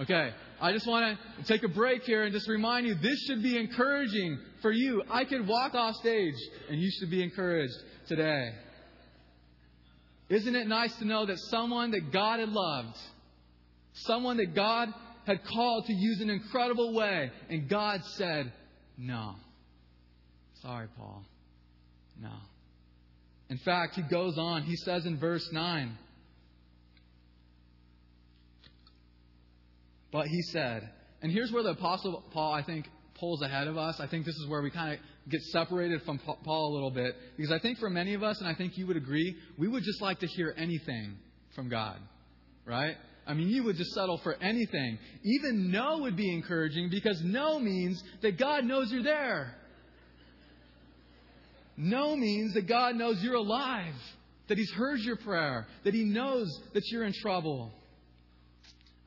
Okay, 0.00 0.30
I 0.60 0.72
just 0.72 0.86
want 0.86 1.18
to 1.18 1.44
take 1.44 1.62
a 1.62 1.68
break 1.68 2.02
here 2.02 2.24
and 2.24 2.32
just 2.32 2.48
remind 2.48 2.86
you 2.86 2.94
this 2.94 3.18
should 3.26 3.42
be 3.42 3.58
encouraging 3.58 4.38
for 4.62 4.72
you. 4.72 5.02
I 5.10 5.24
could 5.24 5.46
walk 5.46 5.74
off 5.74 5.94
stage 5.96 6.34
and 6.70 6.80
you 6.80 6.90
should 6.98 7.10
be 7.10 7.22
encouraged 7.22 7.74
today. 8.08 8.50
Isn't 10.32 10.56
it 10.56 10.66
nice 10.66 10.94
to 10.96 11.04
know 11.04 11.26
that 11.26 11.38
someone 11.38 11.90
that 11.90 12.10
God 12.10 12.40
had 12.40 12.48
loved, 12.48 12.96
someone 13.92 14.38
that 14.38 14.54
God 14.54 14.88
had 15.26 15.44
called 15.44 15.84
to 15.86 15.92
use 15.92 16.22
an 16.22 16.30
incredible 16.30 16.94
way, 16.94 17.30
and 17.50 17.68
God 17.68 18.02
said, 18.16 18.50
No. 18.96 19.34
Sorry, 20.62 20.88
Paul. 20.96 21.22
No. 22.18 22.32
In 23.50 23.58
fact, 23.58 23.96
he 23.96 24.02
goes 24.02 24.38
on, 24.38 24.62
he 24.62 24.76
says 24.76 25.04
in 25.04 25.18
verse 25.18 25.46
9, 25.52 25.98
But 30.12 30.28
he 30.28 30.40
said, 30.42 30.88
and 31.20 31.30
here's 31.30 31.52
where 31.52 31.62
the 31.62 31.70
Apostle 31.70 32.22
Paul, 32.32 32.54
I 32.54 32.62
think, 32.62 32.86
pulls 33.14 33.42
ahead 33.42 33.66
of 33.66 33.76
us. 33.76 34.00
I 34.00 34.06
think 34.06 34.24
this 34.24 34.36
is 34.36 34.46
where 34.48 34.62
we 34.62 34.70
kind 34.70 34.94
of 34.94 34.98
get 35.28 35.40
separated 35.42 36.02
from 36.02 36.18
Paul 36.18 36.72
a 36.72 36.74
little 36.74 36.90
bit. 36.90 37.14
Because 37.36 37.52
I 37.52 37.58
think 37.58 37.78
for 37.78 37.90
many 37.90 38.14
of 38.14 38.22
us, 38.22 38.40
and 38.40 38.48
I 38.48 38.54
think 38.54 38.76
you 38.76 38.86
would 38.86 38.96
agree, 38.96 39.36
we 39.58 39.68
would 39.68 39.84
just 39.84 40.00
like 40.02 40.20
to 40.20 40.26
hear 40.26 40.54
anything 40.56 41.16
from 41.54 41.68
God. 41.68 41.98
Right? 42.64 42.96
I 43.26 43.34
mean, 43.34 43.48
you 43.48 43.64
would 43.64 43.76
just 43.76 43.92
settle 43.92 44.18
for 44.18 44.34
anything. 44.42 44.98
Even 45.22 45.70
no 45.70 45.98
would 45.98 46.16
be 46.16 46.32
encouraging 46.32 46.90
because 46.90 47.20
no 47.22 47.58
means 47.58 48.02
that 48.22 48.38
God 48.38 48.64
knows 48.64 48.90
you're 48.90 49.02
there. 49.02 49.54
No 51.76 52.16
means 52.16 52.54
that 52.54 52.66
God 52.68 52.96
knows 52.96 53.22
you're 53.22 53.36
alive, 53.36 53.94
that 54.48 54.58
He's 54.58 54.70
heard 54.72 55.00
your 55.00 55.16
prayer, 55.16 55.66
that 55.84 55.94
He 55.94 56.04
knows 56.04 56.48
that 56.74 56.82
you're 56.90 57.04
in 57.04 57.12
trouble. 57.12 57.72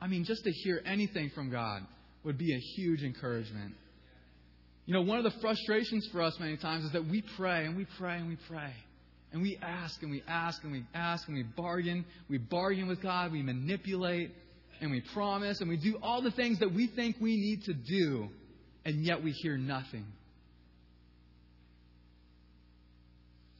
I 0.00 0.08
mean, 0.08 0.24
just 0.24 0.44
to 0.44 0.50
hear 0.50 0.82
anything 0.84 1.30
from 1.34 1.50
God 1.50 1.82
would 2.24 2.38
be 2.38 2.54
a 2.54 2.58
huge 2.76 3.02
encouragement. 3.02 3.74
You 4.86 4.94
know, 4.94 5.02
one 5.02 5.18
of 5.18 5.24
the 5.24 5.38
frustrations 5.40 6.08
for 6.12 6.22
us 6.22 6.36
many 6.38 6.56
times 6.56 6.84
is 6.84 6.92
that 6.92 7.06
we 7.06 7.22
pray 7.36 7.66
and 7.66 7.76
we 7.76 7.86
pray 7.98 8.16
and 8.16 8.28
we 8.28 8.38
pray. 8.48 8.72
And 9.32 9.42
we 9.42 9.58
ask 9.60 10.00
and 10.02 10.10
we 10.10 10.22
ask 10.28 10.62
and 10.62 10.72
we 10.72 10.84
ask 10.94 11.26
and 11.26 11.36
we 11.36 11.42
bargain. 11.42 12.04
We 12.30 12.38
bargain 12.38 12.86
with 12.86 13.02
God, 13.02 13.32
we 13.32 13.42
manipulate, 13.42 14.30
and 14.80 14.90
we 14.90 15.02
promise, 15.12 15.60
and 15.60 15.68
we 15.68 15.76
do 15.76 15.98
all 16.02 16.22
the 16.22 16.30
things 16.30 16.60
that 16.60 16.72
we 16.72 16.86
think 16.86 17.16
we 17.20 17.36
need 17.36 17.62
to 17.64 17.74
do, 17.74 18.28
and 18.84 19.04
yet 19.04 19.22
we 19.22 19.32
hear 19.32 19.56
nothing. 19.56 20.06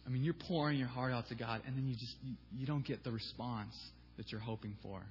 I 0.07 0.11
mean, 0.11 0.23
you're 0.23 0.35
pouring 0.35 0.79
your 0.79 0.89
heart 0.89 1.13
out 1.13 1.29
to 1.29 1.35
God, 1.35 1.63
and 1.67 1.77
then 1.77 1.89
you 1.89 1.95
just 1.95 2.15
you, 2.23 2.35
you 2.57 2.67
don't 2.67 2.87
get 2.87 3.03
the 3.03 3.11
response 3.11 3.75
that 4.19 4.31
you're 4.31 4.41
hoping 4.41 4.77
for. 4.83 5.03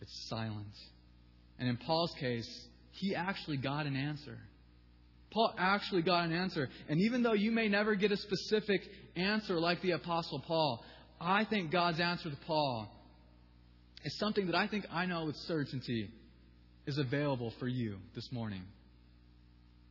It's 0.00 0.28
silence. 0.28 0.78
And 1.58 1.68
in 1.68 1.76
Paul's 1.76 2.14
case, 2.18 2.48
he 2.96 3.14
actually 3.14 3.56
got 3.56 3.86
an 3.86 3.96
answer. 3.96 4.38
Paul 5.32 5.54
actually 5.58 6.02
got 6.02 6.24
an 6.24 6.32
answer. 6.32 6.68
And 6.88 7.00
even 7.00 7.22
though 7.22 7.34
you 7.34 7.50
may 7.50 7.68
never 7.68 7.94
get 7.94 8.12
a 8.12 8.16
specific 8.16 8.80
answer 9.16 9.60
like 9.60 9.82
the 9.82 9.92
Apostle 9.92 10.42
Paul, 10.46 10.84
I 11.20 11.44
think 11.44 11.70
God's 11.70 12.00
answer 12.00 12.30
to 12.30 12.36
Paul 12.46 12.88
is 14.04 14.16
something 14.18 14.46
that 14.46 14.54
I 14.54 14.68
think 14.68 14.86
I 14.90 15.06
know 15.06 15.26
with 15.26 15.36
certainty 15.46 16.10
is 16.86 16.98
available 16.98 17.52
for 17.58 17.68
you 17.68 17.96
this 18.14 18.28
morning. 18.32 18.62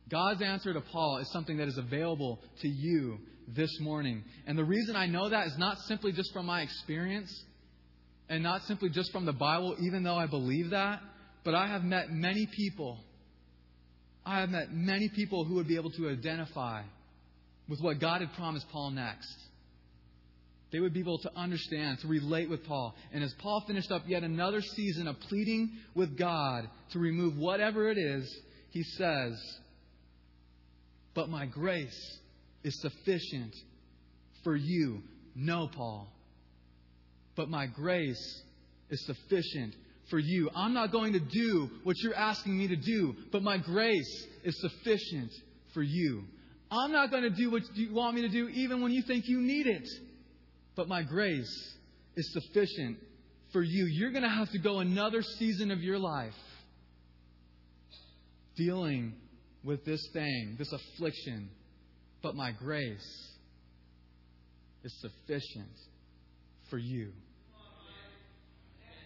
God's 0.08 0.42
answer 0.42 0.72
to 0.72 0.80
Paul 0.80 1.18
is 1.18 1.30
something 1.32 1.58
that 1.58 1.68
is 1.68 1.78
available 1.78 2.40
to 2.62 2.68
you 2.68 3.18
this 3.48 3.70
morning. 3.80 4.24
And 4.46 4.56
the 4.56 4.64
reason 4.64 4.96
I 4.96 5.06
know 5.06 5.28
that 5.28 5.46
is 5.48 5.58
not 5.58 5.78
simply 5.86 6.12
just 6.12 6.32
from 6.32 6.46
my 6.46 6.62
experience, 6.62 7.30
and 8.28 8.42
not 8.42 8.62
simply 8.62 8.88
just 8.88 9.12
from 9.12 9.24
the 9.26 9.32
Bible, 9.32 9.76
even 9.80 10.02
though 10.02 10.16
I 10.16 10.26
believe 10.26 10.70
that, 10.70 11.00
but 11.46 11.54
I 11.54 11.68
have 11.68 11.82
met 11.82 12.10
many 12.10 12.46
people. 12.54 12.98
I 14.26 14.40
have 14.40 14.50
met 14.50 14.72
many 14.72 15.08
people 15.08 15.44
who 15.44 15.54
would 15.54 15.68
be 15.68 15.76
able 15.76 15.92
to 15.92 16.10
identify 16.10 16.82
with 17.68 17.80
what 17.80 18.00
God 18.00 18.20
had 18.20 18.34
promised 18.34 18.66
Paul 18.70 18.90
next. 18.90 19.34
They 20.72 20.80
would 20.80 20.92
be 20.92 21.00
able 21.00 21.18
to 21.20 21.30
understand, 21.34 22.00
to 22.00 22.08
relate 22.08 22.50
with 22.50 22.66
Paul. 22.66 22.94
And 23.12 23.24
as 23.24 23.32
Paul 23.38 23.64
finished 23.66 23.90
up 23.90 24.02
yet 24.06 24.24
another 24.24 24.60
season 24.60 25.06
of 25.06 25.18
pleading 25.20 25.70
with 25.94 26.18
God 26.18 26.68
to 26.90 26.98
remove 26.98 27.38
whatever 27.38 27.88
it 27.88 27.96
is, 27.96 28.28
he 28.70 28.82
says, 28.82 29.40
But 31.14 31.30
my 31.30 31.46
grace 31.46 32.18
is 32.62 32.78
sufficient 32.82 33.54
for 34.44 34.54
you. 34.54 35.00
No, 35.34 35.68
Paul 35.74 36.08
but 37.36 37.50
my 37.50 37.66
grace 37.66 38.42
is 38.90 39.06
sufficient 39.06 39.74
for 40.10 40.18
you. 40.18 40.50
I'm 40.54 40.72
not 40.72 40.92
going 40.92 41.12
to 41.14 41.20
do 41.20 41.70
what 41.82 41.96
you're 41.98 42.14
asking 42.14 42.56
me 42.56 42.68
to 42.68 42.76
do, 42.76 43.14
but 43.32 43.42
my 43.42 43.58
grace 43.58 44.26
is 44.44 44.60
sufficient 44.60 45.30
for 45.74 45.82
you. 45.82 46.24
I'm 46.70 46.92
not 46.92 47.10
going 47.10 47.22
to 47.22 47.30
do 47.30 47.50
what 47.50 47.62
you 47.74 47.94
want 47.94 48.16
me 48.16 48.22
to 48.22 48.28
do 48.28 48.48
even 48.48 48.82
when 48.82 48.92
you 48.92 49.02
think 49.02 49.24
you 49.26 49.40
need 49.40 49.66
it, 49.66 49.88
but 50.74 50.88
my 50.88 51.02
grace 51.02 51.74
is 52.16 52.32
sufficient 52.32 52.98
for 53.52 53.62
you. 53.62 53.86
You're 53.86 54.10
going 54.10 54.22
to 54.22 54.28
have 54.28 54.50
to 54.50 54.58
go 54.58 54.80
another 54.80 55.22
season 55.22 55.70
of 55.70 55.80
your 55.80 55.98
life 55.98 56.34
dealing 58.56 59.14
with 59.62 59.84
this 59.84 60.00
thing, 60.12 60.56
this 60.58 60.72
affliction, 60.72 61.50
but 62.22 62.34
my 62.34 62.52
grace 62.52 63.28
is 64.82 65.00
sufficient 65.00 65.68
for 66.70 66.78
you. 66.78 67.12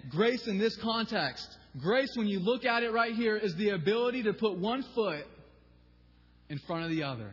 Grace 0.08 0.46
in 0.46 0.58
this 0.58 0.76
context, 0.76 1.46
grace, 1.78 2.10
when 2.16 2.26
you 2.26 2.40
look 2.40 2.64
at 2.64 2.82
it 2.82 2.92
right 2.92 3.14
here, 3.14 3.36
is 3.36 3.54
the 3.56 3.70
ability 3.70 4.22
to 4.24 4.32
put 4.32 4.56
one 4.56 4.82
foot 4.94 5.24
in 6.48 6.58
front 6.60 6.84
of 6.84 6.90
the 6.90 7.02
other. 7.02 7.30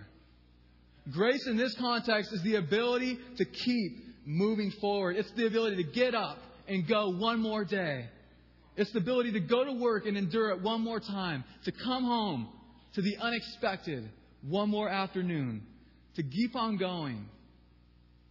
Grace 1.12 1.48
in 1.48 1.56
this 1.56 1.74
context 1.76 2.34
is 2.34 2.42
the 2.44 2.56
ability 2.56 3.18
to 3.38 3.46
keep 3.46 3.92
moving 4.26 4.72
forward. 4.82 5.16
It's 5.16 5.32
the 5.32 5.48
ability 5.48 5.84
to 5.84 5.92
get 5.92 6.14
up 6.14 6.40
and 6.68 6.88
go 6.88 7.10
one 7.10 7.40
more 7.40 7.64
day. 7.64 8.10
It's 8.76 8.92
the 8.92 9.00
ability 9.00 9.32
to 9.32 9.40
go 9.40 9.64
to 9.64 9.72
work 9.72 10.06
and 10.06 10.18
endure 10.18 10.52
it 10.52 10.62
one 10.62 10.82
more 10.82 11.00
time, 11.00 11.46
to 11.64 11.72
come 11.72 12.04
home 12.04 12.50
to 12.94 13.02
the 13.02 13.18
unexpected 13.18 14.10
one 14.42 14.70
more 14.70 14.90
afternoon, 14.90 15.64
to 16.16 16.24
keep 16.24 16.56
on 16.56 16.78
going 16.78 17.26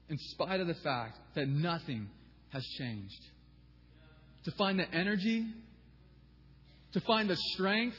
in 0.09 0.19
spite 0.19 0.61
of 0.61 0.67
the 0.67 0.75
fact 0.75 1.19
that 1.35 1.49
nothing 1.49 2.09
has 2.51 2.65
changed 2.79 3.21
to 4.47 4.53
find 4.53 4.79
the 4.79 4.89
energy, 4.95 5.45
to 6.93 7.01
find 7.01 7.29
the 7.29 7.37
strength, 7.53 7.97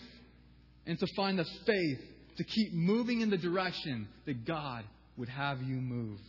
and 0.85 0.97
to 0.97 1.07
find 1.13 1.37
the 1.37 1.45
faith 1.65 1.99
to 2.37 2.43
keep 2.45 2.73
moving 2.73 3.19
in 3.19 3.29
the 3.29 3.37
direction 3.37 4.07
that 4.25 4.45
God 4.45 4.85
would 5.17 5.27
have 5.27 5.61
you 5.61 5.75
move. 5.75 6.19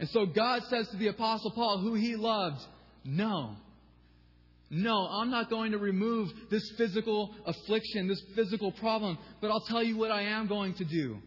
And 0.00 0.08
so 0.08 0.26
God 0.26 0.62
says 0.68 0.88
to 0.88 0.96
the 0.96 1.06
Apostle 1.08 1.52
Paul, 1.52 1.78
who 1.78 1.94
he 1.94 2.16
loved, 2.16 2.60
No. 3.04 3.56
No, 4.68 5.06
I'm 5.08 5.30
not 5.30 5.48
going 5.48 5.70
to 5.70 5.78
remove 5.78 6.28
this 6.50 6.68
physical 6.76 7.32
affliction, 7.46 8.08
this 8.08 8.20
physical 8.34 8.72
problem, 8.72 9.16
but 9.40 9.52
I'll 9.52 9.60
tell 9.60 9.84
you 9.84 9.96
what 9.96 10.10
I 10.10 10.22
am 10.22 10.48
going 10.48 10.74
to 10.74 10.84
do. 10.84 11.18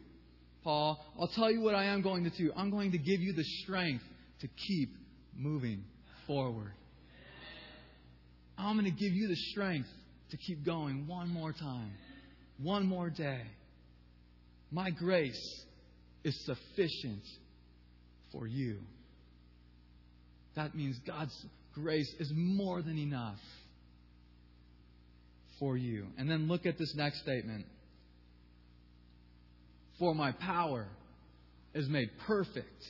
Paul, 0.65 0.99
I'll 1.17 1.29
tell 1.29 1.49
you 1.49 1.61
what 1.61 1.73
I 1.73 1.85
am 1.85 2.01
going 2.01 2.25
to 2.25 2.29
do. 2.31 2.51
I'm 2.57 2.69
going 2.69 2.91
to 2.91 2.97
give 2.97 3.21
you 3.21 3.31
the 3.31 3.45
strength 3.63 4.03
to 4.41 4.49
keep 4.67 4.89
moving 5.33 5.85
forward. 6.27 6.73
I'm 8.59 8.77
going 8.77 8.85
to 8.85 8.91
give 8.91 9.13
you 9.13 9.27
the 9.27 9.35
strength 9.35 9.87
to 10.31 10.37
keep 10.37 10.65
going 10.65 11.07
one 11.07 11.29
more 11.29 11.53
time, 11.53 11.93
one 12.61 12.85
more 12.85 13.09
day. 13.09 13.41
My 14.69 14.91
grace 14.91 15.63
is 16.23 16.37
sufficient 16.45 17.23
for 18.31 18.45
you. 18.45 18.79
That 20.55 20.75
means 20.75 20.99
God's 21.07 21.33
grace 21.73 22.13
is 22.19 22.31
more 22.35 22.81
than 22.81 22.97
enough 22.97 23.39
for 25.57 25.77
you. 25.77 26.07
And 26.17 26.29
then 26.29 26.47
look 26.47 26.65
at 26.65 26.77
this 26.77 26.93
next 26.95 27.21
statement. 27.21 27.65
For 29.97 30.13
my 30.13 30.33
power 30.33 30.87
is 31.73 31.87
made 31.87 32.09
perfect 32.27 32.83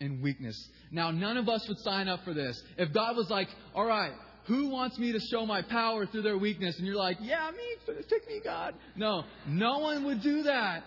in 0.00 0.22
weakness. 0.22 0.68
Now, 0.90 1.10
none 1.10 1.36
of 1.36 1.48
us 1.48 1.66
would 1.68 1.78
sign 1.78 2.08
up 2.08 2.24
for 2.24 2.34
this. 2.34 2.60
If 2.78 2.92
God 2.94 3.16
was 3.16 3.28
like, 3.28 3.48
all 3.74 3.84
right, 3.84 4.12
who 4.50 4.68
wants 4.68 4.98
me 4.98 5.12
to 5.12 5.20
show 5.20 5.46
my 5.46 5.62
power 5.62 6.06
through 6.06 6.22
their 6.22 6.36
weakness? 6.36 6.76
And 6.76 6.84
you're 6.84 6.96
like, 6.96 7.18
yeah, 7.20 7.48
me, 7.52 7.94
pick 8.08 8.26
me, 8.26 8.40
God. 8.42 8.74
No, 8.96 9.22
no 9.46 9.78
one 9.78 10.04
would 10.06 10.22
do 10.22 10.42
that. 10.42 10.82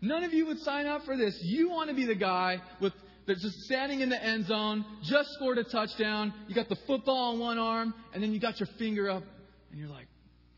None 0.00 0.24
of 0.24 0.32
you 0.32 0.46
would 0.46 0.58
sign 0.60 0.86
up 0.86 1.02
for 1.04 1.14
this. 1.14 1.38
You 1.42 1.68
want 1.68 1.90
to 1.90 1.94
be 1.94 2.06
the 2.06 2.14
guy 2.14 2.56
with 2.80 2.94
that's 3.26 3.42
just 3.42 3.60
standing 3.60 4.00
in 4.00 4.08
the 4.08 4.20
end 4.20 4.46
zone, 4.46 4.86
just 5.02 5.28
scored 5.34 5.58
a 5.58 5.64
touchdown. 5.64 6.32
You 6.48 6.54
got 6.54 6.70
the 6.70 6.78
football 6.86 7.34
on 7.34 7.38
one 7.38 7.58
arm, 7.58 7.92
and 8.14 8.22
then 8.22 8.32
you 8.32 8.40
got 8.40 8.58
your 8.58 8.68
finger 8.78 9.10
up, 9.10 9.24
and 9.70 9.78
you're 9.78 9.90
like, 9.90 10.06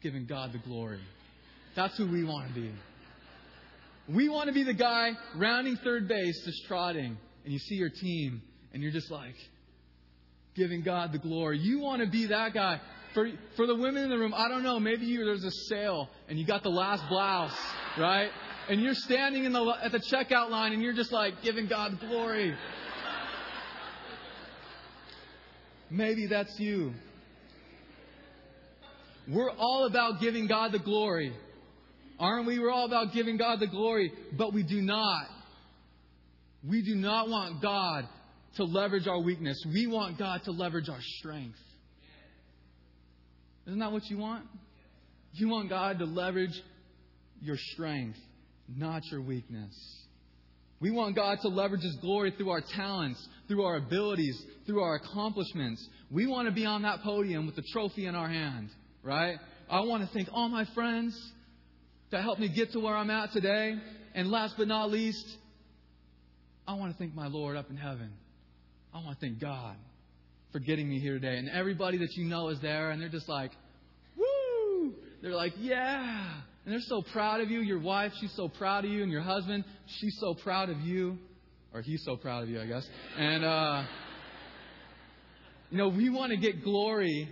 giving 0.00 0.24
God 0.24 0.52
the 0.52 0.58
glory. 0.58 1.00
That's 1.74 1.98
who 1.98 2.10
we 2.10 2.22
want 2.22 2.54
to 2.54 2.54
be. 2.54 2.70
We 4.08 4.28
want 4.28 4.46
to 4.46 4.54
be 4.54 4.62
the 4.62 4.74
guy 4.74 5.10
rounding 5.36 5.76
third 5.82 6.06
base, 6.06 6.40
just 6.44 6.66
trotting, 6.68 7.16
and 7.44 7.52
you 7.52 7.58
see 7.58 7.74
your 7.74 7.90
team, 7.90 8.42
and 8.72 8.80
you're 8.80 8.92
just 8.92 9.10
like 9.10 9.34
giving 10.54 10.82
God 10.82 11.12
the 11.12 11.18
glory. 11.18 11.58
You 11.58 11.80
want 11.80 12.02
to 12.02 12.08
be 12.08 12.26
that 12.26 12.54
guy. 12.54 12.80
For, 13.14 13.28
for 13.56 13.66
the 13.66 13.74
women 13.74 14.04
in 14.04 14.10
the 14.10 14.18
room, 14.18 14.32
I 14.34 14.48
don't 14.48 14.62
know, 14.62 14.80
maybe 14.80 15.04
you, 15.04 15.24
there's 15.24 15.44
a 15.44 15.50
sale 15.50 16.08
and 16.28 16.38
you 16.38 16.46
got 16.46 16.62
the 16.62 16.70
last 16.70 17.06
blouse, 17.08 17.56
right? 17.98 18.30
And 18.68 18.80
you're 18.80 18.94
standing 18.94 19.44
in 19.44 19.52
the, 19.52 19.64
at 19.82 19.92
the 19.92 19.98
checkout 19.98 20.50
line 20.50 20.72
and 20.72 20.82
you're 20.82 20.94
just 20.94 21.12
like 21.12 21.42
giving 21.42 21.66
God 21.66 21.92
the 21.92 22.06
glory. 22.06 22.54
Maybe 25.90 26.26
that's 26.26 26.58
you. 26.58 26.94
We're 29.28 29.50
all 29.50 29.86
about 29.86 30.20
giving 30.20 30.46
God 30.46 30.72
the 30.72 30.78
glory. 30.78 31.34
Aren't 32.18 32.46
we? 32.46 32.58
We're 32.58 32.70
all 32.70 32.86
about 32.86 33.12
giving 33.12 33.36
God 33.36 33.60
the 33.60 33.66
glory, 33.66 34.12
but 34.36 34.54
we 34.54 34.62
do 34.62 34.80
not. 34.80 35.26
We 36.66 36.82
do 36.82 36.94
not 36.94 37.28
want 37.28 37.60
God 37.60 38.08
to 38.56 38.64
leverage 38.64 39.06
our 39.06 39.20
weakness. 39.20 39.64
We 39.72 39.86
want 39.86 40.18
God 40.18 40.42
to 40.44 40.50
leverage 40.50 40.88
our 40.88 41.00
strength. 41.18 41.58
Isn't 43.66 43.78
that 43.78 43.92
what 43.92 44.04
you 44.10 44.18
want? 44.18 44.44
You 45.34 45.48
want 45.48 45.70
God 45.70 45.98
to 45.98 46.04
leverage 46.04 46.60
your 47.40 47.56
strength, 47.56 48.18
not 48.68 49.02
your 49.10 49.22
weakness. 49.22 49.74
We 50.80 50.90
want 50.90 51.14
God 51.14 51.38
to 51.42 51.48
leverage 51.48 51.82
His 51.82 51.96
glory 52.00 52.32
through 52.36 52.50
our 52.50 52.60
talents, 52.60 53.24
through 53.46 53.62
our 53.62 53.76
abilities, 53.76 54.40
through 54.66 54.80
our 54.80 54.96
accomplishments. 54.96 55.86
We 56.10 56.26
want 56.26 56.48
to 56.48 56.52
be 56.52 56.66
on 56.66 56.82
that 56.82 57.02
podium 57.02 57.46
with 57.46 57.56
the 57.56 57.62
trophy 57.72 58.06
in 58.06 58.14
our 58.14 58.28
hand, 58.28 58.68
right? 59.02 59.36
I 59.70 59.80
want 59.80 60.02
to 60.06 60.12
thank 60.12 60.28
all 60.32 60.48
my 60.48 60.66
friends 60.74 61.16
that 62.10 62.22
helped 62.22 62.40
me 62.40 62.48
get 62.48 62.72
to 62.72 62.80
where 62.80 62.96
I'm 62.96 63.10
at 63.10 63.32
today. 63.32 63.76
And 64.14 64.30
last 64.30 64.54
but 64.58 64.68
not 64.68 64.90
least, 64.90 65.24
I 66.66 66.74
want 66.74 66.92
to 66.92 66.98
thank 66.98 67.14
my 67.14 67.28
Lord 67.28 67.56
up 67.56 67.70
in 67.70 67.76
heaven. 67.76 68.10
I 68.94 68.98
want 68.98 69.18
to 69.18 69.26
thank 69.26 69.40
God 69.40 69.76
for 70.52 70.58
getting 70.58 70.88
me 70.88 71.00
here 71.00 71.14
today. 71.14 71.38
And 71.38 71.48
everybody 71.48 71.98
that 71.98 72.12
you 72.12 72.24
know 72.24 72.48
is 72.48 72.60
there, 72.60 72.90
and 72.90 73.00
they're 73.00 73.08
just 73.08 73.28
like, 73.28 73.50
woo! 74.16 74.94
They're 75.22 75.34
like, 75.34 75.54
yeah. 75.58 76.34
And 76.64 76.72
they're 76.72 76.80
so 76.80 77.02
proud 77.12 77.40
of 77.40 77.50
you. 77.50 77.60
Your 77.60 77.80
wife, 77.80 78.12
she's 78.20 78.34
so 78.36 78.48
proud 78.48 78.84
of 78.84 78.90
you. 78.90 79.02
And 79.02 79.10
your 79.10 79.22
husband, 79.22 79.64
she's 79.86 80.16
so 80.20 80.34
proud 80.34 80.68
of 80.68 80.80
you. 80.80 81.18
Or 81.72 81.80
he's 81.80 82.04
so 82.04 82.16
proud 82.16 82.42
of 82.42 82.50
you, 82.50 82.60
I 82.60 82.66
guess. 82.66 82.86
And, 83.16 83.44
uh, 83.44 83.84
you 85.70 85.78
know, 85.78 85.88
we 85.88 86.10
want 86.10 86.32
to 86.32 86.36
get 86.36 86.62
glory. 86.62 87.30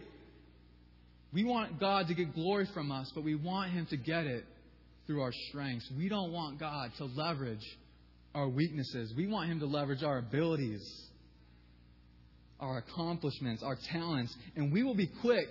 We 1.35 1.45
want 1.45 1.79
God 1.79 2.09
to 2.09 2.15
get 2.15 2.35
glory 2.35 2.67
from 2.73 2.91
us, 2.91 3.13
but 3.15 3.23
we 3.23 3.35
want 3.35 3.71
Him 3.73 3.87
to 3.91 3.99
get 3.99 4.25
it 4.25 4.47
through 5.07 5.21
our 5.21 5.33
strengths. 5.51 5.89
We 5.97 6.09
don't 6.09 6.33
want 6.33 6.59
God 6.59 6.91
to 6.97 7.05
leverage 7.05 7.65
our 8.35 8.49
weaknesses. 8.49 9.13
We 9.15 9.27
want 9.27 9.51
Him 9.51 9.61
to 9.61 9.67
leverage 9.67 10.03
our 10.03 10.19
abilities 10.19 11.10
our 12.61 12.79
accomplishments, 12.79 13.63
our 13.63 13.77
talents, 13.91 14.35
and 14.57 14.73
we 14.73 14.83
will 14.83 14.95
be 14.95 15.11
quick 15.21 15.49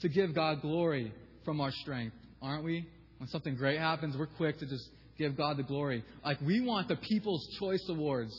to 0.00 0.08
give 0.08 0.34
God 0.34 0.60
glory 0.60 1.12
from 1.44 1.60
our 1.60 1.72
strength, 1.72 2.16
aren't 2.42 2.64
we? 2.64 2.86
When 3.18 3.28
something 3.28 3.56
great 3.56 3.78
happens, 3.78 4.16
we're 4.16 4.26
quick 4.26 4.58
to 4.58 4.66
just 4.66 4.88
give 5.18 5.36
God 5.36 5.56
the 5.56 5.62
glory. 5.62 6.04
Like 6.24 6.40
we 6.40 6.60
want 6.60 6.88
the 6.88 6.96
People's 6.96 7.46
Choice 7.58 7.84
Awards. 7.88 8.32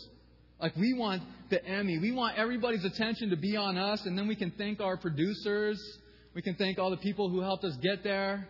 Like 0.61 0.75
we 0.75 0.93
want 0.93 1.23
the 1.49 1.63
Emmy. 1.65 1.99
We 1.99 2.11
want 2.11 2.37
everybody's 2.37 2.85
attention 2.85 3.29
to 3.29 3.37
be 3.37 3.55
on 3.55 3.77
us, 3.77 4.05
and 4.05 4.17
then 4.17 4.27
we 4.27 4.35
can 4.35 4.51
thank 4.51 4.79
our 4.81 4.97
producers. 4.97 5.81
We 6.33 6.41
can 6.41 6.55
thank 6.55 6.79
all 6.79 6.89
the 6.91 6.97
people 6.97 7.29
who 7.29 7.41
helped 7.41 7.63
us 7.63 7.75
get 7.81 8.03
there. 8.03 8.47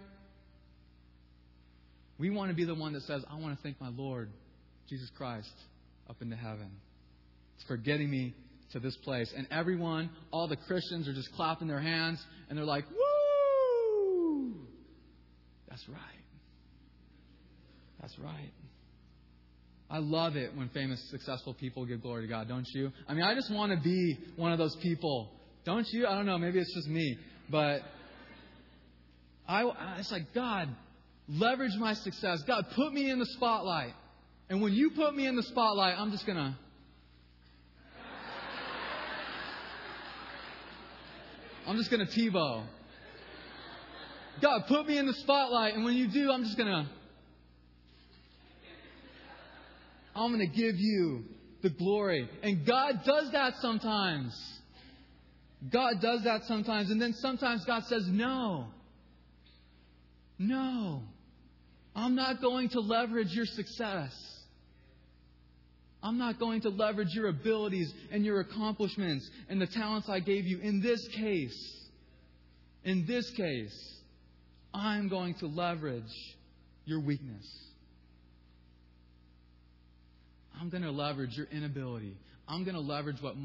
We 2.17 2.29
want 2.29 2.49
to 2.49 2.55
be 2.55 2.65
the 2.65 2.75
one 2.75 2.93
that 2.93 3.03
says, 3.03 3.23
I 3.31 3.37
want 3.37 3.55
to 3.55 3.63
thank 3.63 3.79
my 3.79 3.89
Lord, 3.89 4.29
Jesus 4.89 5.09
Christ, 5.17 5.53
up 6.09 6.21
into 6.21 6.35
heaven. 6.35 6.69
It's 7.55 7.65
for 7.65 7.77
getting 7.77 8.09
me 8.09 8.33
to 8.73 8.79
this 8.79 8.95
place. 8.97 9.31
And 9.35 9.47
everyone, 9.51 10.09
all 10.31 10.47
the 10.47 10.55
Christians 10.55 11.07
are 11.07 11.13
just 11.13 11.31
clapping 11.33 11.67
their 11.67 11.81
hands 11.81 12.23
and 12.49 12.57
they're 12.57 12.65
like, 12.65 12.85
woo! 12.89 14.55
That's 15.69 15.87
right. 15.87 15.99
That's 18.01 18.17
right. 18.19 18.51
I 19.89 19.97
love 19.97 20.35
it 20.35 20.55
when 20.55 20.69
famous, 20.69 21.01
successful 21.09 21.53
people 21.53 21.85
give 21.85 22.01
glory 22.01 22.21
to 22.23 22.27
God, 22.27 22.47
don't 22.47 22.67
you? 22.73 22.91
I 23.07 23.13
mean, 23.13 23.23
I 23.23 23.33
just 23.33 23.51
want 23.51 23.71
to 23.71 23.79
be 23.79 24.17
one 24.35 24.51
of 24.51 24.59
those 24.59 24.75
people. 24.77 25.31
Don't 25.65 25.87
you? 25.91 26.05
I 26.05 26.15
don't 26.15 26.27
know. 26.27 26.37
Maybe 26.37 26.59
it's 26.59 26.73
just 26.75 26.87
me. 26.87 27.17
But 27.49 27.81
I, 29.47 29.97
it's 29.97 30.11
like, 30.11 30.31
God, 30.33 30.69
leverage 31.27 31.75
my 31.79 31.93
success. 31.93 32.43
God, 32.45 32.65
put 32.75 32.93
me 32.93 33.09
in 33.09 33.17
the 33.17 33.25
spotlight. 33.25 33.93
And 34.49 34.61
when 34.61 34.73
you 34.73 34.91
put 34.91 35.15
me 35.15 35.25
in 35.25 35.35
the 35.35 35.43
spotlight, 35.43 35.97
I'm 35.97 36.11
just 36.11 36.25
going 36.25 36.37
to 36.37 36.55
I'm 41.69 41.77
just 41.77 41.91
going 41.91 42.03
to 42.03 42.11
Tebow. 42.11 42.63
God, 44.41 44.61
put 44.67 44.87
me 44.87 44.97
in 44.97 45.05
the 45.05 45.13
spotlight, 45.13 45.75
and 45.75 45.85
when 45.85 45.93
you 45.93 46.07
do, 46.07 46.31
I'm 46.31 46.43
just 46.43 46.57
going 46.57 46.67
to. 46.67 46.89
I'm 50.15 50.33
going 50.33 50.49
to 50.49 50.57
give 50.57 50.77
you 50.79 51.25
the 51.61 51.69
glory. 51.69 52.27
And 52.41 52.65
God 52.65 53.03
does 53.05 53.31
that 53.33 53.53
sometimes. 53.57 54.35
God 55.71 56.01
does 56.01 56.23
that 56.23 56.45
sometimes. 56.45 56.89
And 56.89 56.99
then 56.99 57.13
sometimes 57.13 57.63
God 57.65 57.83
says, 57.85 58.01
No. 58.07 58.65
No. 60.39 61.03
I'm 61.95 62.15
not 62.15 62.41
going 62.41 62.69
to 62.69 62.79
leverage 62.79 63.31
your 63.31 63.45
success. 63.45 64.11
I'm 66.01 66.17
not 66.17 66.39
going 66.39 66.61
to 66.61 66.69
leverage 66.69 67.13
your 67.13 67.27
abilities 67.27 67.93
and 68.11 68.23
your 68.23 68.39
accomplishments 68.39 69.29
and 69.49 69.61
the 69.61 69.67
talents 69.67 70.07
I 70.07 70.19
gave 70.19 70.45
you. 70.45 70.59
In 70.59 70.81
this 70.81 71.05
case, 71.09 71.87
in 72.83 73.05
this 73.05 73.29
case, 73.31 73.99
I'm 74.73 75.09
going 75.09 75.33
to 75.35 75.47
leverage 75.47 76.03
your 76.85 77.01
weakness. 77.01 77.45
I'm 80.59 80.69
going 80.69 80.83
to 80.83 80.91
leverage 80.91 81.35
your 81.35 81.47
inability. 81.51 82.15
I'm 82.47 82.63
going 82.63 82.75
to 82.75 82.81
leverage 82.81 83.21
what 83.21 83.35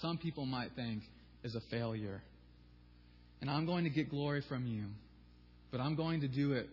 some 0.00 0.18
people 0.18 0.46
might 0.46 0.70
think 0.74 1.02
is 1.44 1.54
a 1.54 1.60
failure. 1.70 2.22
And 3.40 3.48
I'm 3.48 3.66
going 3.66 3.84
to 3.84 3.90
get 3.90 4.10
glory 4.10 4.42
from 4.48 4.66
you. 4.66 4.86
But 5.70 5.80
I'm 5.80 5.94
going 5.94 6.20
to 6.22 6.28
do 6.28 6.52
it 6.52 6.68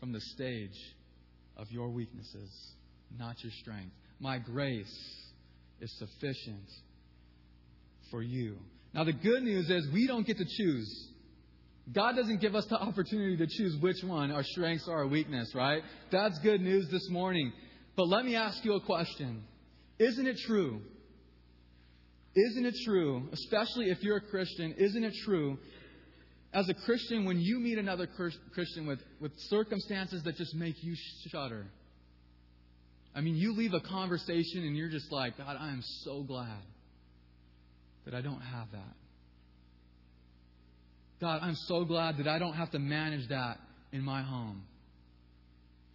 from 0.00 0.12
the 0.12 0.20
stage 0.20 0.78
of 1.56 1.70
your 1.70 1.88
weaknesses, 1.88 2.50
not 3.18 3.42
your 3.42 3.52
strength. 3.60 3.94
My 4.22 4.38
grace 4.38 4.86
is 5.80 5.92
sufficient 5.98 6.70
for 8.12 8.22
you. 8.22 8.56
Now, 8.94 9.02
the 9.02 9.12
good 9.12 9.42
news 9.42 9.68
is 9.68 9.88
we 9.92 10.06
don't 10.06 10.24
get 10.24 10.38
to 10.38 10.44
choose. 10.44 11.08
God 11.92 12.14
doesn't 12.14 12.40
give 12.40 12.54
us 12.54 12.64
the 12.66 12.76
opportunity 12.76 13.36
to 13.38 13.48
choose 13.48 13.76
which 13.80 13.96
one, 14.04 14.30
our 14.30 14.44
strengths 14.44 14.86
or 14.86 14.98
our 14.98 15.08
weakness, 15.08 15.52
right? 15.56 15.82
That's 16.12 16.38
good 16.38 16.60
news 16.60 16.88
this 16.88 17.10
morning. 17.10 17.52
But 17.96 18.06
let 18.06 18.24
me 18.24 18.36
ask 18.36 18.64
you 18.64 18.74
a 18.74 18.80
question. 18.80 19.42
Isn't 19.98 20.28
it 20.28 20.38
true? 20.46 20.82
Isn't 22.36 22.64
it 22.64 22.76
true, 22.84 23.28
especially 23.32 23.90
if 23.90 24.04
you're 24.04 24.18
a 24.18 24.20
Christian, 24.20 24.72
isn't 24.78 25.02
it 25.02 25.14
true, 25.24 25.58
as 26.54 26.68
a 26.68 26.74
Christian, 26.74 27.24
when 27.24 27.40
you 27.40 27.58
meet 27.58 27.78
another 27.78 28.06
Christian 28.54 28.86
with, 28.86 29.00
with 29.20 29.32
circumstances 29.48 30.22
that 30.22 30.36
just 30.36 30.54
make 30.54 30.76
you 30.80 30.94
shudder, 31.28 31.66
I 33.14 33.20
mean, 33.20 33.36
you 33.36 33.52
leave 33.52 33.74
a 33.74 33.80
conversation 33.80 34.64
and 34.64 34.76
you're 34.76 34.88
just 34.88 35.12
like, 35.12 35.36
God, 35.36 35.56
I 35.58 35.68
am 35.68 35.82
so 36.04 36.22
glad 36.22 36.62
that 38.04 38.14
I 38.14 38.22
don't 38.22 38.40
have 38.40 38.70
that. 38.72 38.94
God, 41.20 41.40
I'm 41.42 41.56
so 41.66 41.84
glad 41.84 42.18
that 42.18 42.26
I 42.26 42.38
don't 42.38 42.54
have 42.54 42.70
to 42.72 42.78
manage 42.78 43.28
that 43.28 43.58
in 43.92 44.02
my 44.02 44.22
home. 44.22 44.62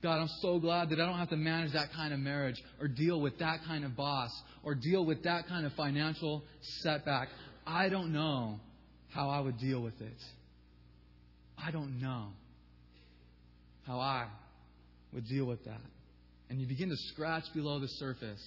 God, 0.03 0.21
I'm 0.21 0.29
so 0.41 0.59
glad 0.59 0.91
that 0.91 1.01
I 1.01 1.05
don't 1.07 1.17
have 1.17 1.31
to 1.31 1.37
manage 1.37 1.73
that 1.73 1.91
kind 1.91 2.13
of 2.13 2.19
marriage 2.19 2.61
or 2.79 2.87
deal 2.87 3.19
with 3.19 3.39
that 3.39 3.61
kind 3.65 3.83
of 3.83 3.95
boss 3.95 4.29
or 4.63 4.75
deal 4.75 5.03
with 5.03 5.23
that 5.23 5.47
kind 5.47 5.65
of 5.65 5.73
financial 5.73 6.43
setback. 6.83 7.29
I 7.65 7.89
don't 7.89 8.13
know 8.13 8.59
how 9.09 9.29
I 9.29 9.39
would 9.39 9.57
deal 9.57 9.81
with 9.81 9.99
it. 9.99 10.17
I 11.57 11.71
don't 11.71 11.99
know 11.99 12.27
how 13.87 13.99
I 13.99 14.27
would 15.13 15.27
deal 15.27 15.45
with 15.45 15.65
that 15.65 15.81
and 16.49 16.59
you 16.59 16.67
begin 16.67 16.89
to 16.89 16.97
scratch 17.13 17.43
below 17.53 17.79
the 17.79 17.87
surface. 17.87 18.43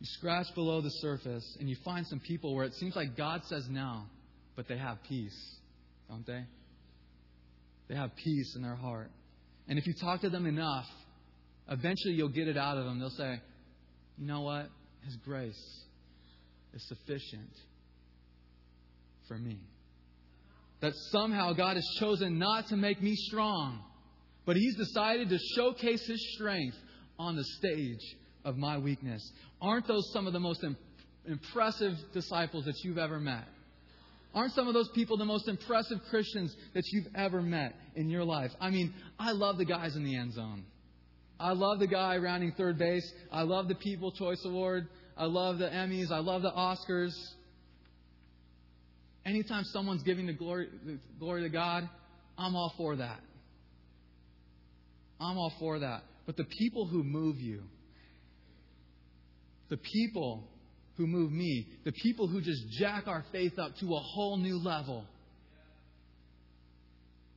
You 0.00 0.06
scratch 0.18 0.46
below 0.54 0.80
the 0.80 0.90
surface 0.90 1.56
and 1.58 1.68
you 1.68 1.76
find 1.84 2.06
some 2.06 2.20
people 2.20 2.54
where 2.54 2.64
it 2.64 2.74
seems 2.74 2.96
like 2.96 3.16
God 3.16 3.42
says 3.46 3.66
no, 3.68 4.02
but 4.56 4.68
they 4.68 4.78
have 4.78 4.98
peace, 5.08 5.56
don't 6.08 6.26
they? 6.26 6.44
They 7.88 7.94
have 7.96 8.14
peace 8.16 8.54
in 8.56 8.62
their 8.62 8.76
heart. 8.76 9.10
And 9.68 9.78
if 9.78 9.86
you 9.86 9.94
talk 10.00 10.22
to 10.22 10.30
them 10.30 10.46
enough, 10.46 10.86
eventually 11.68 12.14
you'll 12.14 12.28
get 12.28 12.48
it 12.48 12.56
out 12.56 12.78
of 12.78 12.84
them. 12.84 12.98
They'll 12.98 13.10
say, 13.10 13.40
you 14.18 14.26
know 14.26 14.42
what? 14.42 14.68
His 15.04 15.16
grace 15.16 15.82
is 16.74 16.88
sufficient 16.88 17.50
for 19.28 19.38
me. 19.38 19.58
That 20.80 20.92
somehow 21.10 21.52
God 21.52 21.76
has 21.76 21.86
chosen 21.98 22.38
not 22.38 22.68
to 22.68 22.76
make 22.76 23.02
me 23.02 23.14
strong, 23.16 23.82
But 24.46 24.56
He's 24.56 24.76
decided 24.76 25.28
to 25.28 25.38
showcase 25.56 26.06
His 26.06 26.34
strength 26.34 26.76
on 27.18 27.36
the 27.36 27.44
stage 27.44 28.16
of 28.44 28.56
my 28.56 28.78
weakness. 28.78 29.22
Aren't 29.60 29.86
those 29.86 30.10
some 30.12 30.26
of 30.26 30.32
the 30.32 30.40
most 30.40 30.64
impressive 31.26 31.94
disciples 32.12 32.64
that 32.64 32.76
you've 32.82 32.98
ever 32.98 33.20
met? 33.20 33.44
Aren't 34.34 34.52
some 34.52 34.68
of 34.68 34.74
those 34.74 34.88
people 34.94 35.16
the 35.16 35.24
most 35.24 35.48
impressive 35.48 35.98
Christians 36.08 36.54
that 36.74 36.84
you've 36.92 37.08
ever 37.16 37.42
met 37.42 37.74
in 37.96 38.08
your 38.08 38.24
life? 38.24 38.52
I 38.60 38.70
mean, 38.70 38.94
I 39.18 39.32
love 39.32 39.58
the 39.58 39.64
guys 39.64 39.96
in 39.96 40.04
the 40.04 40.16
end 40.16 40.34
zone. 40.34 40.64
I 41.38 41.52
love 41.52 41.78
the 41.78 41.86
guy 41.86 42.16
rounding 42.18 42.52
third 42.52 42.78
base. 42.78 43.10
I 43.32 43.42
love 43.42 43.66
the 43.66 43.74
People 43.74 44.12
Choice 44.12 44.42
Award. 44.44 44.88
I 45.16 45.24
love 45.24 45.58
the 45.58 45.66
Emmys. 45.68 46.12
I 46.12 46.18
love 46.18 46.42
the 46.42 46.50
Oscars. 46.50 47.12
Anytime 49.26 49.64
someone's 49.64 50.02
giving 50.02 50.26
the 50.26 50.32
glory, 50.32 50.68
the 50.84 50.98
glory 51.18 51.42
to 51.42 51.48
God, 51.48 51.88
I'm 52.38 52.54
all 52.54 52.72
for 52.76 52.96
that. 52.96 53.20
I'm 55.20 55.36
all 55.36 55.52
for 55.58 55.78
that. 55.80 56.02
But 56.26 56.36
the 56.36 56.44
people 56.44 56.86
who 56.86 57.04
move 57.04 57.36
you, 57.36 57.62
the 59.68 59.76
people 59.76 60.44
who 60.96 61.06
move 61.06 61.30
me, 61.30 61.66
the 61.84 61.92
people 61.92 62.26
who 62.26 62.40
just 62.40 62.62
jack 62.78 63.06
our 63.06 63.24
faith 63.32 63.58
up 63.58 63.72
to 63.80 63.94
a 63.94 64.00
whole 64.00 64.36
new 64.36 64.56
level, 64.56 65.04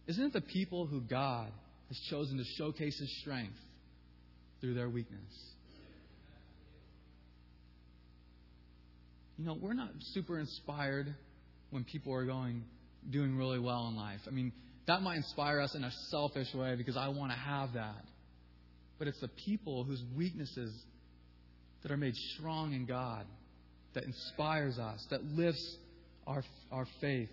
isn't 0.08 0.24
it 0.24 0.34
the 0.34 0.42
people 0.42 0.86
who 0.86 1.02
God 1.02 1.50
has 1.90 2.00
chosen 2.10 2.38
to 2.38 2.44
showcase 2.58 2.98
His 3.00 3.22
strength 3.22 3.56
through 4.62 4.74
their 4.74 4.90
weakness? 4.90 5.22
You 9.38 9.46
know, 9.46 9.58
we're 9.60 9.74
not 9.74 9.90
super 10.14 10.40
inspired 10.40 11.14
when 11.72 11.84
people 11.84 12.14
are 12.14 12.26
going 12.26 12.64
doing 13.10 13.36
really 13.36 13.60
well 13.60 13.88
in 13.88 13.96
life. 13.96 14.20
I 14.28 14.32
mean, 14.32 14.52
that 14.88 15.02
might 15.02 15.18
inspire 15.18 15.60
us 15.60 15.76
in 15.76 15.84
a 15.84 15.92
selfish 16.10 16.54
way 16.54 16.76
because 16.76 16.98
I 16.98 17.08
want 17.10 17.32
to 17.32 17.38
have 17.38 17.74
that. 17.74 18.04
But 19.00 19.08
it's 19.08 19.20
the 19.22 19.30
people 19.46 19.84
whose 19.84 20.04
weaknesses 20.16 20.74
that 21.82 21.92
are 21.92 21.98
made 21.98 22.16
strong 22.36 22.74
in 22.74 22.86
God 22.86 23.26
that 23.94 24.04
inspires 24.04 24.80
us, 24.80 25.06
that 25.10 25.24
lifts 25.24 25.78
our, 26.28 26.44
our 26.72 26.88
faith. 27.00 27.30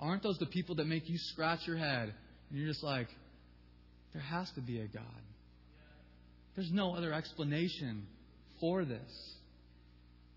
Aren't 0.00 0.22
those 0.22 0.38
the 0.38 0.46
people 0.46 0.76
that 0.76 0.86
make 0.86 1.08
you 1.08 1.16
scratch 1.18 1.60
your 1.66 1.76
head 1.76 2.12
and 2.50 2.58
you're 2.58 2.68
just 2.68 2.82
like, 2.82 3.08
there 4.12 4.22
has 4.22 4.50
to 4.56 4.60
be 4.60 4.80
a 4.80 4.86
God? 4.86 5.04
There's 6.56 6.70
no 6.72 6.94
other 6.94 7.12
explanation 7.12 8.06
for 8.60 8.84
this. 8.84 9.36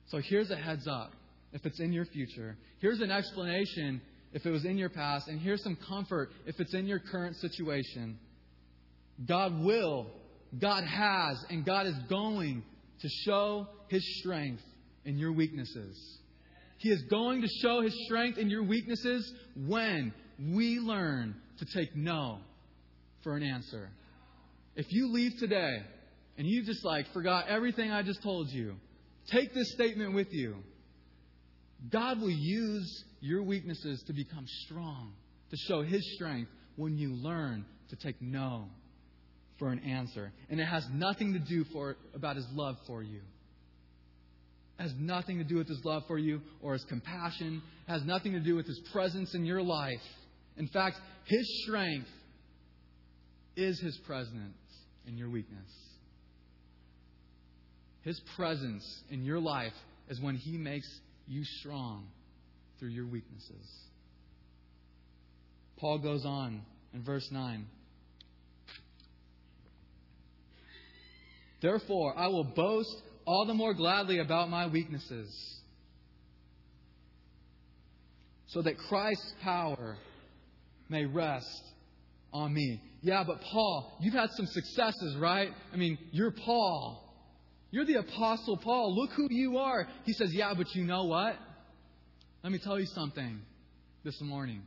So 0.08 0.22
here's 0.24 0.52
a 0.52 0.56
heads 0.56 0.88
up 0.88 1.12
if 1.54 1.66
it's 1.66 1.80
in 1.80 1.92
your 1.92 2.06
future. 2.06 2.58
Here's 2.80 3.02
an 3.02 3.12
explanation 3.12 4.02
if 4.36 4.46
it 4.46 4.52
was 4.52 4.66
in 4.66 4.78
your 4.78 4.90
past. 4.90 5.30
And 5.30 5.40
here's 5.40 5.64
some 5.64 5.78
comfort 5.88 6.30
if 6.46 6.60
it's 6.60 6.76
in 6.76 6.86
your 6.86 7.00
current 7.00 7.38
situation. 7.38 8.20
God 9.26 9.64
will, 9.64 10.08
God 10.60 10.84
has, 10.84 11.44
and 11.50 11.66
God 11.66 11.88
is 11.88 11.96
going 12.10 12.62
to 13.00 13.10
show 13.26 13.68
His 13.88 14.04
strength 14.20 14.62
in 15.06 15.18
your 15.18 15.32
weaknesses. 15.32 16.20
He 16.80 16.90
is 16.90 17.02
going 17.04 17.42
to 17.44 17.48
show 17.62 17.82
His 17.82 17.96
strength 18.06 18.38
in 18.38 18.50
your 18.50 18.64
weaknesses 18.64 19.34
when 19.56 20.14
we 20.38 20.80
learn 20.80 21.36
to 21.60 21.66
take 21.74 21.96
no 21.96 22.40
for 23.24 23.38
an 23.38 23.44
answer. 23.44 23.90
If 24.76 24.88
you 24.90 25.14
leave 25.14 25.32
today 25.40 25.78
and 26.38 26.46
you 26.46 26.66
just 26.66 26.84
like 26.84 27.06
forgot 27.14 27.48
everything 27.48 27.90
I 27.90 28.04
just 28.04 28.22
told 28.22 28.50
you, 28.50 28.76
take 29.32 29.54
this 29.54 29.72
statement 29.72 30.14
with 30.14 30.28
you. 30.32 30.58
God 31.90 32.20
will 32.20 32.30
use 32.30 33.06
your 33.26 33.42
weaknesses 33.42 34.04
to 34.06 34.14
become 34.14 34.46
strong, 34.66 35.14
to 35.50 35.58
show 35.68 35.82
His 35.82 36.02
strength 36.16 36.52
when 36.76 36.98
you 36.98 37.14
learn 37.14 37.66
to 37.90 37.96
take 37.96 38.22
no 38.22 38.66
for 39.58 39.72
an 39.72 39.80
answer. 39.80 40.32
And 40.50 40.60
it 40.60 40.66
has 40.66 40.86
nothing 40.94 41.34
to 41.34 41.40
do 41.40 41.66
for, 41.74 41.96
about 42.14 42.36
His 42.36 42.46
love 42.54 42.76
for 42.86 43.02
you. 43.02 43.22
It 44.78 44.84
has 44.84 44.94
nothing 45.00 45.40
to 45.40 45.44
do 45.44 45.56
with 45.56 45.68
His 45.68 45.82
love 45.84 46.04
for 46.08 46.20
you 46.20 46.42
or 46.62 46.74
His 46.74 46.86
compassion. 46.86 47.64
It 47.88 47.92
has 47.92 48.04
nothing 48.04 48.34
to 48.34 48.40
do 48.40 48.56
with 48.56 48.68
His 48.68 48.80
presence 48.92 49.34
in 49.34 49.44
your 49.44 49.64
life. 49.64 50.04
In 50.58 50.68
fact, 50.68 50.98
His 51.26 51.64
strength 51.64 52.10
is 53.56 53.80
His 53.80 53.98
presence 54.06 54.58
in 55.08 55.18
your 55.18 55.30
weakness. 55.30 55.72
His 58.04 58.22
presence 58.36 58.86
in 59.10 59.24
your 59.24 59.40
life 59.40 59.74
is 60.10 60.22
when 60.22 60.36
He 60.36 60.58
makes 60.58 60.88
you 61.28 61.44
strong 61.60 62.06
through 62.80 62.90
your 62.90 63.08
weaknesses. 63.08 63.68
Paul 65.78 66.00
goes 66.00 66.26
on 66.26 66.62
in 66.94 67.04
verse 67.04 67.28
9. 67.32 67.66
Therefore, 71.62 72.18
I 72.18 72.28
will 72.28 72.44
boast 72.44 72.96
all 73.26 73.46
the 73.46 73.54
more 73.54 73.74
gladly 73.74 74.20
about 74.20 74.50
my 74.50 74.68
weaknesses, 74.68 75.34
so 78.48 78.62
that 78.62 78.78
Christ's 78.78 79.34
power 79.42 79.98
may 80.90 81.06
rest 81.06 81.64
on 82.32 82.54
me. 82.54 82.82
Yeah, 83.02 83.24
but 83.26 83.42
Paul, 83.42 83.98
you've 84.00 84.14
had 84.14 84.30
some 84.32 84.46
successes, 84.46 85.16
right? 85.20 85.50
I 85.74 85.76
mean, 85.76 85.98
you're 86.12 86.32
Paul. 86.32 87.02
You're 87.72 87.86
the 87.86 88.00
Apostle 88.00 88.58
Paul. 88.58 88.96
Look 88.96 89.12
who 89.12 89.28
you 89.30 89.58
are. 89.58 89.88
He 90.06 90.14
says, 90.14 90.30
Yeah, 90.32 90.54
but 90.56 90.74
you 90.76 90.86
know 90.86 91.06
what? 91.06 91.36
Let 92.46 92.52
me 92.52 92.60
tell 92.60 92.80
you 92.80 92.86
something 92.86 93.42
this 94.04 94.22
morning. 94.22 94.62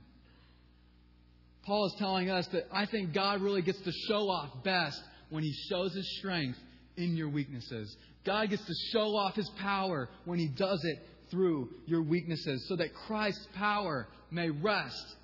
Paul 1.62 1.86
is 1.86 1.94
telling 2.00 2.28
us 2.28 2.44
that 2.48 2.64
I 2.72 2.86
think 2.86 3.14
God 3.14 3.40
really 3.40 3.62
gets 3.62 3.80
to 3.82 3.92
show 4.08 4.28
off 4.28 4.64
best 4.64 5.00
when 5.30 5.44
he 5.44 5.54
shows 5.70 5.94
his 5.94 6.18
strength 6.18 6.58
in 6.96 7.16
your 7.16 7.28
weaknesses. 7.28 7.96
God 8.26 8.50
gets 8.50 8.64
to 8.64 8.74
show 8.90 9.14
off 9.14 9.36
his 9.36 9.48
power 9.60 10.08
when 10.24 10.40
he 10.40 10.48
does 10.48 10.84
it 10.84 10.98
through 11.30 11.68
your 11.86 12.02
weaknesses 12.02 12.66
so 12.68 12.74
that 12.74 12.92
Christ's 13.06 13.46
power 13.54 14.08
may 14.32 14.50
rest, 14.50 15.14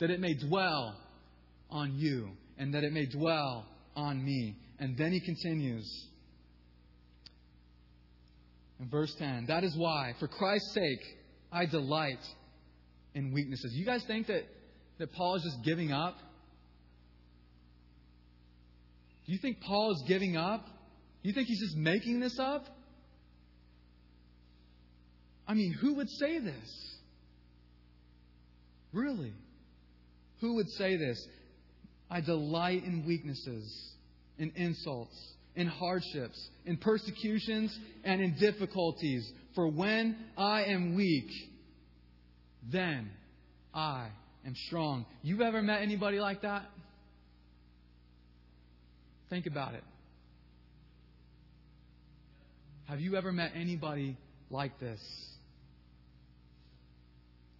that 0.00 0.10
it 0.10 0.18
may 0.18 0.34
dwell 0.34 0.96
on 1.70 1.94
you, 1.94 2.30
and 2.58 2.74
that 2.74 2.82
it 2.82 2.92
may 2.92 3.06
dwell 3.06 3.66
on 3.94 4.24
me. 4.24 4.56
And 4.80 4.98
then 4.98 5.12
he 5.12 5.20
continues 5.20 6.08
in 8.80 8.88
verse 8.88 9.14
10 9.16 9.46
That 9.46 9.62
is 9.62 9.76
why, 9.76 10.14
for 10.18 10.26
Christ's 10.26 10.74
sake, 10.74 11.19
I 11.52 11.66
delight 11.66 12.20
in 13.14 13.32
weaknesses. 13.32 13.72
You 13.74 13.84
guys 13.84 14.04
think 14.06 14.28
that, 14.28 14.44
that 14.98 15.12
Paul 15.12 15.36
is 15.36 15.42
just 15.42 15.64
giving 15.64 15.92
up? 15.92 16.16
Do 19.26 19.32
you 19.32 19.38
think 19.38 19.60
Paul 19.60 19.92
is 19.92 20.02
giving 20.06 20.36
up? 20.36 20.64
Do 21.22 21.28
you 21.28 21.34
think 21.34 21.48
he's 21.48 21.60
just 21.60 21.76
making 21.76 22.20
this 22.20 22.38
up? 22.38 22.64
I 25.46 25.54
mean, 25.54 25.72
who 25.72 25.94
would 25.94 26.08
say 26.08 26.38
this? 26.38 26.96
Really? 28.92 29.32
Who 30.40 30.54
would 30.56 30.68
say 30.70 30.96
this? 30.96 31.24
I 32.10 32.20
delight 32.20 32.84
in 32.84 33.04
weaknesses, 33.06 33.92
in 34.38 34.52
insults, 34.56 35.16
in 35.54 35.66
hardships, 35.66 36.48
in 36.64 36.76
persecutions, 36.76 37.76
and 38.04 38.20
in 38.20 38.36
difficulties. 38.38 39.30
For 39.54 39.66
when 39.66 40.16
I 40.36 40.64
am 40.64 40.94
weak, 40.94 41.30
then 42.70 43.10
I 43.74 44.08
am 44.46 44.54
strong. 44.66 45.06
You 45.22 45.42
ever 45.42 45.60
met 45.60 45.82
anybody 45.82 46.20
like 46.20 46.42
that? 46.42 46.66
Think 49.28 49.46
about 49.46 49.74
it. 49.74 49.84
Have 52.86 53.00
you 53.00 53.16
ever 53.16 53.32
met 53.32 53.52
anybody 53.54 54.16
like 54.50 54.78
this? 54.80 55.00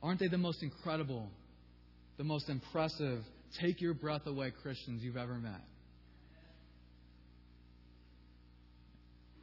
Aren't 0.02 0.18
they 0.18 0.28
the 0.28 0.38
most 0.38 0.62
incredible, 0.62 1.28
the 2.16 2.24
most 2.24 2.48
impressive, 2.48 3.20
take 3.60 3.80
your 3.80 3.94
breath 3.94 4.26
away 4.26 4.52
Christians 4.62 5.02
you've 5.02 5.16
ever 5.16 5.34
met? 5.34 5.60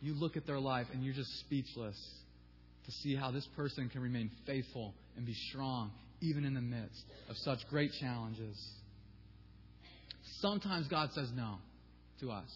You 0.01 0.13
look 0.13 0.35
at 0.35 0.45
their 0.45 0.59
life 0.59 0.87
and 0.93 1.03
you're 1.03 1.13
just 1.13 1.39
speechless 1.39 1.97
to 2.88 2.91
see 3.03 3.15
how 3.15 3.31
this 3.31 3.45
person 3.55 3.89
can 3.89 4.01
remain 4.01 4.31
faithful 4.45 4.93
and 5.15 5.25
be 5.25 5.35
strong 5.49 5.91
even 6.21 6.45
in 6.45 6.53
the 6.53 6.61
midst 6.61 7.03
of 7.29 7.35
such 7.38 7.59
great 7.69 7.91
challenges. 7.99 8.57
Sometimes 10.39 10.88
God 10.88 11.11
says 11.13 11.29
no 11.35 11.57
to 12.21 12.31
us. 12.31 12.49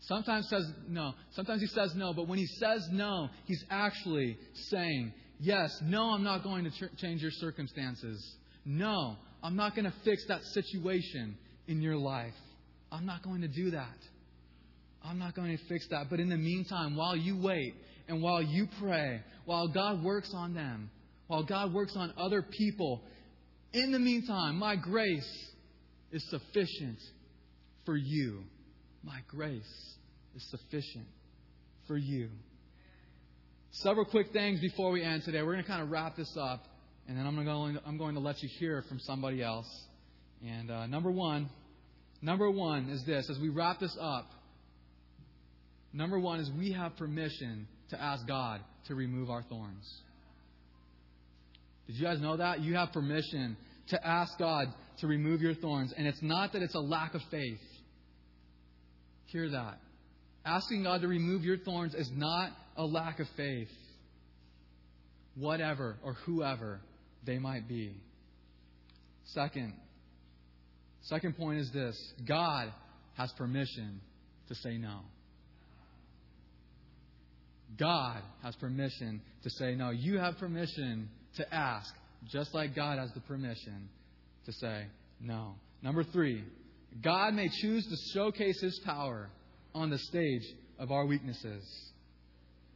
Sometimes 0.00 0.48
says 0.48 0.64
no. 0.88 1.12
Sometimes 1.32 1.60
he 1.60 1.66
says 1.68 1.92
no, 1.94 2.12
but 2.14 2.26
when 2.26 2.38
he 2.38 2.46
says 2.46 2.88
no, 2.90 3.28
he's 3.44 3.62
actually 3.70 4.38
saying, 4.70 5.12
"Yes, 5.38 5.76
no, 5.82 6.10
I'm 6.10 6.24
not 6.24 6.42
going 6.42 6.64
to 6.64 6.70
ch- 6.70 6.96
change 6.98 7.20
your 7.20 7.32
circumstances. 7.32 8.36
No, 8.64 9.16
I'm 9.42 9.56
not 9.56 9.74
going 9.74 9.84
to 9.84 9.94
fix 10.04 10.24
that 10.28 10.42
situation 10.44 11.36
in 11.66 11.82
your 11.82 11.96
life. 11.96 12.34
I'm 12.90 13.06
not 13.06 13.22
going 13.22 13.42
to 13.42 13.48
do 13.48 13.72
that." 13.72 13.96
I'm 15.00 15.18
not 15.18 15.34
going 15.34 15.56
to 15.56 15.64
fix 15.68 15.86
that. 15.88 16.10
But 16.10 16.18
in 16.20 16.28
the 16.28 16.36
meantime, 16.36 16.96
while 16.96 17.16
you 17.16 17.40
wait 17.40 17.74
and 18.08 18.22
while 18.22 18.42
you 18.42 18.66
pray, 18.80 19.20
while 19.44 19.68
God 19.68 20.02
works 20.02 20.32
on 20.34 20.54
them, 20.54 20.90
while 21.26 21.44
God 21.44 21.74
works 21.74 21.94
on 21.94 22.12
other 22.16 22.42
people, 22.42 23.02
in 23.74 23.92
the 23.92 23.98
meantime, 23.98 24.58
my 24.58 24.76
grace 24.76 25.46
is 26.10 26.26
sufficient 26.30 26.98
for 27.84 27.96
you. 27.96 28.44
My 29.04 29.20
grace 29.28 29.94
is 30.34 30.50
sufficient 30.50 31.06
for 31.86 31.98
you. 31.98 32.30
Several 33.72 34.06
quick 34.06 34.32
things 34.32 34.60
before 34.60 34.90
we 34.90 35.02
end 35.02 35.22
today. 35.24 35.42
We're 35.42 35.52
going 35.52 35.64
to 35.64 35.70
kind 35.70 35.82
of 35.82 35.90
wrap 35.90 36.16
this 36.16 36.34
up, 36.40 36.64
and 37.06 37.18
then 37.18 37.26
I'm 37.26 37.44
going 37.44 37.74
to, 37.74 37.82
I'm 37.86 37.98
going 37.98 38.14
to 38.14 38.20
let 38.20 38.42
you 38.42 38.48
hear 38.58 38.82
from 38.88 38.98
somebody 39.00 39.42
else. 39.42 39.68
And 40.46 40.70
uh, 40.70 40.86
number 40.86 41.10
one, 41.10 41.50
number 42.22 42.50
one 42.50 42.88
is 42.88 43.04
this: 43.04 43.28
as 43.28 43.38
we 43.38 43.50
wrap 43.50 43.80
this 43.80 43.96
up, 44.00 44.30
number 45.92 46.18
one 46.18 46.40
is 46.40 46.50
we 46.58 46.72
have 46.72 46.96
permission 46.96 47.68
to 47.90 48.00
ask 48.00 48.26
God 48.26 48.60
to 48.86 48.94
remove 48.94 49.30
our 49.30 49.42
thorns. 49.42 49.86
Did 51.86 51.96
you 51.96 52.04
guys 52.04 52.20
know 52.20 52.36
that? 52.36 52.60
You 52.60 52.74
have 52.74 52.92
permission 52.92 53.56
to 53.88 54.06
ask 54.06 54.38
God 54.38 54.68
to 55.00 55.06
remove 55.06 55.40
your 55.40 55.54
thorns. 55.54 55.92
And 55.96 56.06
it's 56.06 56.22
not 56.22 56.52
that 56.52 56.62
it's 56.62 56.74
a 56.74 56.80
lack 56.80 57.14
of 57.14 57.22
faith. 57.30 57.60
Hear 59.26 59.50
that. 59.50 59.78
Asking 60.44 60.84
God 60.84 61.00
to 61.02 61.08
remove 61.08 61.44
your 61.44 61.58
thorns 61.58 61.94
is 61.94 62.10
not 62.14 62.50
a 62.76 62.84
lack 62.84 63.20
of 63.20 63.26
faith, 63.36 63.68
whatever 65.34 65.96
or 66.02 66.14
whoever 66.24 66.80
they 67.26 67.38
might 67.38 67.68
be. 67.68 67.94
Second, 69.26 69.74
second 71.02 71.36
point 71.36 71.58
is 71.58 71.70
this 71.72 71.96
God 72.26 72.72
has 73.16 73.30
permission 73.32 74.00
to 74.48 74.54
say 74.54 74.78
no. 74.78 75.00
God 77.76 78.22
has 78.42 78.56
permission 78.56 79.20
to 79.42 79.50
say 79.50 79.74
no. 79.74 79.90
You 79.90 80.18
have 80.18 80.38
permission 80.38 81.08
to 81.36 81.54
ask, 81.54 81.92
just 82.26 82.54
like 82.54 82.74
God 82.74 82.98
has 82.98 83.12
the 83.12 83.20
permission 83.20 83.88
to 84.46 84.52
say 84.52 84.86
no. 85.20 85.54
Number 85.82 86.02
three, 86.04 86.44
God 87.02 87.34
may 87.34 87.48
choose 87.60 87.86
to 87.86 87.96
showcase 88.14 88.60
His 88.60 88.80
power 88.84 89.28
on 89.74 89.90
the 89.90 89.98
stage 89.98 90.42
of 90.78 90.90
our 90.90 91.06
weaknesses. 91.06 91.64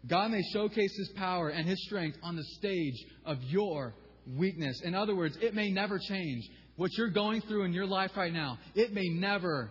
God 0.06 0.30
may 0.30 0.42
showcase 0.52 0.94
His 0.96 1.10
power 1.16 1.48
and 1.48 1.66
His 1.66 1.82
strength 1.86 2.18
on 2.22 2.36
the 2.36 2.44
stage 2.58 3.04
of 3.24 3.38
your 3.44 3.94
weakness. 4.36 4.80
In 4.84 4.94
other 4.94 5.14
words, 5.14 5.36
it 5.40 5.54
may 5.54 5.70
never 5.70 5.98
change. 5.98 6.44
What 6.76 6.90
you're 6.96 7.10
going 7.10 7.40
through 7.42 7.64
in 7.64 7.72
your 7.72 7.86
life 7.86 8.12
right 8.16 8.32
now, 8.32 8.58
it 8.74 8.92
may 8.92 9.08
never 9.08 9.70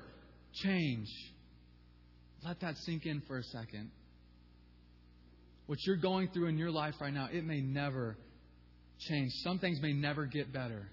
change. 0.54 1.08
Let 2.46 2.60
that 2.62 2.78
sink 2.78 3.06
in 3.06 3.22
for 3.28 3.38
a 3.38 3.44
second. 3.44 3.92
What 5.72 5.80
you're 5.86 5.96
going 5.96 6.28
through 6.34 6.48
in 6.48 6.58
your 6.58 6.70
life 6.70 6.96
right 7.00 7.14
now, 7.14 7.30
it 7.32 7.46
may 7.46 7.62
never 7.62 8.18
change. 9.08 9.32
Some 9.36 9.58
things 9.58 9.80
may 9.82 9.94
never 9.94 10.26
get 10.26 10.52
better. 10.52 10.90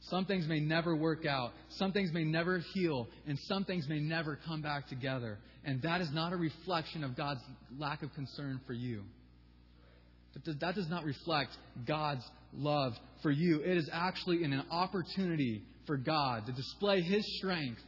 Some 0.00 0.26
things 0.26 0.46
may 0.46 0.60
never 0.60 0.94
work 0.94 1.24
out. 1.24 1.52
Some 1.70 1.92
things 1.92 2.10
may 2.12 2.24
never 2.24 2.60
heal. 2.74 3.08
And 3.26 3.38
some 3.44 3.64
things 3.64 3.86
may 3.88 4.00
never 4.00 4.38
come 4.46 4.60
back 4.60 4.86
together. 4.86 5.38
And 5.64 5.80
that 5.80 6.02
is 6.02 6.10
not 6.12 6.34
a 6.34 6.36
reflection 6.36 7.04
of 7.04 7.16
God's 7.16 7.40
lack 7.78 8.02
of 8.02 8.12
concern 8.12 8.60
for 8.66 8.74
you. 8.74 9.00
That 10.60 10.74
does 10.74 10.90
not 10.90 11.04
reflect 11.04 11.52
God's 11.86 12.28
love 12.52 12.92
for 13.22 13.30
you. 13.30 13.62
It 13.62 13.78
is 13.78 13.88
actually 13.90 14.44
an 14.44 14.62
opportunity 14.70 15.62
for 15.86 15.96
God 15.96 16.44
to 16.44 16.52
display 16.52 17.00
His 17.00 17.24
strength 17.38 17.80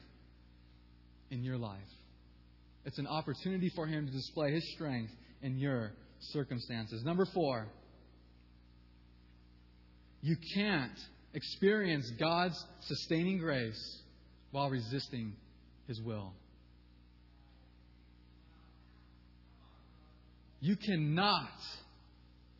in 1.31 1.45
your 1.45 1.59
life. 1.59 1.81
It's 2.87 2.99
an 2.99 3.07
opportunity 3.07 3.71
for 3.77 3.87
Him 3.87 4.07
to 4.07 4.11
display 4.13 4.53
His 4.53 4.67
strength 4.73 5.13
in 5.43 5.59
your 5.59 5.93
circumstances. 6.21 7.03
Number 7.05 7.27
four, 7.27 7.67
you 10.23 10.37
can't 10.55 10.99
experience 11.35 12.11
God's 12.19 12.63
sustaining 12.83 13.39
grace 13.39 14.03
while 14.51 14.71
resisting 14.71 15.33
His 15.87 16.01
will. 16.01 16.33
You 20.61 20.77
cannot 20.77 21.49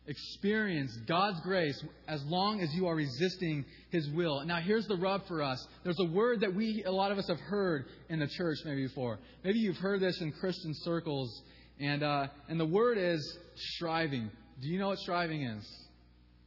experience 0.07 0.91
God's 1.07 1.39
grace 1.41 1.81
as 2.07 2.23
long 2.25 2.61
as 2.61 2.73
you 2.73 2.87
are 2.87 2.95
resisting 2.95 3.63
His 3.91 4.09
will. 4.09 4.43
Now, 4.45 4.59
here's 4.59 4.87
the 4.87 4.97
rub 4.97 5.27
for 5.27 5.43
us. 5.43 5.65
There's 5.83 5.99
a 5.99 6.05
word 6.05 6.41
that 6.41 6.55
we, 6.55 6.83
a 6.85 6.91
lot 6.91 7.11
of 7.11 7.19
us, 7.19 7.27
have 7.27 7.39
heard 7.39 7.85
in 8.09 8.19
the 8.19 8.27
church 8.27 8.57
maybe 8.65 8.87
before. 8.87 9.19
Maybe 9.43 9.59
you've 9.59 9.77
heard 9.77 9.99
this 9.99 10.19
in 10.19 10.31
Christian 10.31 10.73
circles, 10.83 11.41
and 11.81 12.03
uh, 12.03 12.27
and 12.47 12.59
the 12.59 12.65
word 12.65 12.97
is 12.97 13.37
striving. 13.55 14.29
Do 14.61 14.67
you 14.67 14.79
know 14.79 14.89
what 14.89 14.99
striving 14.99 15.43
is? 15.43 15.67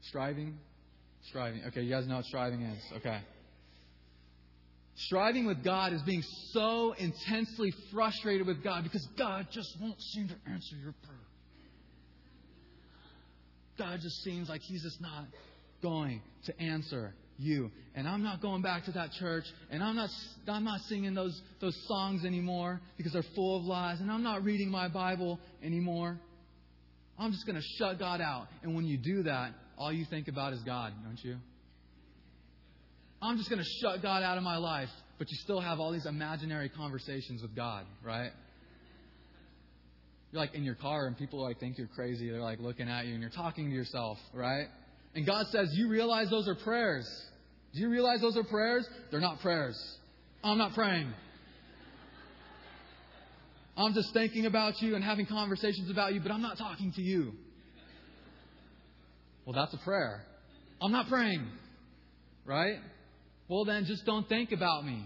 Striving. 0.02 0.56
Striving. 1.28 1.62
Okay, 1.68 1.82
you 1.82 1.90
guys 1.90 2.06
know 2.06 2.16
what 2.16 2.24
striving 2.26 2.62
is. 2.62 2.82
Okay. 2.98 3.20
Striving 4.96 5.46
with 5.46 5.64
God 5.64 5.92
is 5.92 6.02
being 6.02 6.22
so 6.52 6.92
intensely 6.92 7.72
frustrated 7.92 8.46
with 8.46 8.62
God 8.62 8.84
because 8.84 9.06
God 9.18 9.48
just 9.50 9.76
won't 9.80 10.00
seem 10.00 10.28
to 10.28 10.36
answer 10.46 10.76
your 10.76 10.94
prayer. 11.04 11.18
God 13.76 13.98
just 14.00 14.22
seems 14.22 14.48
like 14.48 14.60
He's 14.60 14.82
just 14.82 15.00
not 15.00 15.26
going 15.82 16.22
to 16.46 16.60
answer 16.60 17.12
you. 17.38 17.70
And 17.94 18.08
I'm 18.08 18.22
not 18.22 18.40
going 18.40 18.62
back 18.62 18.84
to 18.86 18.92
that 18.92 19.12
church, 19.12 19.44
and 19.70 19.82
I'm 19.82 19.96
not, 19.96 20.10
I'm 20.48 20.64
not 20.64 20.80
singing 20.82 21.14
those, 21.14 21.40
those 21.60 21.76
songs 21.86 22.24
anymore 22.24 22.80
because 22.96 23.12
they're 23.12 23.24
full 23.34 23.58
of 23.58 23.64
lies, 23.64 24.00
and 24.00 24.10
I'm 24.10 24.22
not 24.22 24.44
reading 24.44 24.70
my 24.70 24.88
Bible 24.88 25.38
anymore. 25.62 26.18
I'm 27.18 27.32
just 27.32 27.46
going 27.46 27.56
to 27.56 27.66
shut 27.78 27.98
God 27.98 28.20
out. 28.20 28.48
And 28.62 28.74
when 28.74 28.84
you 28.84 28.98
do 28.98 29.24
that, 29.24 29.52
all 29.78 29.92
you 29.92 30.04
think 30.08 30.28
about 30.28 30.52
is 30.52 30.60
God, 30.60 30.92
don't 31.04 31.22
you? 31.22 31.36
I'm 33.22 33.38
just 33.38 33.48
going 33.48 33.62
to 33.62 33.68
shut 33.80 34.02
God 34.02 34.22
out 34.22 34.36
of 34.36 34.44
my 34.44 34.56
life, 34.56 34.90
but 35.18 35.30
you 35.30 35.36
still 35.42 35.60
have 35.60 35.80
all 35.80 35.92
these 35.92 36.06
imaginary 36.06 36.68
conversations 36.68 37.40
with 37.42 37.54
God, 37.54 37.86
right? 38.04 38.30
You're 40.32 40.40
like 40.40 40.54
in 40.54 40.64
your 40.64 40.74
car 40.74 41.06
and 41.06 41.16
people 41.16 41.40
like 41.42 41.60
think 41.60 41.78
you're 41.78 41.86
crazy. 41.86 42.28
They're 42.28 42.40
like 42.40 42.58
looking 42.58 42.88
at 42.88 43.06
you 43.06 43.12
and 43.12 43.20
you're 43.20 43.30
talking 43.30 43.70
to 43.70 43.74
yourself, 43.74 44.18
right? 44.32 44.66
And 45.14 45.26
God 45.26 45.46
says, 45.48 45.68
You 45.72 45.88
realize 45.88 46.28
those 46.30 46.48
are 46.48 46.54
prayers. 46.54 47.08
Do 47.72 47.80
you 47.80 47.88
realize 47.88 48.20
those 48.20 48.36
are 48.36 48.44
prayers? 48.44 48.88
They're 49.10 49.20
not 49.20 49.40
prayers. 49.40 49.76
I'm 50.42 50.58
not 50.58 50.74
praying. 50.74 51.12
I'm 53.76 53.92
just 53.94 54.12
thinking 54.12 54.46
about 54.46 54.80
you 54.80 54.94
and 54.94 55.02
having 55.02 55.26
conversations 55.26 55.90
about 55.90 56.14
you, 56.14 56.20
but 56.20 56.30
I'm 56.30 56.42
not 56.42 56.58
talking 56.58 56.92
to 56.92 57.02
you. 57.02 57.32
Well, 59.44 59.54
that's 59.54 59.74
a 59.74 59.84
prayer. 59.84 60.24
I'm 60.80 60.92
not 60.92 61.08
praying. 61.08 61.46
Right? 62.44 62.78
Well, 63.48 63.64
then 63.64 63.84
just 63.84 64.04
don't 64.04 64.28
think 64.28 64.52
about 64.52 64.84
me. 64.84 65.04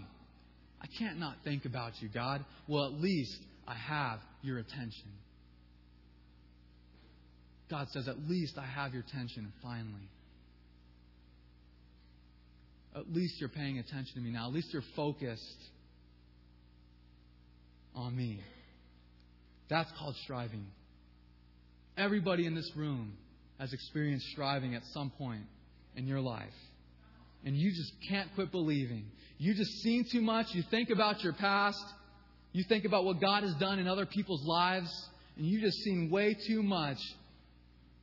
I 0.81 0.87
can't 0.99 1.19
not 1.19 1.37
think 1.43 1.65
about 1.65 1.93
you, 2.01 2.09
God. 2.09 2.45
Well, 2.67 2.85
at 2.85 2.93
least 2.93 3.37
I 3.67 3.75
have 3.75 4.19
your 4.41 4.59
attention. 4.59 5.09
God 7.69 7.87
says, 7.91 8.07
At 8.07 8.27
least 8.27 8.57
I 8.57 8.65
have 8.65 8.93
your 8.93 9.03
attention 9.03 9.51
finally. 9.61 10.09
At 12.95 13.11
least 13.13 13.39
you're 13.39 13.49
paying 13.49 13.77
attention 13.77 14.15
to 14.15 14.19
me 14.21 14.31
now. 14.31 14.47
At 14.47 14.53
least 14.53 14.73
you're 14.73 14.83
focused 14.95 15.63
on 17.95 18.15
me. 18.15 18.41
That's 19.69 19.89
called 19.99 20.15
striving. 20.23 20.65
Everybody 21.97 22.45
in 22.45 22.55
this 22.55 22.69
room 22.75 23.13
has 23.59 23.71
experienced 23.73 24.25
striving 24.27 24.73
at 24.73 24.81
some 24.93 25.11
point 25.11 25.43
in 25.95 26.07
your 26.07 26.21
life. 26.21 26.47
And 27.45 27.55
you 27.55 27.69
just 27.69 27.93
can't 28.09 28.29
quit 28.35 28.51
believing. 28.51 29.05
You 29.37 29.53
just 29.53 29.71
seen 29.81 30.05
too 30.11 30.21
much. 30.21 30.47
You 30.53 30.63
think 30.71 30.89
about 30.89 31.23
your 31.23 31.33
past. 31.33 31.83
You 32.51 32.63
think 32.67 32.85
about 32.85 33.05
what 33.05 33.21
God 33.21 33.43
has 33.43 33.53
done 33.59 33.79
in 33.79 33.87
other 33.87 34.05
people's 34.05 34.43
lives. 34.45 34.89
And 35.37 35.45
you 35.45 35.61
just 35.61 35.77
seen 35.79 36.09
way 36.09 36.35
too 36.47 36.63
much. 36.63 36.97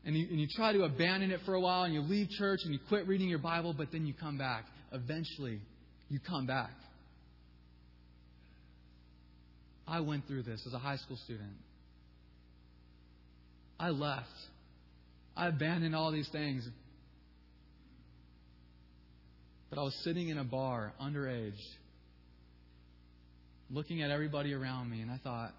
And 0.06 0.16
you, 0.16 0.26
and 0.30 0.40
you 0.40 0.46
try 0.56 0.72
to 0.72 0.84
abandon 0.84 1.30
it 1.30 1.40
for 1.44 1.54
a 1.54 1.60
while 1.60 1.82
and 1.82 1.92
you 1.92 2.00
leave 2.00 2.30
church 2.30 2.60
and 2.64 2.72
you 2.72 2.78
quit 2.88 3.06
reading 3.06 3.28
your 3.28 3.40
Bible, 3.40 3.74
but 3.76 3.92
then 3.92 4.06
you 4.06 4.14
come 4.14 4.38
back. 4.38 4.64
Eventually, 4.92 5.60
you 6.08 6.20
come 6.20 6.46
back. 6.46 6.70
I 9.86 10.00
went 10.00 10.26
through 10.26 10.44
this 10.44 10.62
as 10.66 10.72
a 10.72 10.78
high 10.78 10.96
school 10.96 11.18
student. 11.24 11.52
I 13.78 13.90
left 13.90 14.30
I 15.36 15.48
abandoned 15.48 15.94
all 15.94 16.10
these 16.10 16.28
things. 16.30 16.66
But 19.68 19.78
I 19.78 19.82
was 19.82 19.94
sitting 20.02 20.28
in 20.28 20.38
a 20.38 20.44
bar, 20.44 20.92
underage, 21.02 21.60
looking 23.68 24.00
at 24.00 24.10
everybody 24.10 24.54
around 24.54 24.90
me, 24.90 25.02
and 25.02 25.10
I 25.10 25.18
thought, 25.18 25.52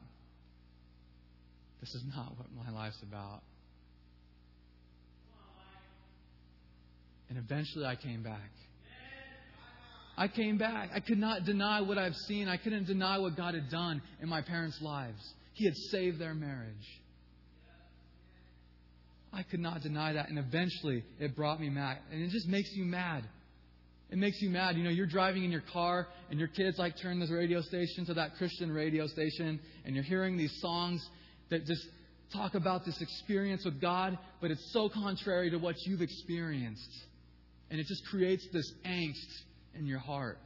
this 1.81 1.93
is 1.93 2.03
not 2.15 2.33
what 2.37 2.47
my 2.55 2.71
life's 2.71 2.97
about. 3.03 3.41
And 7.29 7.37
eventually 7.37 7.85
I 7.85 7.95
came 7.95 8.23
back. 8.23 8.51
I 10.17 10.27
came 10.27 10.57
back. 10.57 10.89
I 10.95 10.99
could 10.99 11.19
not 11.19 11.45
deny 11.45 11.81
what 11.81 11.97
I've 11.97 12.15
seen. 12.15 12.47
I 12.47 12.57
couldn't 12.57 12.85
deny 12.85 13.19
what 13.19 13.37
God 13.37 13.53
had 13.53 13.69
done 13.69 14.01
in 14.21 14.27
my 14.27 14.41
parents' 14.41 14.79
lives. 14.81 15.21
He 15.53 15.65
had 15.65 15.75
saved 15.91 16.19
their 16.19 16.33
marriage. 16.33 16.75
I 19.31 19.43
could 19.43 19.59
not 19.59 19.81
deny 19.81 20.13
that. 20.13 20.29
And 20.29 20.39
eventually, 20.39 21.03
it 21.19 21.35
brought 21.35 21.59
me 21.59 21.69
back. 21.69 22.01
And 22.11 22.23
it 22.23 22.29
just 22.31 22.47
makes 22.47 22.71
you 22.73 22.85
mad. 22.85 23.25
It 24.09 24.17
makes 24.17 24.41
you 24.41 24.49
mad. 24.49 24.77
You 24.77 24.83
know, 24.83 24.89
you're 24.89 25.05
driving 25.05 25.43
in 25.43 25.51
your 25.51 25.63
car 25.73 26.07
and 26.31 26.39
your 26.39 26.47
kids 26.47 26.79
like 26.79 26.93
turn 27.01 27.19
this 27.19 27.29
radio 27.29 27.61
station 27.61 28.05
to 28.05 28.13
that 28.15 28.35
Christian 28.37 28.71
radio 28.71 29.05
station 29.05 29.59
and 29.85 29.93
you're 29.93 30.03
hearing 30.03 30.37
these 30.37 30.55
songs 30.61 31.05
that 31.49 31.65
just 31.65 31.85
talk 32.33 32.55
about 32.55 32.85
this 32.85 32.99
experience 33.01 33.65
with 33.65 33.79
God, 33.79 34.17
but 34.41 34.51
it's 34.51 34.71
so 34.73 34.89
contrary 34.89 35.49
to 35.51 35.57
what 35.57 35.75
you've 35.85 36.01
experienced. 36.01 36.89
And 37.69 37.79
it 37.79 37.85
just 37.87 38.05
creates 38.07 38.45
this 38.53 38.71
angst 38.85 39.43
in 39.77 39.85
your 39.85 39.99
heart, 39.99 40.37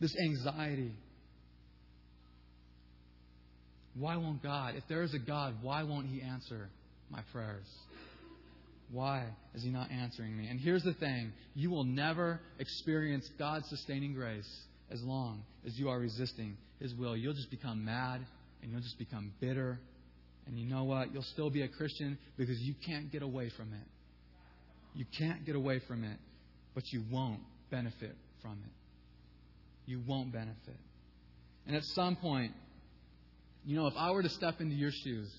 this 0.00 0.14
anxiety. 0.16 0.92
Why 3.94 4.16
won't 4.16 4.42
God? 4.42 4.74
If 4.76 4.84
there 4.88 5.02
is 5.02 5.14
a 5.14 5.18
God, 5.18 5.54
why 5.62 5.82
won't 5.82 6.06
He 6.06 6.20
answer 6.20 6.68
my 7.10 7.20
prayers? 7.32 7.66
Why 8.90 9.26
is 9.54 9.62
He 9.62 9.70
not 9.70 9.90
answering 9.90 10.36
me? 10.36 10.48
And 10.48 10.60
here's 10.60 10.82
the 10.82 10.94
thing 10.94 11.32
you 11.54 11.70
will 11.70 11.84
never 11.84 12.40
experience 12.58 13.28
God's 13.38 13.68
sustaining 13.68 14.14
grace 14.14 14.48
as 14.90 15.02
long 15.02 15.42
as 15.66 15.78
you 15.78 15.88
are 15.88 15.98
resisting 15.98 16.56
His 16.80 16.94
will. 16.94 17.16
You'll 17.16 17.34
just 17.34 17.50
become 17.50 17.84
mad 17.84 18.20
and 18.62 18.72
you'll 18.72 18.80
just 18.80 18.98
become 18.98 19.32
bitter. 19.40 19.78
And 20.46 20.58
you 20.58 20.66
know 20.66 20.84
what? 20.84 21.12
You'll 21.12 21.22
still 21.22 21.50
be 21.50 21.62
a 21.62 21.68
Christian 21.68 22.18
because 22.36 22.58
you 22.60 22.74
can't 22.84 23.10
get 23.10 23.22
away 23.22 23.50
from 23.56 23.72
it. 23.72 23.86
You 24.94 25.04
can't 25.18 25.44
get 25.44 25.56
away 25.56 25.80
from 25.86 26.04
it, 26.04 26.18
but 26.74 26.84
you 26.92 27.02
won't 27.10 27.40
benefit 27.70 28.14
from 28.40 28.52
it. 28.52 29.90
You 29.90 30.00
won't 30.06 30.32
benefit. 30.32 30.78
And 31.66 31.74
at 31.76 31.82
some 31.82 32.16
point, 32.16 32.52
you 33.64 33.76
know, 33.76 33.86
if 33.86 33.94
I 33.96 34.12
were 34.12 34.22
to 34.22 34.28
step 34.28 34.60
into 34.60 34.74
your 34.74 34.92
shoes, 34.92 35.30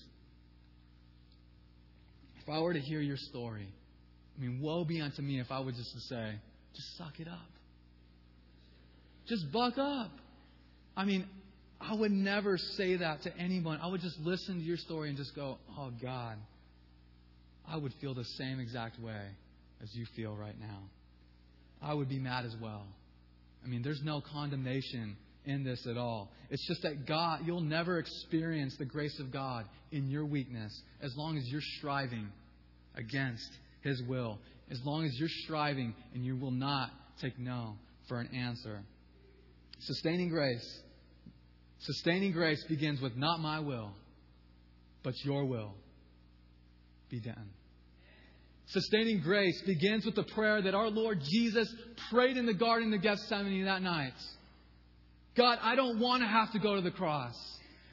if 2.42 2.48
I 2.48 2.60
were 2.60 2.74
to 2.74 2.80
hear 2.80 3.00
your 3.00 3.16
story, 3.16 3.68
I 4.36 4.40
mean, 4.40 4.60
woe 4.60 4.84
be 4.84 5.00
unto 5.00 5.22
me 5.22 5.40
if 5.40 5.50
I 5.50 5.60
was 5.60 5.74
just 5.76 5.92
to 5.94 6.00
say, 6.00 6.34
just 6.74 6.98
suck 6.98 7.18
it 7.18 7.28
up. 7.28 7.48
Just 9.26 9.50
buck 9.50 9.78
up. 9.78 10.10
I 10.96 11.04
mean, 11.04 11.26
I 11.80 11.94
would 11.94 12.12
never 12.12 12.58
say 12.58 12.96
that 12.96 13.22
to 13.22 13.36
anyone. 13.36 13.80
I 13.82 13.86
would 13.86 14.00
just 14.00 14.18
listen 14.20 14.58
to 14.58 14.64
your 14.64 14.76
story 14.76 15.08
and 15.08 15.16
just 15.16 15.34
go, 15.34 15.58
oh, 15.78 15.90
God, 16.02 16.36
I 17.66 17.76
would 17.76 17.92
feel 18.00 18.14
the 18.14 18.24
same 18.24 18.60
exact 18.60 19.00
way 19.00 19.22
as 19.82 19.94
you 19.94 20.06
feel 20.14 20.34
right 20.34 20.58
now. 20.58 20.82
I 21.82 21.94
would 21.94 22.08
be 22.08 22.18
mad 22.18 22.44
as 22.44 22.54
well. 22.60 22.86
I 23.64 23.68
mean, 23.68 23.82
there's 23.82 24.02
no 24.02 24.20
condemnation 24.32 25.16
in 25.44 25.64
this 25.64 25.86
at 25.88 25.96
all. 25.96 26.30
It's 26.50 26.66
just 26.66 26.82
that 26.82 27.06
God, 27.06 27.40
you'll 27.44 27.60
never 27.60 27.98
experience 27.98 28.76
the 28.78 28.84
grace 28.84 29.18
of 29.20 29.32
God 29.32 29.66
in 29.92 30.08
your 30.08 30.24
weakness 30.24 30.72
as 31.00 31.14
long 31.16 31.36
as 31.36 31.44
you're 31.46 31.60
striving 31.78 32.28
against 32.96 33.48
His 33.82 34.02
will. 34.08 34.38
As 34.70 34.80
long 34.84 35.04
as 35.04 35.12
you're 35.18 35.28
striving 35.44 35.94
and 36.14 36.24
you 36.24 36.36
will 36.36 36.50
not 36.50 36.90
take 37.20 37.38
no 37.38 37.76
for 38.08 38.20
an 38.20 38.28
answer. 38.34 38.82
Sustaining 39.80 40.28
grace. 40.28 40.80
Sustaining 41.78 42.32
grace 42.32 42.64
begins 42.68 43.00
with 43.00 43.16
not 43.16 43.38
my 43.38 43.60
will, 43.60 43.92
but 45.02 45.14
your 45.24 45.44
will 45.44 45.74
be 47.10 47.20
done. 47.20 47.50
Sustaining 48.68 49.20
grace 49.20 49.62
begins 49.64 50.04
with 50.04 50.16
the 50.16 50.24
prayer 50.24 50.60
that 50.60 50.74
our 50.74 50.88
Lord 50.88 51.20
Jesus 51.20 51.72
prayed 52.10 52.36
in 52.36 52.46
the 52.46 52.54
Garden 52.54 52.92
of 52.92 53.00
Gethsemane 53.00 53.64
that 53.64 53.82
night. 53.82 54.14
God, 55.36 55.58
I 55.62 55.76
don't 55.76 56.00
want 56.00 56.22
to 56.22 56.28
have 56.28 56.52
to 56.52 56.58
go 56.58 56.74
to 56.74 56.80
the 56.80 56.90
cross. 56.90 57.34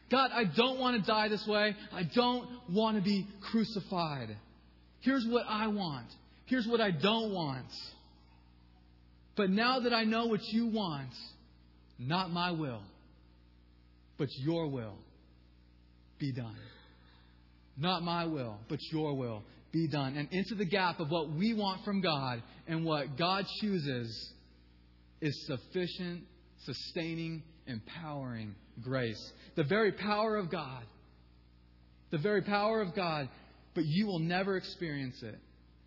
God, 0.09 0.31
I 0.33 0.45
don't 0.45 0.79
want 0.79 0.99
to 0.99 1.11
die 1.11 1.27
this 1.27 1.45
way. 1.47 1.75
I 1.91 2.03
don't 2.15 2.47
want 2.69 2.97
to 2.97 3.03
be 3.03 3.27
crucified. 3.51 4.35
Here's 5.01 5.25
what 5.27 5.45
I 5.47 5.67
want. 5.67 6.07
Here's 6.45 6.67
what 6.67 6.81
I 6.81 6.91
don't 6.91 7.33
want. 7.33 7.67
But 9.35 9.49
now 9.49 9.79
that 9.81 9.93
I 9.93 10.03
know 10.03 10.27
what 10.27 10.41
you 10.43 10.67
want, 10.67 11.09
not 11.99 12.31
my 12.31 12.51
will, 12.51 12.81
but 14.17 14.27
your 14.39 14.67
will 14.69 14.97
be 16.19 16.31
done. 16.31 16.57
Not 17.77 18.03
my 18.03 18.25
will, 18.25 18.57
but 18.69 18.79
your 18.91 19.15
will 19.15 19.43
be 19.73 19.87
done. 19.87 20.15
And 20.15 20.29
into 20.31 20.55
the 20.55 20.65
gap 20.65 21.01
of 21.01 21.09
what 21.09 21.31
we 21.31 21.53
want 21.53 21.83
from 21.83 21.99
God 21.99 22.41
and 22.67 22.85
what 22.85 23.17
God 23.17 23.45
chooses 23.59 24.33
is 25.19 25.47
sufficient, 25.47 26.23
sustaining, 26.63 27.43
empowering 27.67 28.55
grace. 28.81 29.31
The 29.55 29.63
very 29.63 29.91
power 29.91 30.37
of 30.37 30.49
God. 30.49 30.83
The 32.11 32.19
very 32.19 32.43
power 32.43 32.79
of 32.79 32.95
God, 32.95 33.27
but 33.73 33.83
you 33.85 34.05
will 34.05 34.19
never 34.19 34.55
experience 34.55 35.21
it. 35.23 35.39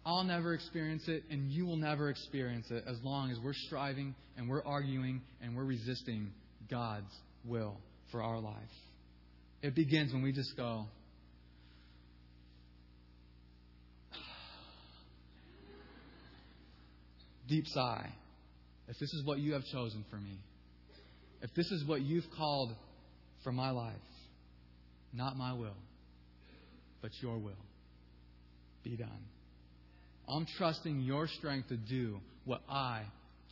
I'll 0.05 0.25
never 0.25 0.55
experience 0.55 1.05
it, 1.09 1.23
and 1.31 1.51
you 1.51 1.67
will 1.67 1.77
never 1.77 2.11
experience 2.11 2.71
it 2.71 2.85
as 2.87 2.97
long 3.03 3.31
as 3.31 3.39
we're 3.39 3.55
striving 3.55 4.15
and 4.37 4.49
we're 4.49 4.65
arguing 4.65 5.23
and 5.41 5.57
we're 5.57 5.65
resisting 5.65 6.33
God's 6.69 7.13
will 7.45 7.77
for 8.11 8.23
our 8.23 8.41
life. 8.41 8.55
It 9.63 9.75
begins 9.75 10.13
when 10.13 10.23
we 10.23 10.33
just 10.33 10.57
go, 10.57 10.87
deep 17.49 17.67
sigh. 17.69 18.09
If 18.89 18.99
this 18.99 19.13
is 19.13 19.25
what 19.25 19.39
you 19.39 19.55
have 19.55 19.65
chosen 19.73 20.05
for 20.11 20.17
me, 20.17 20.39
if 21.43 21.53
this 21.55 21.71
is 21.71 21.85
what 21.85 22.03
you've 22.03 22.25
called 22.37 22.73
for 23.43 23.53
my 23.53 23.71
life, 23.71 23.95
not 25.13 25.37
my 25.37 25.53
will, 25.53 25.77
but 27.03 27.11
your 27.21 27.39
will, 27.39 27.53
be 28.85 28.97
done. 28.97 29.25
I'm 30.29 30.47
trusting 30.59 31.01
your 31.01 31.29
strength 31.29 31.69
to 31.69 31.77
do 31.77 32.19
what 32.45 32.63
I 32.69 33.03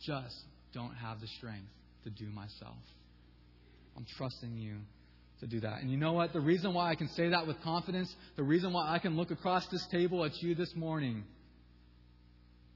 just 0.05 0.35
don't 0.73 0.93
have 0.95 1.21
the 1.21 1.27
strength 1.37 1.67
to 2.03 2.09
do 2.09 2.25
myself. 2.25 2.75
I'm 3.95 4.05
trusting 4.17 4.57
you 4.57 4.75
to 5.39 5.47
do 5.47 5.61
that. 5.61 5.81
And 5.81 5.89
you 5.89 5.97
know 5.97 6.13
what? 6.13 6.33
The 6.33 6.39
reason 6.39 6.73
why 6.73 6.91
I 6.91 6.95
can 6.95 7.07
say 7.09 7.29
that 7.29 7.47
with 7.47 7.61
confidence, 7.61 8.13
the 8.35 8.43
reason 8.43 8.73
why 8.73 8.93
I 8.93 8.99
can 8.99 9.15
look 9.15 9.31
across 9.31 9.65
this 9.67 9.85
table 9.91 10.23
at 10.25 10.31
you 10.41 10.55
this 10.55 10.73
morning 10.75 11.23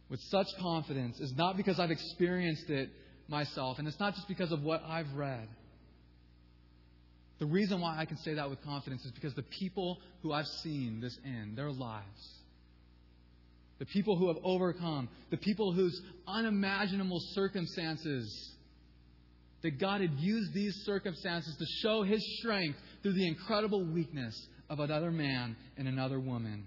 with 0.10 0.20
such 0.30 0.48
confidence 0.60 1.20
is 1.20 1.34
not 1.36 1.56
because 1.56 1.80
I've 1.80 1.92
experienced 1.92 2.70
it 2.70 2.90
myself, 3.28 3.78
and 3.78 3.88
it's 3.88 4.00
not 4.00 4.16
just 4.16 4.28
because 4.28 4.52
of 4.52 4.64
what 4.64 4.82
I've 4.84 5.14
read. 5.16 5.48
The 7.38 7.46
reason 7.46 7.80
why 7.80 7.98
I 7.98 8.06
can 8.06 8.18
say 8.18 8.34
that 8.34 8.50
with 8.50 8.62
confidence 8.64 9.06
is 9.06 9.12
because 9.12 9.34
the 9.34 9.44
people 9.44 10.00
who 10.22 10.34
I've 10.34 10.48
seen 10.64 11.00
this 11.00 11.18
in, 11.24 11.54
their 11.56 11.72
lives, 11.72 12.40
the 13.78 13.86
people 13.86 14.18
who 14.18 14.28
have 14.28 14.38
overcome, 14.44 15.08
the 15.32 15.38
people 15.38 15.72
whose 15.72 16.02
unimaginable 16.28 17.20
circumstances, 17.34 18.52
that 19.62 19.80
God 19.80 20.02
had 20.02 20.12
used 20.20 20.54
these 20.54 20.74
circumstances 20.86 21.56
to 21.58 21.66
show 21.82 22.04
His 22.04 22.22
strength 22.40 22.78
through 23.04 23.14
the 23.14 23.28
incredible 23.28 23.86
weakness 23.86 24.36
of 24.70 24.80
another 24.80 25.12
man 25.12 25.56
and 25.78 25.88
another 25.88 26.20
woman. 26.20 26.66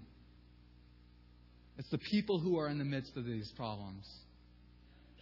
It's 1.77 1.89
the 1.89 1.97
people 1.97 2.39
who 2.39 2.57
are 2.59 2.69
in 2.69 2.77
the 2.77 2.85
midst 2.85 3.17
of 3.17 3.25
these 3.25 3.51
problems. 3.55 4.05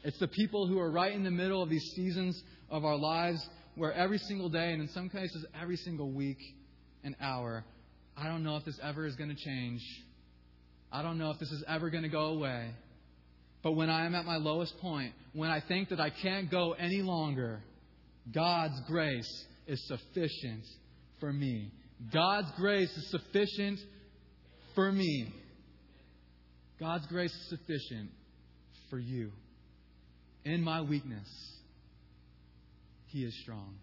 It's 0.03 0.19
the 0.19 0.27
people 0.27 0.67
who 0.67 0.79
are 0.79 0.91
right 0.91 1.13
in 1.13 1.23
the 1.23 1.31
middle 1.31 1.61
of 1.61 1.69
these 1.69 1.85
seasons 1.95 2.41
of 2.69 2.83
our 2.83 2.97
lives 2.97 3.47
where 3.75 3.93
every 3.93 4.17
single 4.17 4.49
day, 4.49 4.73
and 4.73 4.81
in 4.81 4.89
some 4.89 5.09
cases 5.09 5.45
every 5.59 5.77
single 5.77 6.11
week 6.11 6.39
and 7.03 7.15
hour, 7.21 7.63
I 8.17 8.27
don't 8.27 8.43
know 8.43 8.57
if 8.57 8.65
this 8.65 8.79
ever 8.83 9.05
is 9.05 9.15
going 9.15 9.29
to 9.29 9.35
change. 9.35 9.81
I 10.91 11.01
don't 11.01 11.17
know 11.17 11.31
if 11.31 11.39
this 11.39 11.51
is 11.51 11.63
ever 11.67 11.89
going 11.89 12.03
to 12.03 12.09
go 12.09 12.25
away. 12.25 12.71
But 13.63 13.73
when 13.73 13.89
I 13.89 14.05
am 14.05 14.15
at 14.15 14.25
my 14.25 14.37
lowest 14.37 14.77
point, 14.79 15.13
when 15.33 15.49
I 15.49 15.61
think 15.65 15.89
that 15.89 15.99
I 15.99 16.09
can't 16.09 16.49
go 16.49 16.73
any 16.73 17.01
longer, 17.01 17.61
God's 18.33 18.79
grace 18.87 19.45
is 19.67 19.87
sufficient 19.87 20.65
for 21.19 21.31
me. 21.31 21.71
God's 22.11 22.51
grace 22.57 22.89
is 22.89 23.11
sufficient 23.11 23.79
for 24.75 24.91
me. 24.91 25.31
God's 26.81 27.05
grace 27.05 27.31
is 27.31 27.49
sufficient 27.49 28.09
for 28.89 28.97
you. 28.97 29.31
In 30.43 30.63
my 30.63 30.81
weakness, 30.81 31.27
He 33.05 33.23
is 33.23 33.39
strong. 33.43 33.75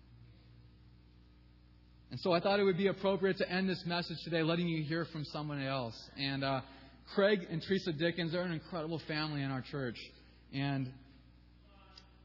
And 2.10 2.18
so 2.18 2.32
I 2.32 2.40
thought 2.40 2.58
it 2.58 2.64
would 2.64 2.76
be 2.76 2.88
appropriate 2.88 3.36
to 3.38 3.48
end 3.48 3.68
this 3.68 3.84
message 3.86 4.16
today 4.24 4.42
letting 4.42 4.66
you 4.66 4.82
hear 4.82 5.04
from 5.12 5.24
someone 5.26 5.62
else. 5.62 5.94
And 6.18 6.42
uh, 6.42 6.62
Craig 7.14 7.38
and 7.48 7.62
Teresa 7.62 7.92
Dickens 7.92 8.34
are 8.34 8.40
an 8.40 8.50
incredible 8.50 9.00
family 9.06 9.42
in 9.42 9.52
our 9.52 9.62
church. 9.62 9.96
And 10.52 10.90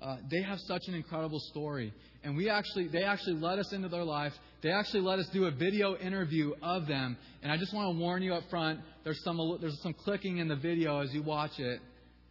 uh, 0.01 0.17
they 0.32 0.41
have 0.41 0.57
such 0.61 0.82
an 0.88 0.95
incredible 0.95 1.39
story. 1.51 1.93
And 2.24 2.36
we 2.36 2.49
actually, 2.49 2.88
they 2.88 3.03
actually 3.03 3.36
let 3.36 3.59
us 3.59 3.71
into 3.74 3.89
their 3.89 4.03
life. 4.03 4.34
They 4.64 4.72
actually 4.72 5.01
let 5.01 5.20
us 5.20 5.28
do 5.34 5.45
a 5.45 5.51
video 5.51 5.97
interview 5.97 6.53
of 6.64 6.88
them. 6.88 7.18
And 7.41 7.51
I 7.51 7.57
just 7.57 7.74
want 7.74 7.93
to 7.93 7.99
warn 7.99 8.24
you 8.24 8.34
up 8.34 8.43
front, 8.49 8.80
there's 9.03 9.22
some, 9.24 9.57
there's 9.59 9.80
some 9.84 9.93
clicking 9.93 10.38
in 10.38 10.47
the 10.47 10.55
video 10.55 11.01
as 11.01 11.14
you 11.14 11.22
watch 11.22 11.59
it. 11.59 11.82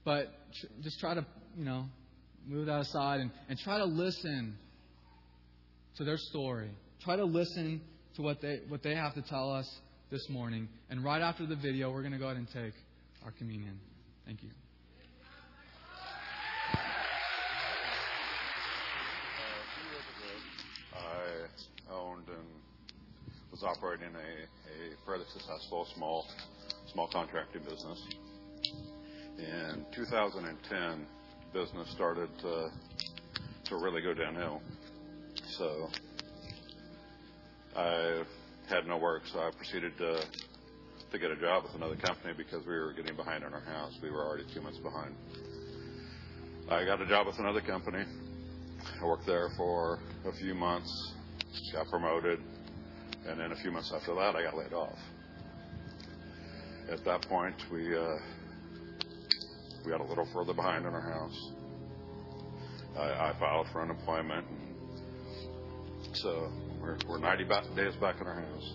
But 0.02 0.28
tr- 0.58 0.66
just 0.82 0.98
try 0.98 1.12
to, 1.12 1.26
you 1.56 1.64
know, 1.66 1.84
move 2.46 2.66
that 2.66 2.80
aside 2.80 3.20
and, 3.20 3.30
and 3.50 3.58
try 3.58 3.78
to 3.78 3.84
listen 3.84 4.56
to 5.98 6.04
their 6.04 6.16
story. 6.16 6.70
Try 7.04 7.16
to 7.16 7.24
listen 7.24 7.82
to 8.16 8.22
what 8.22 8.40
they, 8.40 8.60
what 8.68 8.82
they 8.82 8.94
have 8.94 9.14
to 9.14 9.22
tell 9.22 9.52
us 9.52 9.70
this 10.10 10.26
morning. 10.30 10.68
And 10.88 11.04
right 11.04 11.20
after 11.20 11.46
the 11.46 11.56
video, 11.56 11.92
we're 11.92 12.02
going 12.02 12.12
to 12.12 12.18
go 12.18 12.26
ahead 12.26 12.38
and 12.38 12.48
take 12.48 12.72
our 13.24 13.32
communion. 13.32 13.78
Thank 14.24 14.42
you. 14.42 14.48
Operating 23.62 24.14
a, 24.14 25.06
fairly 25.06 25.24
successful 25.32 25.86
small 25.94 26.24
contracting 27.12 27.62
business. 27.62 27.98
In 29.38 29.84
2010, 29.94 31.06
business 31.52 31.88
started 31.94 32.28
to 32.40 32.70
really 33.76 34.02
go 34.02 34.14
downhill. 34.14 34.60
So 35.58 35.88
I 37.76 38.22
had 38.68 38.86
no 38.86 38.98
work, 38.98 39.22
so 39.32 39.40
I 39.40 39.50
proceeded 39.56 39.96
to 39.98 40.24
get 41.18 41.30
a 41.30 41.36
job 41.36 41.64
with 41.64 41.74
another 41.74 41.96
company 41.96 42.34
because 42.36 42.66
we 42.66 42.74
were 42.74 42.92
getting 42.92 43.16
behind 43.16 43.44
on 43.44 43.52
our 43.52 43.60
house. 43.60 43.92
We 44.02 44.10
were 44.10 44.24
already 44.24 44.44
two 44.54 44.60
months 44.62 44.78
behind. 44.78 45.14
I 46.70 46.84
got 46.84 47.00
a 47.00 47.06
job 47.06 47.26
with 47.26 47.38
another 47.38 47.60
company. 47.60 48.04
I 49.00 49.04
worked 49.04 49.26
there 49.26 49.50
for 49.56 49.98
a 50.26 50.32
few 50.32 50.54
months, 50.54 50.90
got 51.72 51.88
promoted, 51.88 52.40
and 53.26 53.38
then 53.38 53.52
a 53.52 53.56
few 53.56 53.70
months 53.70 53.92
after 53.94 54.14
that, 54.14 54.34
I 54.36 54.42
got 54.42 54.56
laid 54.56 54.72
off. 54.72 54.96
At 56.90 57.04
that 57.04 57.20
point, 57.22 57.54
we 57.70 57.94
uh, 57.96 58.16
we 59.84 59.90
got 59.90 60.00
a 60.00 60.04
little 60.04 60.26
further 60.32 60.54
behind 60.54 60.86
in 60.86 60.92
our 60.92 61.00
house. 61.00 61.50
I, 62.96 63.30
I 63.30 63.36
filed 63.38 63.68
for 63.72 63.82
unemployment, 63.82 64.44
so 66.14 66.50
we're, 66.80 66.98
we're 67.08 67.18
90 67.18 67.44
days 67.76 67.94
back 68.00 68.20
in 68.20 68.26
our 68.26 68.40
house. 68.40 68.74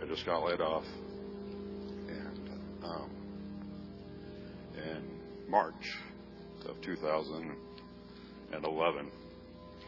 I 0.00 0.06
just 0.06 0.26
got 0.26 0.44
laid 0.44 0.60
off. 0.60 0.84
And 2.08 2.50
um, 2.84 3.10
in 4.76 5.02
March 5.50 5.74
of 6.68 6.80
2011, 6.82 9.10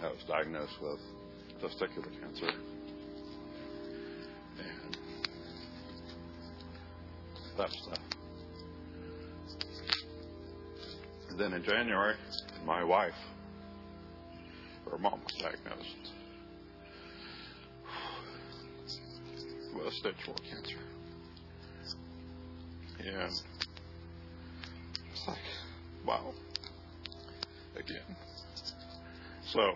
I 0.02 0.06
was 0.06 0.24
diagnosed 0.26 0.72
with 0.82 0.98
testicular 1.62 2.10
cancer. 2.20 2.50
And 11.30 11.38
then 11.38 11.52
in 11.52 11.62
January, 11.62 12.16
my 12.64 12.82
wife, 12.82 13.14
her 14.90 14.98
mom 14.98 15.20
was 15.24 15.34
diagnosed 15.34 16.12
with 19.74 19.92
stage 19.94 20.14
four 20.24 20.34
cancer. 20.48 20.78
And 23.00 23.32
it's 25.12 25.28
like, 25.28 25.38
wow. 26.06 26.32
Again. 27.76 28.16
So, 29.46 29.74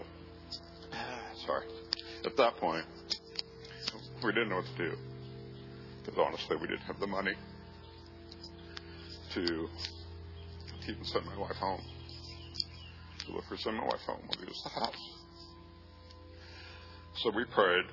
sorry. 1.47 1.67
At 2.25 2.37
that 2.37 2.57
point, 2.57 2.85
we 4.25 4.33
didn't 4.33 4.51
know 4.51 4.57
what 4.57 4.67
to 4.77 4.91
do. 4.91 4.97
Because 6.05 6.19
honestly, 6.25 6.57
we 6.57 6.67
didn't 6.69 6.83
have 6.83 6.99
the 7.01 7.07
money 7.07 7.35
to 9.47 9.69
even 10.89 11.05
send 11.05 11.27
my 11.27 11.39
wife 11.39 11.57
home. 11.57 11.83
To 13.27 13.33
look 13.33 13.45
for 13.49 13.57
send 13.57 13.77
my 13.77 13.85
wife 13.85 14.01
home 14.07 14.21
when 14.29 14.41
we 14.41 14.47
was 14.47 14.63
the 14.65 14.81
house. 14.81 15.15
So 17.23 17.31
we 17.35 17.45
prayed, 17.47 17.85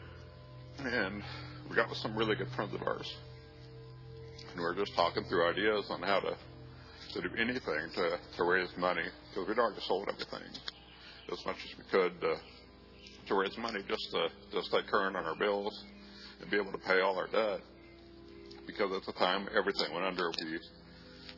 and 0.79 1.23
we 1.69 1.75
got 1.75 1.89
with 1.89 1.97
some 1.97 2.15
really 2.15 2.35
good 2.35 2.49
friends 2.55 2.73
of 2.73 2.81
ours 2.83 3.11
and 4.55 4.63
we 4.63 4.65
were 4.65 4.75
just 4.75 4.95
talking 4.95 5.23
through 5.27 5.49
ideas 5.49 5.85
on 5.89 6.01
how 6.01 6.19
to 6.21 6.35
to 7.13 7.21
do 7.21 7.35
anything 7.37 7.91
to 7.93 8.17
to 8.37 8.43
raise 8.43 8.69
money 8.77 9.03
because 9.29 9.47
we'd 9.47 9.59
already 9.59 9.81
sold 9.87 10.07
everything 10.07 10.47
as 11.31 11.45
much 11.45 11.57
as 11.63 11.77
we 11.77 11.83
could 11.91 12.19
to, 12.21 12.35
to 13.27 13.35
raise 13.35 13.57
money 13.57 13.79
just 13.87 14.07
to 14.11 14.27
to 14.51 14.63
stay 14.63 14.79
current 14.89 15.15
on 15.15 15.25
our 15.25 15.35
bills 15.35 15.83
and 16.41 16.49
be 16.49 16.57
able 16.57 16.71
to 16.71 16.77
pay 16.79 17.01
all 17.01 17.17
our 17.17 17.27
debt 17.27 17.59
because 18.65 18.91
at 18.95 19.05
the 19.05 19.13
time 19.19 19.47
everything 19.57 19.93
went 19.93 20.05
under 20.05 20.31
we 20.39 20.59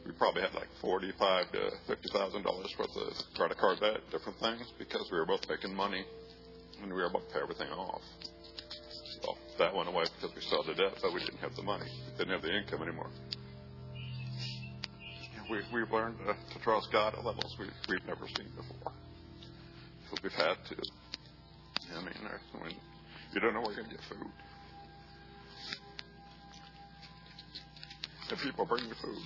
we 0.05 0.11
probably 0.13 0.41
had 0.41 0.53
like 0.53 0.69
forty 0.81 1.11
five 1.19 1.51
to 1.51 1.71
fifty 1.87 2.09
thousand 2.13 2.43
dollars 2.43 2.73
worth 2.77 2.95
of 2.95 3.13
credit 3.35 3.57
card 3.57 3.79
debt 3.79 4.01
different 4.11 4.39
things 4.39 4.71
because 4.79 5.07
we 5.11 5.17
were 5.17 5.25
both 5.25 5.47
making 5.49 5.75
money 5.75 6.03
and 6.81 6.91
we 6.91 6.95
were 6.95 7.07
about 7.07 7.27
to 7.27 7.33
pay 7.33 7.41
everything 7.41 7.69
off 7.69 8.01
well, 9.23 9.37
that 9.57 9.75
went 9.75 9.89
away 9.89 10.05
because 10.15 10.35
we 10.35 10.41
sold 10.41 10.67
the 10.67 10.73
debt, 10.73 10.93
but 11.01 11.13
we 11.13 11.19
didn't 11.19 11.39
have 11.39 11.55
the 11.55 11.63
money. 11.63 11.85
we 11.85 12.17
Didn't 12.17 12.33
have 12.33 12.41
the 12.41 12.55
income 12.55 12.81
anymore. 12.83 13.09
We, 15.49 15.59
we've 15.73 15.91
learned 15.91 16.17
to, 16.19 16.35
to 16.53 16.63
trust 16.63 16.91
God 16.91 17.13
at 17.13 17.23
levels 17.23 17.55
we, 17.57 17.67
we've 17.89 18.05
never 18.05 18.27
seen 18.27 18.47
before. 18.55 18.91
So 20.09 20.17
we've 20.21 20.31
had 20.33 20.55
to. 20.69 20.75
I 21.95 22.01
mean, 22.01 22.75
you 23.33 23.39
don't 23.39 23.53
know 23.53 23.61
where 23.61 23.71
you're 23.71 23.83
going 23.83 23.95
to 23.95 23.95
get 23.95 24.03
food. 24.09 24.31
If 28.29 28.41
people 28.41 28.65
bring 28.65 28.83
you 28.83 28.93
food 29.01 29.23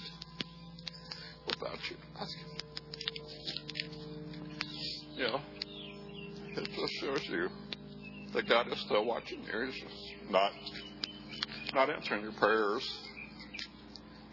without 1.62 1.78
you 1.90 1.96
asking. 2.20 2.46
You 5.16 5.24
know, 5.24 5.42
it 6.58 6.70
just 6.76 6.94
shows 7.00 7.30
you 7.30 7.50
that 8.34 8.48
God 8.48 8.68
is 8.72 8.80
still 8.82 9.06
watching 9.06 9.44
you. 9.44 9.66
He's 9.66 9.82
just 9.82 10.32
not 10.32 10.52
not 11.74 11.90
answering 11.90 12.24
your 12.24 12.34
prayers 12.34 12.90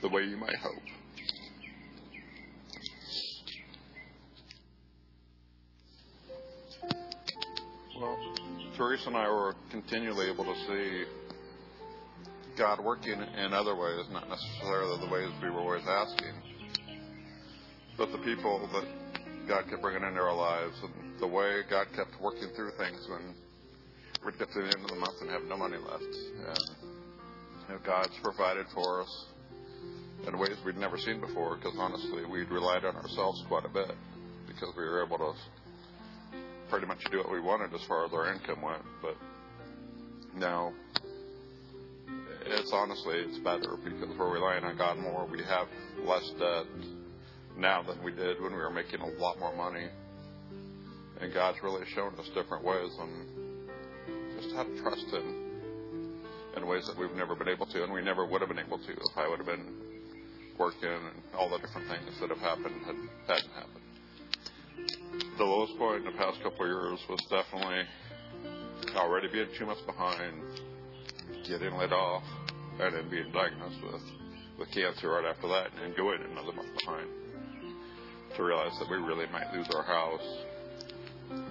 the 0.03 0.09
way 0.09 0.23
you 0.23 0.37
might 0.37 0.57
hope. 0.57 0.83
Well, 8.01 8.17
Teresa 8.77 9.09
and 9.09 9.17
I 9.17 9.29
were 9.29 9.55
continually 9.71 10.31
able 10.31 10.45
to 10.45 10.55
see 10.67 11.05
God 12.57 12.83
working 12.85 13.21
in 13.21 13.53
other 13.53 13.75
ways, 13.75 14.07
not 14.13 14.29
necessarily 14.29 14.99
the 15.05 15.13
ways 15.13 15.29
we 15.43 15.51
were 15.51 15.61
always 15.61 15.83
asking, 15.87 16.35
but 17.99 18.13
the 18.13 18.19
people 18.19 18.71
that 18.73 18.87
God 19.49 19.69
kept 19.69 19.83
bringing 19.83 20.07
into 20.07 20.21
our 20.21 20.35
lives 20.35 20.77
and 20.85 21.21
the 21.21 21.27
way 21.27 21.63
God 21.69 21.89
kept 21.97 22.15
working 22.23 22.49
through 22.55 22.71
things 22.79 23.05
when 23.11 23.35
we'd 24.25 24.39
get 24.39 24.49
to 24.53 24.61
the 24.61 24.67
end 24.67 24.85
of 24.85 24.89
the 24.89 24.97
month 24.97 25.21
and 25.21 25.29
have 25.31 25.43
no 25.43 25.57
money 25.57 25.77
left. 25.77 26.05
And 26.05 26.59
you 27.67 27.75
know, 27.75 27.81
God's 27.85 28.15
provided 28.23 28.67
for 28.73 29.03
us 29.03 29.27
in 30.27 30.39
ways 30.39 30.57
we'd 30.65 30.77
never 30.77 30.97
seen 30.97 31.21
before 31.21 31.57
because 31.57 31.75
honestly, 31.77 32.25
we'd 32.25 32.51
relied 32.51 32.85
on 32.85 32.95
ourselves 32.95 33.43
quite 33.49 33.65
a 33.65 33.69
bit 33.69 33.91
because 34.47 34.73
we 34.77 34.85
were 34.85 35.05
able 35.05 35.19
to 35.19 35.33
pretty 36.71 36.87
much 36.87 37.03
do 37.11 37.19
what 37.19 37.33
we 37.33 37.41
wanted 37.41 37.75
as 37.75 37.83
far 37.89 38.07
as 38.07 38.13
our 38.13 38.33
income 38.33 38.63
went. 38.63 38.83
But 39.03 39.17
now, 40.37 40.73
it's 42.47 42.71
honestly, 42.73 43.17
it's 43.17 43.39
better 43.39 43.77
because 43.83 44.17
we're 44.17 44.33
relying 44.33 44.63
on 44.63 44.77
God 44.77 44.99
more. 44.99 45.27
We 45.27 45.43
have 45.43 45.67
less 46.05 46.31
debt 46.39 46.67
now 47.59 47.83
than 47.83 48.03
we 48.03 48.13
did 48.13 48.41
when 48.41 48.53
we 48.53 48.59
were 48.59 48.71
making 48.71 49.01
a 49.01 49.09
lot 49.21 49.39
more 49.39 49.55
money. 49.55 49.87
And 51.21 51.35
God's 51.35 51.59
really 51.63 51.85
shown 51.95 52.15
us 52.15 52.29
different 52.35 52.65
ways 52.65 52.91
and 53.01 53.27
just 54.41 54.55
how 54.55 54.63
to 54.63 54.83
trust 54.83 55.07
Him 55.13 55.49
in 56.57 56.67
ways 56.67 56.87
that 56.87 56.97
we've 56.97 57.15
never 57.17 57.35
been 57.35 57.49
able 57.49 57.67
to, 57.67 57.85
and 57.85 57.93
we 57.93 58.03
never 58.03 58.25
would 58.25 58.41
have 58.41 58.49
been 58.49 58.59
able 58.59 58.79
to 58.79 58.93
if 58.93 59.17
I 59.17 59.29
would 59.29 59.39
have 59.39 59.47
been 59.47 59.75
working 60.59 60.89
and 60.89 61.23
all 61.37 61.49
the 61.51 61.59
different 61.59 61.89
things 61.89 62.19
that 62.21 62.31
have 62.31 62.39
happened 62.39 62.75
had, 62.87 62.97
hadn't 63.27 63.53
happened. 63.53 63.85
The 65.39 65.45
lowest 65.45 65.77
point 65.79 66.07
in 66.07 66.13
the 66.13 66.19
past 66.19 66.43
couple 66.43 66.65
of 66.65 66.71
years 66.71 66.99
was 67.09 67.21
definitely 67.31 67.83
already 68.97 69.29
being 69.29 69.49
two 69.59 69.67
months 69.67 69.83
behind, 69.83 70.43
getting 71.47 71.75
laid 71.75 71.93
off, 71.93 72.25
and 72.81 72.95
then 72.95 73.09
being 73.11 73.31
diagnosed 73.33 73.83
with, 73.83 74.03
with 74.59 74.71
cancer 74.73 75.11
right 75.11 75.25
after 75.25 75.49
that, 75.49 75.71
and 75.73 75.83
then 75.83 75.95
going 75.97 76.19
another 76.23 76.53
month 76.53 76.71
behind. 76.79 77.09
To 78.39 78.45
realize 78.45 78.73
that 78.79 78.89
we 78.89 78.97
really 78.97 79.27
might 79.33 79.53
lose 79.53 79.67
our 79.75 79.83
house 79.83 80.23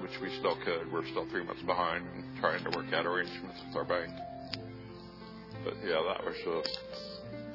which 0.02 0.16
we 0.22 0.32
still 0.40 0.58
could. 0.64 0.92
We're 0.92 1.06
still 1.12 1.28
three 1.30 1.44
months 1.44 1.62
behind 1.64 2.06
and 2.16 2.24
trying 2.40 2.64
to 2.64 2.72
work 2.72 2.88
out 2.94 3.06
arrangements 3.06 3.60
with 3.68 3.76
our 3.76 3.86
bank. 3.86 4.10
But 5.64 5.76
yeah, 5.84 6.02
that 6.08 6.24
was 6.24 6.36
just 6.42 6.80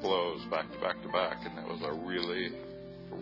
blows 0.01 0.45
back 0.51 0.71
to 0.71 0.79
back 0.79 1.01
to 1.01 1.09
back, 1.09 1.37
and 1.43 1.57
it 1.57 1.67
was 1.67 1.81
a 1.81 1.93
really, 2.05 2.51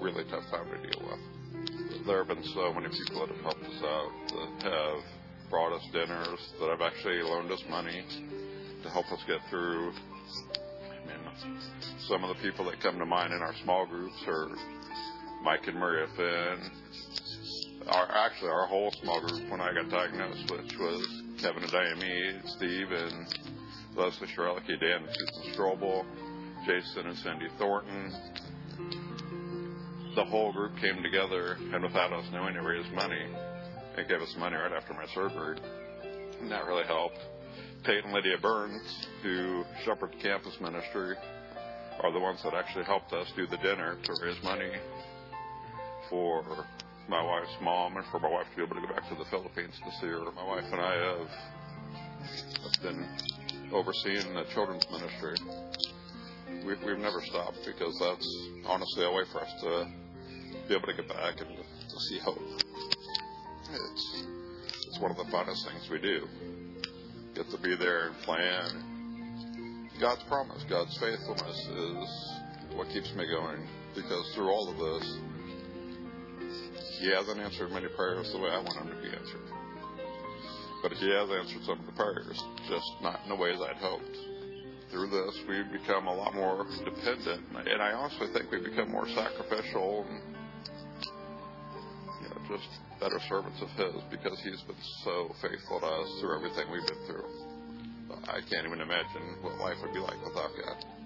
really 0.01 0.24
tough 0.30 0.43
time 0.51 0.68
to 0.68 0.78
deal 0.84 1.01
with. 1.07 2.05
There 2.05 2.18
have 2.18 2.28
been 2.28 2.43
so 2.53 2.74
many 2.74 2.89
people 2.89 3.26
that 3.26 3.36
have 3.36 3.43
helped 3.43 3.64
us 3.64 3.82
out, 3.82 4.12
that 4.36 4.68
have 4.68 5.03
brought 5.49 5.74
us 5.74 5.84
dinners, 5.93 6.39
that 6.59 6.70
have 6.70 6.82
actually 6.82 7.22
loaned 7.24 7.51
us 7.51 7.64
money 7.70 8.03
to 8.84 8.89
help 8.89 9.05
us 9.12 9.20
get 9.28 9.39
through. 9.49 9.93
I 10.91 11.07
mean, 11.07 11.57
some 12.07 12.24
of 12.24 12.36
the 12.36 12.41
people 12.41 12.66
that 12.66 12.82
come 12.82 12.99
to 12.99 13.05
mind 13.05 13.34
in 13.34 13.41
our 13.41 13.55
small 13.64 13.86
groups 13.86 14.18
are 14.28 14.49
Mike 15.43 15.67
and 15.67 15.77
Maria 15.77 16.05
Finn, 16.15 16.71
our 17.87 18.07
actually 18.11 18.49
our 18.49 18.67
whole 18.67 18.93
small 19.01 19.21
group 19.21 19.49
when 19.49 19.59
I 19.59 19.73
got 19.73 19.89
diagnosed, 19.89 20.51
which 20.51 20.77
was 20.77 21.23
Kevin 21.41 21.63
and 21.63 21.71
Diane 21.71 22.41
Steve 22.45 22.91
and 22.91 23.27
Leslie 23.95 24.27
Sherelicky, 24.37 24.79
Dan 24.79 25.03
and 25.03 25.09
Susan 25.09 25.53
Strobel, 25.53 26.05
Jason 26.65 27.07
and 27.07 27.17
Cindy 27.17 27.47
Thornton. 27.57 28.13
The 30.15 30.25
whole 30.25 30.53
group 30.53 30.77
came 30.79 31.01
together 31.01 31.57
and 31.73 31.81
without 31.81 32.13
us 32.13 32.25
knowing 32.31 32.55
it 32.55 32.59
raised 32.59 32.91
money 32.93 33.25
and 33.97 34.07
gave 34.07 34.21
us 34.21 34.35
money 34.37 34.55
right 34.55 34.71
after 34.71 34.93
my 34.93 35.05
surgery. 35.15 35.57
And 36.39 36.51
that 36.51 36.67
really 36.67 36.85
helped. 36.85 37.17
Tate 37.83 38.03
and 38.03 38.13
Lydia 38.13 38.37
Burns, 38.39 39.07
who 39.23 39.63
shepherd 39.85 40.13
campus 40.21 40.55
ministry, 40.61 41.15
are 41.99 42.11
the 42.11 42.19
ones 42.19 42.41
that 42.43 42.53
actually 42.53 42.85
helped 42.85 43.11
us 43.11 43.27
do 43.35 43.47
the 43.47 43.57
dinner 43.57 43.97
to 44.03 44.13
raise 44.23 44.41
money 44.43 44.71
for 46.12 46.43
my 47.07 47.24
wife's 47.24 47.55
mom 47.62 47.95
and 47.97 48.05
for 48.12 48.20
my 48.20 48.30
wife 48.30 48.45
to 48.51 48.57
be 48.57 48.64
able 48.64 48.76
to 48.76 48.82
go 48.86 48.93
back 48.93 49.07
to 49.09 49.16
the 49.16 49.26
Philippines 49.32 49.74
to 49.84 49.91
see 49.99 50.07
her. 50.07 50.20
My 50.36 50.45
wife 50.45 50.66
and 50.72 50.80
I 50.80 50.95
have, 50.95 51.28
been 52.84 53.07
overseeing 53.74 54.34
the 54.34 54.43
children's 54.53 54.86
ministry. 54.91 55.36
We've, 56.66 56.82
we've 56.86 56.99
never 56.99 57.22
stopped 57.26 57.59
because 57.66 57.97
that's 57.99 58.28
honestly 58.68 59.05
a 59.05 59.12
way 59.12 59.24
for 59.32 59.41
us 59.41 59.51
to 59.62 59.88
be 60.68 60.76
able 60.76 60.88
to 60.88 60.93
get 60.93 61.07
back 61.07 61.39
and 61.39 61.49
to 61.49 61.99
see 62.09 62.20
hope. 62.20 62.41
It's 63.72 64.26
it's 64.88 64.99
one 64.99 65.12
of 65.12 65.18
the 65.18 65.24
funnest 65.32 65.66
things 65.66 65.89
we 65.89 65.99
do. 65.99 66.28
Get 67.36 67.49
to 67.51 67.57
be 67.57 67.76
there 67.76 68.07
and 68.07 68.18
plan. 68.24 69.89
God's 69.99 70.24
promise, 70.24 70.64
God's 70.70 70.97
faithfulness 70.97 71.68
is 71.68 72.34
what 72.76 72.89
keeps 72.89 73.14
me 73.16 73.26
going 73.28 73.66
because 73.95 74.34
through 74.34 74.49
all 74.49 74.70
of 74.70 74.78
this, 74.78 75.18
He 77.02 77.10
hasn't 77.10 77.41
answered 77.41 77.74
many 77.74 77.89
prayers 77.97 78.30
the 78.32 78.38
way 78.38 78.54
I 78.54 78.62
want 78.62 78.78
them 78.78 78.93
to 78.93 79.02
be 79.02 79.10
answered. 79.10 79.41
But 80.86 80.93
He 80.93 81.10
has 81.10 81.34
answered 81.34 81.66
some 81.66 81.82
of 81.82 81.86
the 81.89 81.97
prayers, 81.97 82.38
just 82.70 82.89
not 83.02 83.26
in 83.26 83.30
the 83.34 83.36
ways 83.41 83.58
I'd 83.58 83.82
hoped. 83.82 84.14
Through 84.93 85.10
this, 85.10 85.34
we've 85.49 85.82
become 85.82 86.06
a 86.06 86.14
lot 86.14 86.36
more 86.36 86.62
dependent, 86.86 87.41
and 87.58 87.82
I 87.82 87.93
honestly 87.97 88.28
think 88.38 88.52
we've 88.52 88.64
become 88.64 88.91
more 88.91 89.10
sacrificial 89.18 90.06
and 90.06 90.22
you 92.22 92.30
know, 92.30 92.38
just 92.54 92.70
better 92.99 93.18
servants 93.26 93.58
of 93.66 93.70
His 93.82 93.97
because 94.14 94.38
He's 94.45 94.62
been 94.70 94.84
so 95.02 95.34
faithful 95.41 95.82
to 95.82 95.89
us 95.89 96.10
through 96.22 96.38
everything 96.38 96.70
we've 96.70 96.86
been 96.86 97.02
through. 97.10 97.26
I 98.30 98.45
can't 98.45 98.68
even 98.68 98.78
imagine 98.78 99.41
what 99.41 99.58
life 99.58 99.82
would 99.82 99.93
be 99.93 99.99
like 100.06 100.22
without 100.22 100.54
God. 100.54 101.01